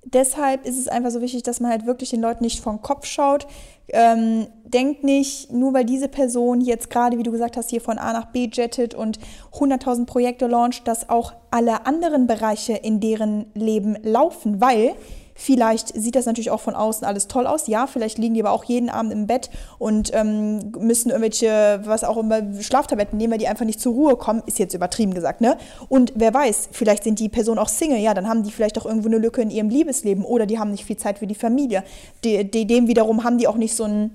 deshalb 0.05 0.67
ist 0.67 0.79
es 0.79 0.89
einfach 0.89 1.11
so 1.11 1.21
wichtig, 1.21 1.43
dass 1.43 1.61
man 1.61 1.71
halt 1.71 1.87
wirklich 1.87 2.11
den 2.11 2.21
Leuten 2.21 2.45
nicht 2.45 2.65
den 2.65 2.83
Kopf 2.83 3.07
schaut. 3.07 3.47
Ähm, 3.89 4.47
denkt 4.65 5.05
nicht, 5.05 5.53
nur 5.53 5.75
weil 5.75 5.85
diese 5.85 6.09
Person 6.09 6.61
jetzt 6.61 6.91
gerade, 6.91 7.19
wie 7.19 7.23
du 7.23 7.33
gesagt 7.33 7.57
hast, 7.57 7.71
hier 7.71 7.81
von 7.81 7.99
A 7.99 8.13
nach 8.13 8.27
B 8.27 8.49
jettet 8.51 8.95
und 8.95 9.19
100.000 9.53 10.07
Projekte 10.07 10.47
launcht, 10.47 10.89
dass 10.89 11.09
auch 11.09 11.33
alle 11.51 11.87
anderen 11.87 12.27
Bereiche 12.27 12.75
in 12.75 13.01
deren 13.01 13.47
Leben 13.55 13.97
laufen, 14.03 14.61
weil 14.61 14.95
Vielleicht 15.35 15.89
sieht 16.01 16.15
das 16.15 16.27
natürlich 16.27 16.51
auch 16.51 16.61
von 16.61 16.75
außen 16.75 17.07
alles 17.07 17.27
toll 17.27 17.47
aus. 17.47 17.67
Ja, 17.67 17.87
vielleicht 17.87 18.19
liegen 18.19 18.35
die 18.35 18.41
aber 18.41 18.53
auch 18.53 18.65
jeden 18.65 18.89
Abend 18.89 19.13
im 19.13 19.27
Bett 19.27 19.51
und 19.79 20.11
ähm, 20.15 20.73
müssen 20.79 21.11
irgendwelche, 21.11 21.81
was 21.85 22.05
auch 22.05 22.17
immer, 22.17 22.41
Schlaftabletten 22.61 23.19
nehmen, 23.19 23.33
weil 23.33 23.39
die 23.39 23.49
einfach 23.49 23.65
nicht 23.65 23.81
zur 23.81 23.95
Ruhe 23.95 24.17
kommen. 24.17 24.43
Ist 24.47 24.59
jetzt 24.59 24.75
übertrieben 24.75 25.13
gesagt, 25.13 25.41
ne? 25.41 25.57
Und 25.89 26.13
wer 26.15 26.33
weiß, 26.33 26.69
vielleicht 26.73 27.05
sind 27.05 27.19
die 27.19 27.29
Personen 27.29 27.59
auch 27.59 27.69
Single. 27.69 27.99
Ja, 27.99 28.15
dann 28.15 28.29
haben 28.29 28.45
die 28.45 28.53
vielleicht 28.53 28.79
auch 28.79 28.87
irgendwo 28.87 29.09
eine 29.09 29.19
Lücke 29.19 29.43
in 29.43 29.51
ihrem 29.51 29.69
Liebesleben 29.69 30.25
oder 30.25 30.47
die 30.47 30.59
haben 30.59 30.71
nicht 30.71 30.85
viel 30.85 30.97
Zeit 30.97 31.19
für 31.19 31.27
die 31.27 31.35
Familie. 31.35 31.83
Die, 32.23 32.49
die, 32.49 32.67
dem 32.67 32.87
wiederum 32.87 33.25
haben 33.25 33.39
die 33.39 33.49
auch 33.49 33.57
nicht 33.57 33.75
so 33.75 33.85
ein 33.85 34.11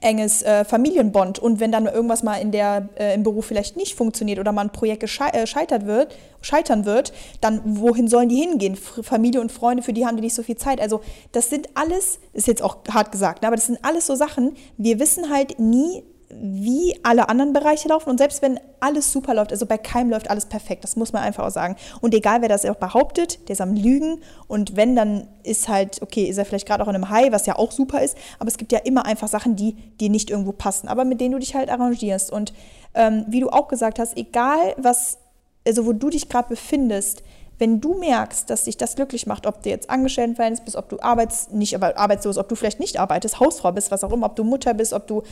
enges 0.00 0.42
äh, 0.42 0.64
Familienbond. 0.64 1.38
Und 1.38 1.60
wenn 1.60 1.72
dann 1.72 1.86
irgendwas 1.86 2.22
mal 2.22 2.36
in 2.36 2.52
der, 2.52 2.88
äh, 2.98 3.14
im 3.14 3.22
Beruf 3.22 3.46
vielleicht 3.46 3.76
nicht 3.76 3.94
funktioniert 3.94 4.38
oder 4.38 4.52
mal 4.52 4.62
ein 4.62 4.72
Projekt 4.72 5.02
äh, 5.02 5.86
wird, 5.86 6.14
scheitern 6.40 6.84
wird, 6.84 7.12
dann 7.40 7.60
wohin 7.64 8.08
sollen 8.08 8.28
die 8.28 8.36
hingehen? 8.36 8.74
F 8.74 9.00
Familie 9.02 9.40
und 9.40 9.52
Freunde, 9.52 9.82
für 9.82 9.92
die 9.92 10.06
haben 10.06 10.16
die 10.16 10.22
nicht 10.22 10.34
so 10.34 10.42
viel 10.42 10.56
Zeit. 10.56 10.80
Also 10.80 11.00
das 11.32 11.50
sind 11.50 11.68
alles, 11.74 12.18
ist 12.32 12.46
jetzt 12.46 12.62
auch 12.62 12.78
hart 12.90 13.12
gesagt, 13.12 13.42
ne, 13.42 13.48
aber 13.48 13.56
das 13.56 13.66
sind 13.66 13.78
alles 13.82 14.06
so 14.06 14.14
Sachen, 14.14 14.56
wir 14.76 14.98
wissen 14.98 15.30
halt 15.30 15.58
nie, 15.58 16.02
wie 16.40 16.98
alle 17.02 17.28
anderen 17.28 17.52
Bereiche 17.52 17.88
laufen. 17.88 18.10
Und 18.10 18.18
selbst 18.18 18.42
wenn 18.42 18.58
alles 18.80 19.12
super 19.12 19.34
läuft, 19.34 19.52
also 19.52 19.66
bei 19.66 19.78
keinem 19.78 20.10
läuft 20.10 20.30
alles 20.30 20.46
perfekt, 20.46 20.84
das 20.84 20.96
muss 20.96 21.12
man 21.12 21.22
einfach 21.22 21.44
auch 21.44 21.50
sagen. 21.50 21.76
Und 22.00 22.14
egal, 22.14 22.42
wer 22.42 22.48
das 22.48 22.64
auch 22.64 22.76
behauptet, 22.76 23.48
der 23.48 23.54
ist 23.54 23.60
am 23.60 23.74
Lügen. 23.74 24.22
Und 24.48 24.76
wenn, 24.76 24.96
dann 24.96 25.28
ist 25.42 25.68
halt, 25.68 26.02
okay, 26.02 26.24
ist 26.24 26.38
er 26.38 26.44
vielleicht 26.44 26.66
gerade 26.66 26.82
auch 26.82 26.88
in 26.88 26.94
einem 26.94 27.10
High, 27.10 27.32
was 27.32 27.46
ja 27.46 27.56
auch 27.56 27.72
super 27.72 28.02
ist. 28.02 28.16
Aber 28.38 28.48
es 28.48 28.58
gibt 28.58 28.72
ja 28.72 28.78
immer 28.78 29.04
einfach 29.04 29.28
Sachen, 29.28 29.56
die 29.56 29.74
dir 30.00 30.10
nicht 30.10 30.30
irgendwo 30.30 30.52
passen, 30.52 30.88
aber 30.88 31.04
mit 31.04 31.20
denen 31.20 31.32
du 31.32 31.38
dich 31.38 31.54
halt 31.54 31.70
arrangierst. 31.70 32.32
Und 32.32 32.52
ähm, 32.94 33.24
wie 33.28 33.40
du 33.40 33.50
auch 33.50 33.68
gesagt 33.68 33.98
hast, 33.98 34.16
egal 34.16 34.74
was, 34.76 35.18
also 35.66 35.86
wo 35.86 35.92
du 35.92 36.10
dich 36.10 36.28
gerade 36.28 36.48
befindest, 36.48 37.22
wenn 37.58 37.80
du 37.80 37.94
merkst, 37.94 38.48
dass 38.50 38.64
dich 38.64 38.76
das 38.76 38.96
glücklich 38.96 39.26
macht, 39.26 39.46
ob 39.46 39.62
du 39.62 39.70
jetzt 39.70 39.90
Angestelltenverhältnis 39.90 40.64
bist, 40.64 40.76
ob 40.76 40.88
du 40.88 41.00
arbeits, 41.00 41.50
nicht 41.50 41.74
aber 41.74 41.96
arbeitslos, 41.96 42.38
ob 42.38 42.48
du 42.48 42.54
vielleicht 42.54 42.80
nicht 42.80 42.98
arbeitest, 42.98 43.40
Hausfrau 43.40 43.72
bist, 43.72 43.90
was 43.90 44.04
auch 44.04 44.12
immer, 44.12 44.26
ob 44.26 44.36
du 44.36 44.44
Mutter 44.44 44.74
bist, 44.74 44.92
ob 44.92 45.06
du 45.06 45.22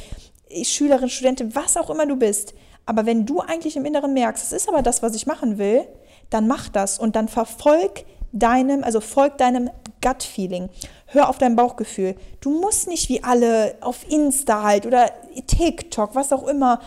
Schülerin, 0.62 1.09
Studentin, 1.09 1.55
was 1.55 1.77
auch 1.77 1.91
immer 1.91 2.07
du 2.07 2.16
bist. 2.16 2.55
Aber 2.87 3.07
wenn 3.07 3.27
du 3.27 3.41
eigentlich 3.41 3.77
im 3.77 3.85
Inneren 3.85 4.14
merkst, 4.14 4.45
es 4.45 4.53
ist 4.53 4.68
aber 4.68 4.83
das, 4.83 5.03
was 5.03 5.14
ich 5.14 5.27
machen 5.27 5.59
will, 5.59 5.87
dann 6.31 6.47
mach 6.47 6.68
das 6.68 6.99
und 6.99 7.16
dann 7.16 7.29
verfolg 7.29 8.05
deinem, 8.33 8.85
also 8.85 9.01
folg 9.01 9.39
deinem 9.39 9.71
Gut-Feeling. 10.03 10.68
Hör 11.07 11.29
auf 11.29 11.39
dein 11.39 11.57
Bauchgefühl. 11.57 12.14
Du 12.41 12.51
musst 12.51 12.89
nicht 12.89 13.09
wie 13.09 13.23
alle 13.23 13.75
auf 13.81 14.09
Insta 14.09 14.62
halt 14.62 14.87
oder 14.87 15.11
TikTok, 15.47 16.14
was 16.14 16.33
auch 16.33 16.47
immer, 16.47 16.81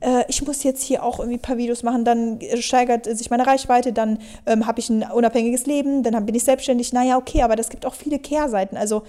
äh, 0.00 0.24
ich 0.28 0.42
muss 0.46 0.62
jetzt 0.62 0.82
hier 0.82 1.02
auch 1.02 1.18
irgendwie 1.18 1.38
ein 1.38 1.42
paar 1.42 1.56
Videos 1.56 1.82
machen, 1.82 2.04
dann 2.04 2.38
steigert 2.60 3.06
sich 3.06 3.30
meine 3.30 3.46
Reichweite, 3.46 3.92
dann 3.92 4.18
ähm, 4.46 4.66
habe 4.66 4.80
ich 4.80 4.90
ein 4.90 5.02
unabhängiges 5.02 5.66
Leben, 5.66 6.02
dann 6.02 6.26
bin 6.26 6.34
ich 6.34 6.44
selbstständig. 6.44 6.92
Naja, 6.92 7.16
okay, 7.16 7.42
aber 7.42 7.56
das 7.56 7.68
gibt 7.68 7.86
auch 7.86 7.94
viele 7.94 8.18
Kehrseiten. 8.18 8.76
Also 8.76 9.02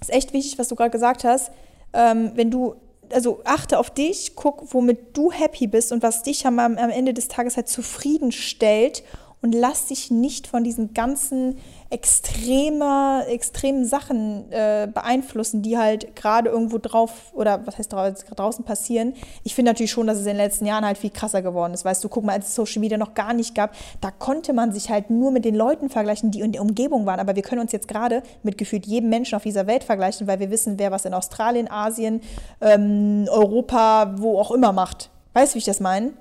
ist 0.00 0.12
echt 0.12 0.32
wichtig, 0.32 0.58
was 0.58 0.68
du 0.68 0.76
gerade 0.76 0.90
gesagt 0.90 1.24
hast. 1.24 1.50
Ähm, 1.92 2.32
wenn 2.34 2.50
du 2.50 2.76
also 3.12 3.40
achte 3.44 3.78
auf 3.78 3.90
dich, 3.90 4.32
guck, 4.36 4.74
womit 4.74 5.16
du 5.16 5.32
happy 5.32 5.66
bist 5.66 5.92
und 5.92 6.02
was 6.02 6.22
dich 6.22 6.46
am, 6.46 6.58
am 6.58 6.76
Ende 6.76 7.14
des 7.14 7.28
Tages 7.28 7.56
halt 7.56 7.68
zufriedenstellt 7.68 9.02
und 9.40 9.54
lass 9.54 9.86
dich 9.86 10.10
nicht 10.10 10.46
von 10.46 10.64
diesen 10.64 10.94
ganzen 10.94 11.58
extreme, 11.90 13.24
extremen 13.28 13.86
Sachen 13.86 14.52
äh, 14.52 14.88
beeinflussen, 14.92 15.62
die 15.62 15.78
halt 15.78 16.14
gerade 16.16 16.50
irgendwo 16.50 16.76
drauf 16.76 17.32
oder 17.32 17.66
was 17.66 17.78
heißt 17.78 17.92
draußen 17.92 18.64
passieren. 18.64 19.14
Ich 19.42 19.54
finde 19.54 19.70
natürlich 19.70 19.90
schon, 19.90 20.06
dass 20.06 20.18
es 20.18 20.24
in 20.24 20.32
den 20.32 20.36
letzten 20.36 20.66
Jahren 20.66 20.84
halt 20.84 20.98
viel 20.98 21.10
krasser 21.10 21.40
geworden 21.40 21.72
ist. 21.72 21.86
Weißt 21.86 22.04
du, 22.04 22.10
guck 22.10 22.24
mal, 22.24 22.32
als 22.32 22.48
es 22.48 22.54
Social 22.54 22.80
Media 22.80 22.98
noch 22.98 23.14
gar 23.14 23.32
nicht 23.32 23.54
gab, 23.54 23.74
da 24.02 24.10
konnte 24.10 24.52
man 24.52 24.72
sich 24.72 24.90
halt 24.90 25.08
nur 25.08 25.30
mit 25.30 25.46
den 25.46 25.54
Leuten 25.54 25.88
vergleichen, 25.88 26.30
die 26.30 26.40
in 26.40 26.52
der 26.52 26.60
Umgebung 26.60 27.06
waren. 27.06 27.20
Aber 27.20 27.36
wir 27.36 27.42
können 27.42 27.62
uns 27.62 27.72
jetzt 27.72 27.88
gerade 27.88 28.22
mit 28.42 28.58
gefühlt 28.58 28.86
jedem 28.86 29.08
Menschen 29.08 29.36
auf 29.36 29.42
dieser 29.42 29.66
Welt 29.66 29.82
vergleichen, 29.82 30.26
weil 30.26 30.40
wir 30.40 30.50
wissen, 30.50 30.78
wer 30.78 30.90
was 30.90 31.06
in 31.06 31.14
Australien, 31.14 31.70
Asien, 31.70 32.20
ähm, 32.60 33.26
Europa, 33.30 34.14
wo 34.18 34.38
auch 34.38 34.50
immer 34.50 34.72
macht. 34.72 35.08
Weißt 35.32 35.52
du, 35.52 35.54
wie 35.54 35.60
ich 35.60 35.64
das 35.64 35.80
meine? 35.80 36.12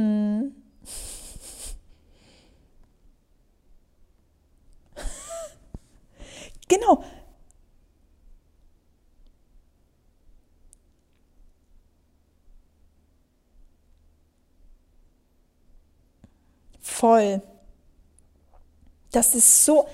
Hm. 0.00 0.54
genau. 6.68 7.04
Voll. 16.80 17.42
Das 19.12 19.34
ist 19.34 19.64
so. 19.64 19.86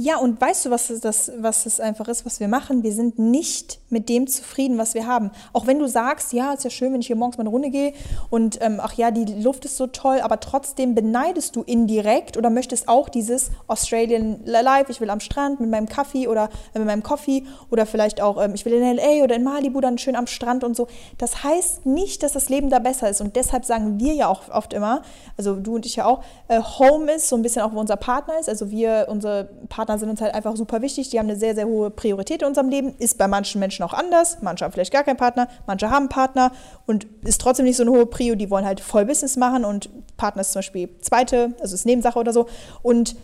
Ja, 0.00 0.18
und 0.18 0.40
weißt 0.40 0.66
du, 0.66 0.70
was 0.70 0.92
das, 1.00 1.32
was 1.38 1.66
es 1.66 1.80
einfach 1.80 2.06
ist, 2.06 2.24
was 2.24 2.38
wir 2.38 2.46
machen? 2.46 2.84
Wir 2.84 2.92
sind 2.92 3.18
nicht 3.18 3.80
mit 3.90 4.08
dem 4.08 4.28
zufrieden, 4.28 4.78
was 4.78 4.94
wir 4.94 5.08
haben. 5.08 5.32
Auch 5.52 5.66
wenn 5.66 5.80
du 5.80 5.88
sagst, 5.88 6.32
ja, 6.32 6.52
ist 6.52 6.62
ja 6.62 6.70
schön, 6.70 6.92
wenn 6.92 7.00
ich 7.00 7.08
hier 7.08 7.16
morgens 7.16 7.36
mal 7.36 7.42
eine 7.42 7.50
Runde 7.50 7.70
gehe 7.70 7.92
und 8.30 8.62
ähm, 8.62 8.78
ach 8.80 8.92
ja, 8.92 9.10
die 9.10 9.24
Luft 9.42 9.64
ist 9.64 9.76
so 9.76 9.88
toll, 9.88 10.20
aber 10.20 10.38
trotzdem 10.38 10.94
beneidest 10.94 11.56
du 11.56 11.64
indirekt 11.64 12.36
oder 12.36 12.48
möchtest 12.48 12.86
auch 12.86 13.08
dieses 13.08 13.50
Australian 13.66 14.44
Life, 14.44 14.92
ich 14.92 15.00
will 15.00 15.10
am 15.10 15.18
Strand 15.18 15.58
mit 15.58 15.68
meinem 15.68 15.88
Kaffee 15.88 16.28
oder 16.28 16.48
äh, 16.74 16.78
mit 16.78 16.86
meinem 16.86 17.02
Coffee 17.02 17.42
oder 17.68 17.84
vielleicht 17.84 18.20
auch, 18.20 18.40
ähm, 18.40 18.54
ich 18.54 18.64
will 18.64 18.74
in 18.74 18.96
LA 18.96 19.24
oder 19.24 19.34
in 19.34 19.42
Malibu 19.42 19.80
dann 19.80 19.98
schön 19.98 20.14
am 20.14 20.28
Strand 20.28 20.62
und 20.62 20.76
so. 20.76 20.86
Das 21.16 21.42
heißt 21.42 21.86
nicht, 21.86 22.22
dass 22.22 22.34
das 22.34 22.48
Leben 22.50 22.70
da 22.70 22.78
besser 22.78 23.10
ist 23.10 23.20
und 23.20 23.34
deshalb 23.34 23.64
sagen 23.64 23.98
wir 23.98 24.14
ja 24.14 24.28
auch 24.28 24.48
oft 24.50 24.74
immer, 24.74 25.02
also 25.36 25.56
du 25.56 25.74
und 25.74 25.86
ich 25.86 25.96
ja 25.96 26.04
auch, 26.04 26.22
äh, 26.46 26.60
Home 26.60 27.10
ist 27.10 27.28
so 27.28 27.34
ein 27.34 27.42
bisschen 27.42 27.62
auch, 27.62 27.72
wo 27.72 27.80
unser 27.80 27.96
Partner 27.96 28.38
ist, 28.38 28.48
also 28.48 28.70
wir, 28.70 29.08
unsere 29.10 29.48
Partner 29.68 29.87
Partner 29.88 30.00
sind 30.00 30.10
uns 30.10 30.20
halt 30.20 30.34
einfach 30.34 30.54
super 30.54 30.82
wichtig. 30.82 31.08
Die 31.08 31.18
haben 31.18 31.28
eine 31.28 31.38
sehr, 31.38 31.54
sehr 31.54 31.66
hohe 31.66 31.90
Priorität 31.90 32.42
in 32.42 32.48
unserem 32.48 32.68
Leben. 32.68 32.94
Ist 32.98 33.16
bei 33.16 33.26
manchen 33.26 33.58
Menschen 33.58 33.82
auch 33.84 33.94
anders. 33.94 34.38
Manche 34.42 34.64
haben 34.64 34.72
vielleicht 34.72 34.92
gar 34.92 35.02
keinen 35.02 35.16
Partner, 35.16 35.48
manche 35.66 35.88
haben 35.88 36.04
einen 36.04 36.08
Partner 36.10 36.52
und 36.86 37.06
ist 37.24 37.40
trotzdem 37.40 37.64
nicht 37.64 37.76
so 37.76 37.84
eine 37.84 37.92
hohe 37.92 38.04
Prio. 38.04 38.34
Die 38.34 38.50
wollen 38.50 38.66
halt 38.66 38.80
voll 38.80 39.06
Business 39.06 39.36
machen 39.36 39.64
und 39.64 39.88
Partner 40.18 40.42
ist 40.42 40.52
zum 40.52 40.58
Beispiel 40.58 40.90
zweite, 41.00 41.54
also 41.60 41.74
ist 41.74 41.86
Nebensache 41.86 42.18
oder 42.18 42.34
so. 42.34 42.46
Und 42.82 43.16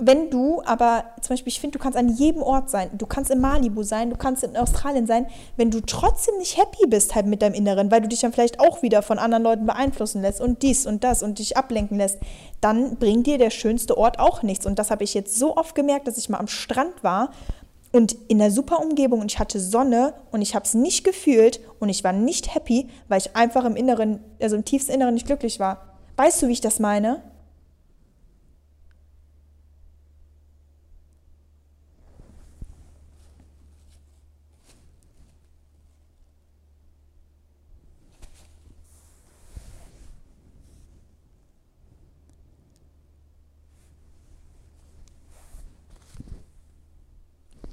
wenn 0.00 0.30
du 0.30 0.62
aber, 0.64 1.04
zum 1.20 1.34
Beispiel, 1.34 1.52
ich 1.52 1.60
finde, 1.60 1.78
du 1.78 1.82
kannst 1.82 1.98
an 1.98 2.08
jedem 2.08 2.42
Ort 2.42 2.70
sein. 2.70 2.90
Du 2.96 3.06
kannst 3.06 3.30
in 3.30 3.40
Malibu 3.40 3.82
sein, 3.82 4.10
du 4.10 4.16
kannst 4.16 4.42
in 4.42 4.56
Australien 4.56 5.06
sein. 5.06 5.26
Wenn 5.56 5.70
du 5.70 5.80
trotzdem 5.80 6.36
nicht 6.38 6.56
happy 6.56 6.86
bist 6.88 7.14
halt 7.14 7.26
mit 7.26 7.42
deinem 7.42 7.54
Inneren, 7.54 7.90
weil 7.90 8.00
du 8.00 8.08
dich 8.08 8.20
dann 8.20 8.32
vielleicht 8.32 8.60
auch 8.60 8.82
wieder 8.82 9.02
von 9.02 9.18
anderen 9.18 9.44
Leuten 9.44 9.66
beeinflussen 9.66 10.22
lässt 10.22 10.40
und 10.40 10.62
dies 10.62 10.86
und 10.86 11.04
das 11.04 11.22
und 11.22 11.38
dich 11.38 11.56
ablenken 11.56 11.98
lässt, 11.98 12.18
dann 12.60 12.96
bringt 12.96 13.26
dir 13.26 13.38
der 13.38 13.50
schönste 13.50 13.96
Ort 13.96 14.18
auch 14.18 14.42
nichts. 14.42 14.66
Und 14.66 14.78
das 14.78 14.90
habe 14.90 15.04
ich 15.04 15.14
jetzt 15.14 15.38
so 15.38 15.56
oft 15.56 15.74
gemerkt, 15.74 16.08
dass 16.08 16.18
ich 16.18 16.28
mal 16.28 16.38
am 16.38 16.48
Strand 16.48 17.02
war 17.02 17.30
und 17.92 18.16
in 18.28 18.38
der 18.38 18.50
super 18.50 18.80
Umgebung 18.80 19.20
und 19.20 19.32
ich 19.32 19.38
hatte 19.38 19.60
Sonne 19.60 20.14
und 20.30 20.42
ich 20.42 20.54
habe 20.54 20.64
es 20.64 20.74
nicht 20.74 21.04
gefühlt 21.04 21.60
und 21.80 21.88
ich 21.88 22.04
war 22.04 22.12
nicht 22.12 22.54
happy, 22.54 22.88
weil 23.08 23.18
ich 23.18 23.34
einfach 23.36 23.64
im 23.64 23.76
Inneren, 23.76 24.20
also 24.40 24.56
im 24.56 24.64
tiefsten 24.64 24.92
Inneren 24.92 25.14
nicht 25.14 25.26
glücklich 25.26 25.58
war. 25.58 25.96
Weißt 26.16 26.42
du, 26.42 26.48
wie 26.48 26.52
ich 26.52 26.60
das 26.60 26.78
meine? 26.78 27.22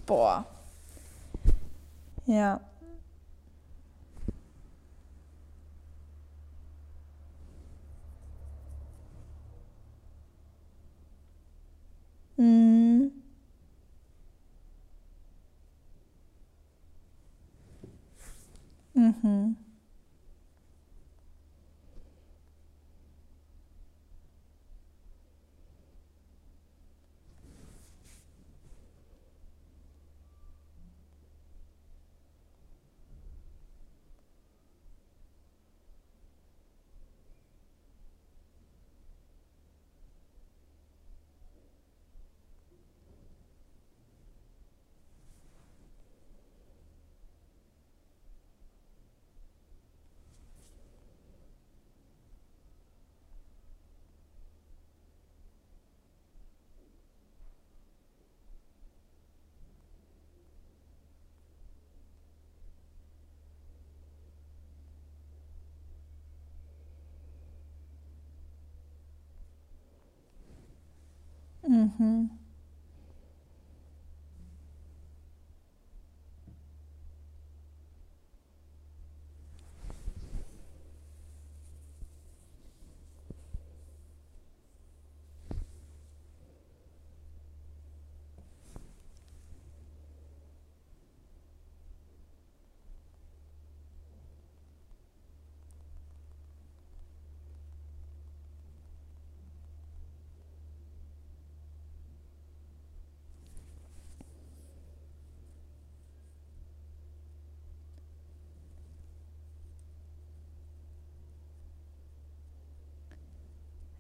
Boah. 0.08 0.46
Ja. 2.26 2.60
Mhm. 12.38 13.12
Mhm. 18.96 19.67
Mhm. 71.88 72.47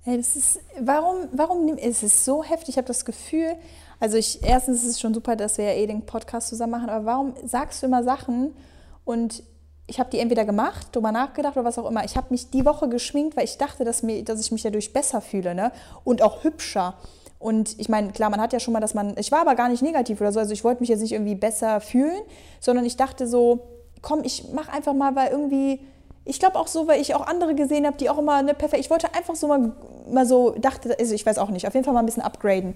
Hey, 0.10 0.16
das 0.16 0.38
ist, 0.38 0.62
warum, 0.80 1.28
warum 1.34 1.68
ist 1.68 2.01
es 2.01 2.24
so 2.24 2.41
heftig? 2.41 2.70
Ich 2.70 2.78
habe 2.78 2.88
das 2.88 3.03
Gefühl, 3.03 3.58
also 3.99 4.16
ich, 4.16 4.41
erstens 4.41 4.84
ist 4.84 4.91
es 4.91 5.01
schon 5.01 5.14
super, 5.14 5.36
dass 5.36 5.58
wir 5.58 5.66
ja 5.66 5.74
eh 5.74 5.86
den 5.86 6.05
Podcast 6.05 6.47
zusammen 6.47 6.72
machen, 6.72 6.89
aber 6.89 7.03
warum 7.03 7.34
sagst 7.43 7.84
du 7.84 7.88
immer 7.88 8.05
Sachen 8.05 8.55
und 9.03 9.43
ich 9.86 9.99
habe 9.99 10.10
die 10.10 10.20
entweder 10.20 10.45
gemacht, 10.45 10.95
drüber 10.95 11.12
nachgedacht 11.12 11.58
oder 11.58 11.66
was 11.66 11.78
auch 11.78 11.89
immer. 11.89 12.05
Ich 12.05 12.16
habe 12.16 12.28
mich 12.30 12.49
die 12.49 12.64
Woche 12.64 12.88
geschminkt, 12.88 13.36
weil 13.36 13.43
ich 13.43 13.58
dachte, 13.58 13.84
dass, 13.84 14.01
mir, 14.01 14.24
dass 14.24 14.39
ich 14.39 14.49
mich 14.49 14.62
dadurch 14.62 14.93
besser 14.93 15.20
fühle 15.20 15.53
ne? 15.53 15.74
und 16.05 16.22
auch 16.22 16.45
hübscher. 16.45 16.93
Und 17.38 17.78
ich 17.78 17.89
meine, 17.89 18.14
klar, 18.14 18.30
man 18.30 18.39
hat 18.39 18.53
ja 18.53 18.62
schon 18.62 18.72
mal, 18.74 18.80
dass 18.80 18.93
man, 18.93 19.14
ich 19.18 19.34
war 19.34 19.41
aber 19.41 19.55
gar 19.55 19.68
nicht 19.68 19.82
negativ 19.82 20.22
oder 20.22 20.32
so, 20.32 20.39
also 20.39 20.53
ich 20.53 20.64
wollte 20.64 20.80
mich 20.80 20.89
jetzt 20.89 21.01
nicht 21.01 21.12
irgendwie 21.12 21.36
besser 21.36 21.82
fühlen, 21.82 22.22
sondern 22.62 22.86
ich 22.86 22.95
dachte 22.95 23.28
so, 23.28 23.68
komm, 24.01 24.24
ich 24.24 24.53
mache 24.53 24.72
einfach 24.72 24.93
mal, 24.93 25.18
weil 25.18 25.32
irgendwie 25.32 25.82
Ich 26.28 26.39
glaube 26.39 26.57
auch 26.57 26.67
so, 26.67 26.88
weil 26.88 27.01
ich 27.01 27.15
auch 27.15 27.25
andere 27.25 27.55
gesehen 27.55 27.86
habe, 27.86 27.97
die 27.97 28.09
auch 28.09 28.17
immer 28.17 28.41
ne, 28.41 28.53
perfekt. 28.53 28.82
Ich 28.82 28.89
wollte 28.89 29.13
einfach 29.13 29.36
so 29.36 29.47
mal, 29.47 29.71
mal 30.09 30.25
so, 30.25 30.51
dachte, 30.51 30.95
also 30.99 31.13
ich 31.13 31.25
weiß 31.25 31.38
auch 31.38 31.49
nicht, 31.49 31.67
auf 31.67 31.73
jeden 31.73 31.86
Fall 31.86 31.93
mal 31.93 32.01
ein 32.01 32.05
bisschen 32.05 32.23
upgraden. 32.23 32.75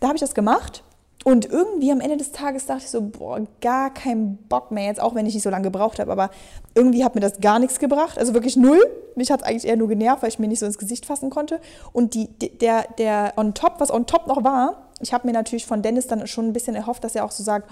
Da 0.00 0.08
habe 0.08 0.16
ich 0.16 0.20
das 0.20 0.34
gemacht 0.34 0.82
und 1.24 1.50
irgendwie 1.50 1.90
am 1.90 2.00
Ende 2.00 2.16
des 2.16 2.32
Tages 2.32 2.66
dachte 2.66 2.84
ich 2.84 2.90
so, 2.90 3.02
boah, 3.02 3.40
gar 3.60 3.92
keinen 3.92 4.36
Bock 4.48 4.70
mehr 4.70 4.86
jetzt, 4.86 5.00
auch 5.00 5.14
wenn 5.14 5.26
ich 5.26 5.34
nicht 5.34 5.42
so 5.42 5.50
lange 5.50 5.64
gebraucht 5.64 5.98
habe, 5.98 6.12
aber 6.12 6.30
irgendwie 6.74 7.04
hat 7.04 7.14
mir 7.14 7.20
das 7.20 7.40
gar 7.40 7.58
nichts 7.58 7.80
gebracht, 7.80 8.18
also 8.18 8.34
wirklich 8.34 8.56
null. 8.56 8.80
Mich 9.16 9.30
hat 9.30 9.40
es 9.40 9.46
eigentlich 9.46 9.66
eher 9.66 9.76
nur 9.76 9.88
genervt, 9.88 10.22
weil 10.22 10.28
ich 10.28 10.38
mir 10.38 10.46
nicht 10.46 10.60
so 10.60 10.66
ins 10.66 10.78
Gesicht 10.78 11.06
fassen 11.06 11.28
konnte. 11.28 11.60
Und 11.92 12.14
die, 12.14 12.28
der, 12.28 12.84
der 12.98 13.32
on 13.36 13.52
top, 13.52 13.74
was 13.78 13.90
on 13.90 14.06
top 14.06 14.28
noch 14.28 14.44
war, 14.44 14.88
ich 15.00 15.12
habe 15.12 15.26
mir 15.26 15.32
natürlich 15.32 15.66
von 15.66 15.82
Dennis 15.82 16.06
dann 16.06 16.26
schon 16.26 16.46
ein 16.46 16.52
bisschen 16.52 16.76
erhofft, 16.76 17.02
dass 17.02 17.14
er 17.14 17.24
auch 17.24 17.32
so 17.32 17.42
sagt, 17.42 17.68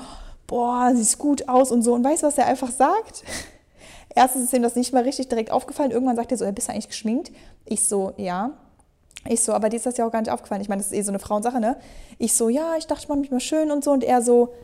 boah, 0.49 0.93
siehst 0.95 1.19
gut 1.19 1.49
aus 1.49 1.71
und 1.71 1.83
so. 1.83 1.95
Und 1.95 2.05
weißt 2.05 2.25
du, 2.25 2.27
was 2.27 2.39
er 2.39 2.47
einfach 2.47 2.71
sagt? 2.71 3.23
Erstens 4.17 4.45
ist 4.45 4.55
ihm 4.55 4.63
das 4.63 4.75
nicht 4.77 4.95
mal 4.95 5.03
richtig 5.03 5.29
direkt 5.29 5.51
aufgefallen. 5.51 5.91
Irgendwann 5.91 6.17
sagt 6.17 6.33
er 6.33 6.39
so, 6.39 6.47
ja, 6.47 6.51
bist 6.51 6.69
du 6.69 6.73
eigentlich 6.73 6.89
geschminkt? 6.89 7.31
Ich 7.67 7.87
so, 7.87 8.15
ja. 8.17 8.53
Ich 9.29 9.43
so, 9.43 9.53
aber 9.53 9.69
dir 9.69 9.77
ist 9.77 9.85
das 9.85 9.99
ja 9.99 10.07
auch 10.07 10.11
gar 10.11 10.21
nicht 10.21 10.31
aufgefallen. 10.31 10.63
Ich 10.63 10.71
meine, 10.71 10.81
das 10.81 10.91
ist 10.91 10.97
eh 10.97 11.03
so 11.03 11.11
eine 11.11 11.19
Frauensache, 11.19 11.61
ne? 11.61 11.77
Ich 12.17 12.35
so, 12.35 12.49
ja, 12.49 12.77
ich 12.79 12.87
dachte, 12.87 13.03
ich 13.03 13.09
mache 13.09 13.19
mich 13.19 13.31
mal 13.31 13.41
schön 13.41 13.71
und 13.71 13.85
so. 13.85 13.91
Und 13.91 14.03
er 14.03 14.23
so, 14.23 14.55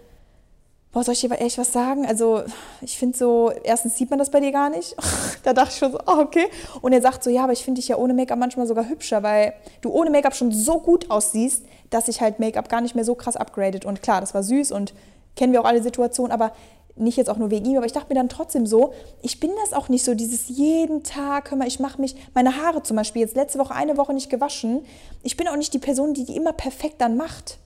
boah, 0.91 1.05
soll 1.05 1.13
ich 1.13 1.21
dir 1.21 1.31
echt 1.33 1.59
was 1.59 1.71
sagen? 1.71 2.07
Also, 2.07 2.45
ich 2.81 2.97
finde 2.97 3.19
so, 3.19 3.53
erstens 3.63 3.99
sieht 3.99 4.09
man 4.09 4.19
das 4.19 4.31
bei 4.31 4.41
dir 4.41 4.53
gar 4.53 4.71
nicht. 4.71 4.97
da 5.43 5.53
dachte 5.53 5.73
ich 5.73 5.79
schon 5.79 5.93
so, 5.93 5.99
oh, 6.07 6.21
okay. 6.21 6.47
Und 6.81 6.95
er 6.95 7.03
sagt 7.03 7.23
so, 7.23 7.29
ja, 7.29 7.45
aber 7.45 7.53
ich 7.53 7.63
finde 7.63 7.79
dich 7.79 7.89
ja 7.89 7.99
ohne 7.99 8.15
Make-up 8.15 8.39
manchmal 8.39 8.67
sogar 8.67 8.89
hübscher, 8.89 9.23
weil 9.23 9.53
du 9.83 9.91
ohne 9.91 10.09
Make-up 10.09 10.35
schon 10.35 10.51
so 10.51 10.79
gut 10.81 11.11
aussiehst, 11.11 11.67
dass 11.91 12.07
sich 12.07 12.23
halt 12.23 12.41
Make-up 12.41 12.71
gar 12.71 12.81
nicht 12.81 12.95
mehr 12.95 13.05
so 13.05 13.15
krass 13.15 13.37
upgradet. 13.37 13.85
Und 13.85 14.03
klar, 14.03 14.23
das 14.23 14.33
war 14.33 14.43
süß 14.43 14.73
und 14.73 14.95
kennen 15.37 15.53
wir 15.53 15.61
auch 15.61 15.67
alle 15.67 15.83
Situationen, 15.83 16.33
aber 16.33 16.53
nicht 16.97 17.17
jetzt 17.17 17.31
auch 17.31 17.39
nur 17.39 17.51
wegen 17.51 17.67
ihm, 17.67 17.77
aber 17.77 17.87
ich 17.87 17.93
dachte 17.93 18.09
mir 18.09 18.15
dann 18.15 18.29
trotzdem 18.29 18.67
so, 18.67 18.93
ich 19.23 19.41
bin 19.41 19.51
das 19.63 19.73
auch 19.73 19.89
nicht 19.89 20.05
so, 20.05 20.15
dieses 20.15 20.49
jeden 20.49 21.03
Tag, 21.03 21.51
hör 21.51 21.59
mal, 21.59 21.67
ich 21.67 21.81
mache 21.81 22.01
mich, 22.01 22.17
meine 22.35 22.57
Haare 22.57 22.83
zum 22.83 22.97
Beispiel, 22.97 23.23
jetzt 23.23 23.37
letzte 23.37 23.59
Woche 23.59 23.75
eine 23.75 23.97
Woche 23.97 24.13
nicht 24.13 24.31
gewaschen, 24.31 24.85
ich 25.23 25.37
bin 25.37 25.49
auch 25.49 25.57
nicht 25.57 25.73
die 25.73 25.79
Person, 25.79 26.15
die 26.15 26.25
die 26.25 26.37
immer 26.37 26.53
perfekt 26.53 27.01
dann 27.01 27.17
macht. 27.17 27.59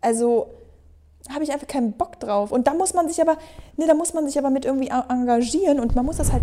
Also 0.00 0.48
habe 1.28 1.44
ich 1.44 1.52
einfach 1.52 1.66
keinen 1.66 1.92
Bock 1.92 2.18
drauf. 2.18 2.50
Und 2.50 2.66
da 2.66 2.74
muss 2.74 2.94
man 2.94 3.08
sich 3.08 3.20
aber, 3.20 3.36
ne, 3.76 3.86
da 3.86 3.94
muss 3.94 4.14
man 4.14 4.26
sich 4.26 4.38
aber 4.38 4.50
mit 4.50 4.64
irgendwie 4.64 4.88
engagieren 4.88 5.80
und 5.80 5.94
man 5.94 6.06
muss 6.06 6.16
das 6.16 6.32
halt 6.32 6.42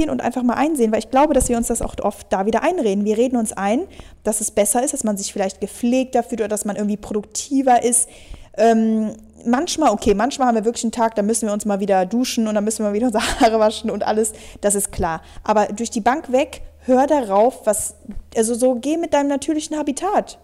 akzeptieren 0.00 0.10
und 0.10 0.20
einfach 0.20 0.42
mal 0.42 0.54
einsehen, 0.54 0.92
weil 0.92 1.00
ich 1.00 1.10
glaube, 1.10 1.34
dass 1.34 1.48
wir 1.48 1.56
uns 1.56 1.66
das 1.66 1.82
auch 1.82 1.94
oft 2.02 2.32
da 2.32 2.46
wieder 2.46 2.62
einreden. 2.62 3.04
Wir 3.04 3.18
reden 3.18 3.36
uns 3.36 3.52
ein, 3.52 3.86
dass 4.22 4.40
es 4.40 4.50
besser 4.50 4.82
ist, 4.82 4.94
dass 4.94 5.04
man 5.04 5.16
sich 5.16 5.32
vielleicht 5.32 5.60
gepflegter 5.60 6.22
fühlt 6.22 6.40
oder 6.40 6.48
dass 6.48 6.64
man 6.64 6.76
irgendwie 6.76 6.96
produktiver 6.96 7.82
ist. 7.82 8.08
Ähm, 8.54 9.14
manchmal, 9.44 9.90
okay, 9.90 10.14
manchmal 10.14 10.48
haben 10.48 10.56
wir 10.56 10.64
wirklich 10.64 10.84
einen 10.84 10.92
Tag, 10.92 11.14
da 11.14 11.22
müssen 11.22 11.46
wir 11.46 11.52
uns 11.52 11.64
mal 11.64 11.80
wieder 11.80 12.06
duschen 12.06 12.48
und 12.48 12.54
dann 12.54 12.64
müssen 12.64 12.84
wir 12.84 12.92
wieder 12.92 13.06
unsere 13.06 13.24
Haare 13.40 13.58
waschen 13.58 13.90
und 13.90 14.02
alles, 14.02 14.32
das 14.60 14.74
ist 14.74 14.92
klar. 14.92 15.22
Aber 15.44 15.66
durch 15.66 15.90
die 15.90 16.00
Bank 16.00 16.32
weg, 16.32 16.62
hör 16.84 17.06
darauf, 17.06 17.66
was, 17.66 17.94
also 18.36 18.54
so, 18.54 18.74
geh 18.76 18.96
mit 18.96 19.14
deinem 19.14 19.28
natürlichen 19.28 19.76
Habitat. 19.76 20.38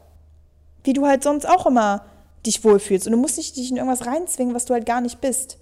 Wie 0.84 0.92
du 0.92 1.06
halt 1.06 1.22
sonst 1.22 1.48
auch 1.48 1.66
immer 1.66 2.04
dich 2.46 2.62
wohlfühlst. 2.64 3.06
Und 3.06 3.12
du 3.12 3.18
musst 3.18 3.36
nicht 3.36 3.56
dich 3.56 3.70
in 3.70 3.76
irgendwas 3.76 4.06
reinzwingen, 4.06 4.54
was 4.54 4.64
du 4.64 4.74
halt 4.74 4.86
gar 4.86 5.00
nicht 5.00 5.20
bist. 5.20 5.58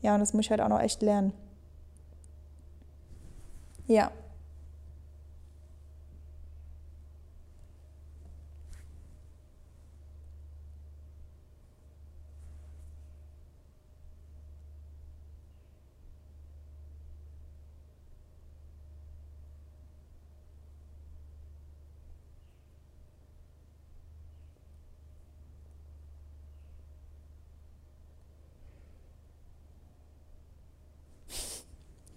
Ja, 0.00 0.14
und 0.14 0.20
das 0.20 0.32
muss 0.32 0.46
ich 0.46 0.50
halt 0.50 0.60
auch 0.60 0.68
noch 0.68 0.80
echt 0.80 1.02
lernen. 1.02 1.32
Ja. 3.86 4.10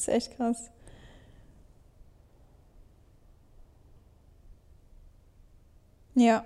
Ist 0.07 0.13
echt 0.13 0.37
krass. 0.37 0.69
Ja. 6.15 6.45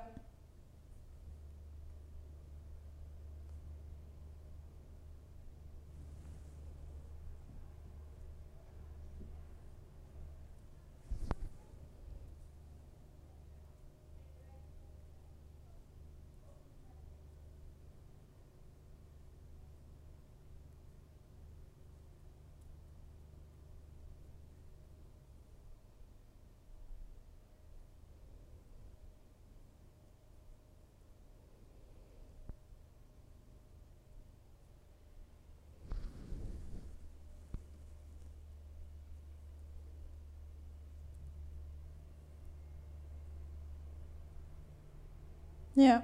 Ja. 45.81 46.03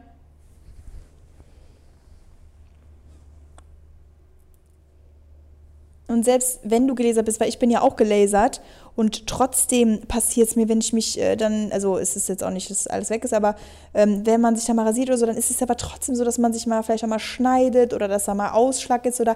Und 6.07 6.23
selbst 6.23 6.61
wenn 6.63 6.87
du 6.87 6.95
gelasert 6.95 7.25
bist, 7.25 7.39
weil 7.39 7.49
ich 7.49 7.59
bin 7.59 7.69
ja 7.69 7.81
auch 7.81 7.97
gelasert 7.97 8.61
und 8.95 9.27
trotzdem 9.27 10.01
passiert 10.07 10.47
es 10.47 10.55
mir, 10.55 10.69
wenn 10.69 10.79
ich 10.79 10.93
mich 10.93 11.19
äh, 11.19 11.35
dann, 11.35 11.71
also 11.71 11.97
ist 11.97 12.15
es 12.15 12.29
jetzt 12.29 12.43
auch 12.43 12.49
nicht, 12.49 12.71
dass 12.71 12.87
alles 12.87 13.09
weg 13.09 13.25
ist, 13.25 13.33
aber 13.33 13.55
ähm, 13.93 14.25
wenn 14.25 14.39
man 14.39 14.55
sich 14.55 14.65
da 14.65 14.73
mal 14.73 14.87
rasiert 14.87 15.09
oder 15.09 15.17
so, 15.17 15.25
dann 15.25 15.35
ist 15.35 15.51
es 15.51 15.61
aber 15.61 15.75
trotzdem 15.75 16.15
so, 16.15 16.23
dass 16.23 16.37
man 16.37 16.53
sich 16.53 16.65
mal 16.65 16.81
vielleicht 16.81 17.03
auch 17.03 17.09
mal 17.09 17.19
schneidet 17.19 17.93
oder 17.93 18.07
dass 18.07 18.25
da 18.25 18.33
mal 18.33 18.51
Ausschlag 18.51 19.05
ist 19.05 19.19
oder 19.19 19.35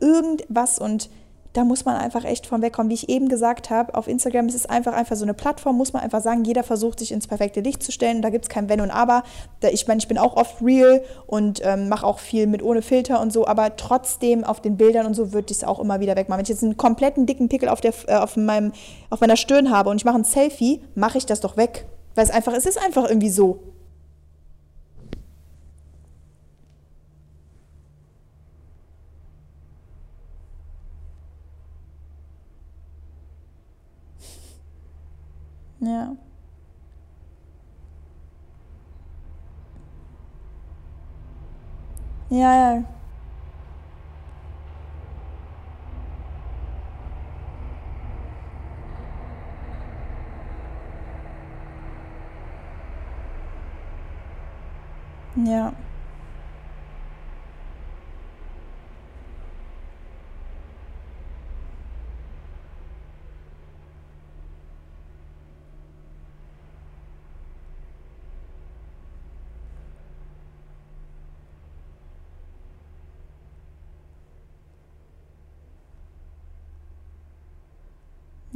irgendwas 0.00 0.78
und 0.78 1.10
da 1.52 1.64
muss 1.64 1.84
man 1.84 1.96
einfach 1.96 2.24
echt 2.24 2.46
von 2.46 2.62
wegkommen. 2.62 2.90
Wie 2.90 2.94
ich 2.94 3.08
eben 3.08 3.28
gesagt 3.28 3.70
habe, 3.70 3.94
auf 3.94 4.08
Instagram 4.08 4.48
ist 4.48 4.54
es 4.54 4.66
einfach, 4.66 4.94
einfach 4.94 5.16
so 5.16 5.24
eine 5.24 5.34
Plattform, 5.34 5.76
muss 5.76 5.92
man 5.92 6.02
einfach 6.02 6.22
sagen, 6.22 6.44
jeder 6.44 6.62
versucht 6.62 6.98
sich 6.98 7.12
ins 7.12 7.26
perfekte 7.26 7.60
Licht 7.60 7.82
zu 7.82 7.92
stellen. 7.92 8.22
Da 8.22 8.30
gibt 8.30 8.46
es 8.46 8.48
kein 8.48 8.68
Wenn 8.68 8.80
und 8.80 8.90
Aber. 8.90 9.22
Ich 9.70 9.86
meine, 9.86 9.98
ich 9.98 10.08
bin 10.08 10.18
auch 10.18 10.36
oft 10.36 10.62
real 10.62 11.02
und 11.26 11.60
ähm, 11.64 11.88
mache 11.88 12.06
auch 12.06 12.18
viel 12.18 12.46
mit 12.46 12.62
ohne 12.62 12.80
Filter 12.80 13.20
und 13.20 13.32
so, 13.32 13.46
aber 13.46 13.76
trotzdem 13.76 14.44
auf 14.44 14.60
den 14.60 14.76
Bildern 14.76 15.06
und 15.06 15.14
so 15.14 15.32
würde 15.32 15.50
ich 15.50 15.58
es 15.58 15.64
auch 15.64 15.78
immer 15.78 16.00
wieder 16.00 16.16
wegmachen. 16.16 16.38
Wenn 16.38 16.44
ich 16.44 16.48
jetzt 16.48 16.62
einen 16.62 16.76
kompletten 16.76 17.26
dicken 17.26 17.48
Pickel 17.48 17.68
auf, 17.68 17.80
der, 17.80 17.92
äh, 18.06 18.14
auf, 18.14 18.36
meinem, 18.36 18.72
auf 19.10 19.20
meiner 19.20 19.36
Stirn 19.36 19.70
habe 19.70 19.90
und 19.90 19.96
ich 19.96 20.04
mache 20.04 20.16
ein 20.16 20.24
Selfie, 20.24 20.82
mache 20.94 21.18
ich 21.18 21.26
das 21.26 21.40
doch 21.40 21.56
weg. 21.56 21.86
Weil 22.14 22.24
es 22.24 22.30
einfach, 22.30 22.52
es 22.54 22.66
ist 22.66 22.82
einfach 22.82 23.08
irgendwie 23.08 23.30
so. 23.30 23.71
Ja, 35.82 36.16
ja. 42.30 42.72
Ja. 42.80 43.01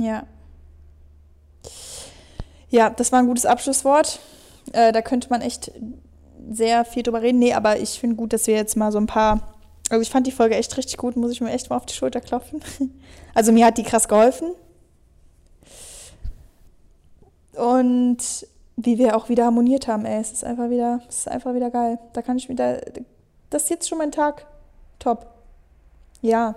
Ja. 0.07 0.23
Ja, 2.71 2.91
das 2.91 3.11
war 3.11 3.19
ein 3.19 3.27
gutes 3.27 3.45
Abschlusswort. 3.45 4.21
Äh, 4.73 4.93
da 4.93 5.03
könnte 5.03 5.31
man 5.31 5.41
echt 5.41 5.73
sehr 6.49 6.85
viel 6.85 7.03
drüber 7.03 7.23
reden. 7.23 7.41
Nee, 7.41 7.55
aber 7.55 7.79
ich 7.81 7.99
finde 7.99 8.17
gut, 8.17 8.33
dass 8.33 8.47
wir 8.47 8.55
jetzt 8.55 8.77
mal 8.77 8.93
so 8.93 8.99
ein 8.99 9.07
paar 9.07 9.41
Also 9.91 10.03
ich 10.03 10.11
fand 10.11 10.27
die 10.27 10.33
Folge 10.33 10.55
echt 10.55 10.77
richtig 10.77 10.97
gut, 10.97 11.17
muss 11.17 11.33
ich 11.33 11.41
mir 11.41 11.51
echt 11.51 11.71
mal 11.71 11.77
auf 11.77 11.87
die 11.87 11.95
Schulter 11.95 12.21
klopfen. 12.21 12.63
Also 13.35 13.53
mir 13.53 13.67
hat 13.67 13.77
die 13.77 13.83
krass 13.83 14.09
geholfen. 14.09 14.55
Und 17.55 18.47
wie 18.77 18.97
wir 18.97 19.15
auch 19.15 19.29
wieder 19.29 19.45
harmoniert 19.45 19.89
haben, 19.89 20.07
ey, 20.07 20.19
es 20.23 20.33
ist 20.33 20.43
einfach 20.43 20.71
wieder, 20.71 21.03
es 21.07 21.19
ist 21.19 21.29
einfach 21.29 21.53
wieder 21.53 21.71
geil. 21.71 21.99
Da 22.15 22.23
kann 22.23 22.39
ich 22.39 22.49
wieder, 22.49 22.81
das 23.51 23.65
ist 23.65 23.69
jetzt 23.69 23.89
schon 23.91 23.99
mein 23.99 24.13
Tag. 24.13 24.47
Top. 24.99 25.27
Ja. 26.23 26.55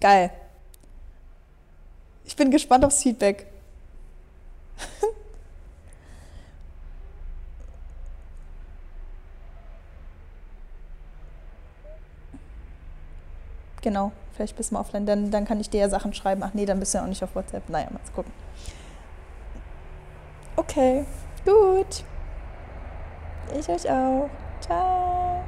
Geil. 0.00 0.30
Ich 2.26 2.36
bin 2.36 2.50
gespannt 2.50 2.84
aufs 2.84 3.02
Feedback. 3.02 3.46
genau, 13.80 14.12
vielleicht 14.34 14.56
bist 14.56 14.70
du 14.70 14.74
mal 14.74 14.80
offline. 14.80 15.06
Dann, 15.06 15.30
dann 15.30 15.46
kann 15.46 15.60
ich 15.60 15.70
dir 15.70 15.80
ja 15.80 15.88
Sachen 15.88 16.12
schreiben. 16.12 16.42
Ach 16.42 16.52
nee, 16.52 16.66
dann 16.66 16.80
bist 16.80 16.92
du 16.92 16.98
ja 16.98 17.04
auch 17.04 17.08
nicht 17.08 17.22
auf 17.22 17.34
WhatsApp. 17.34 17.68
Naja, 17.68 17.88
mal 17.90 18.00
gucken. 18.14 18.32
Okay, 20.56 21.06
gut. 21.44 22.04
Ich 23.58 23.68
euch 23.68 23.88
auch. 23.88 24.28
Ciao. 24.60 25.44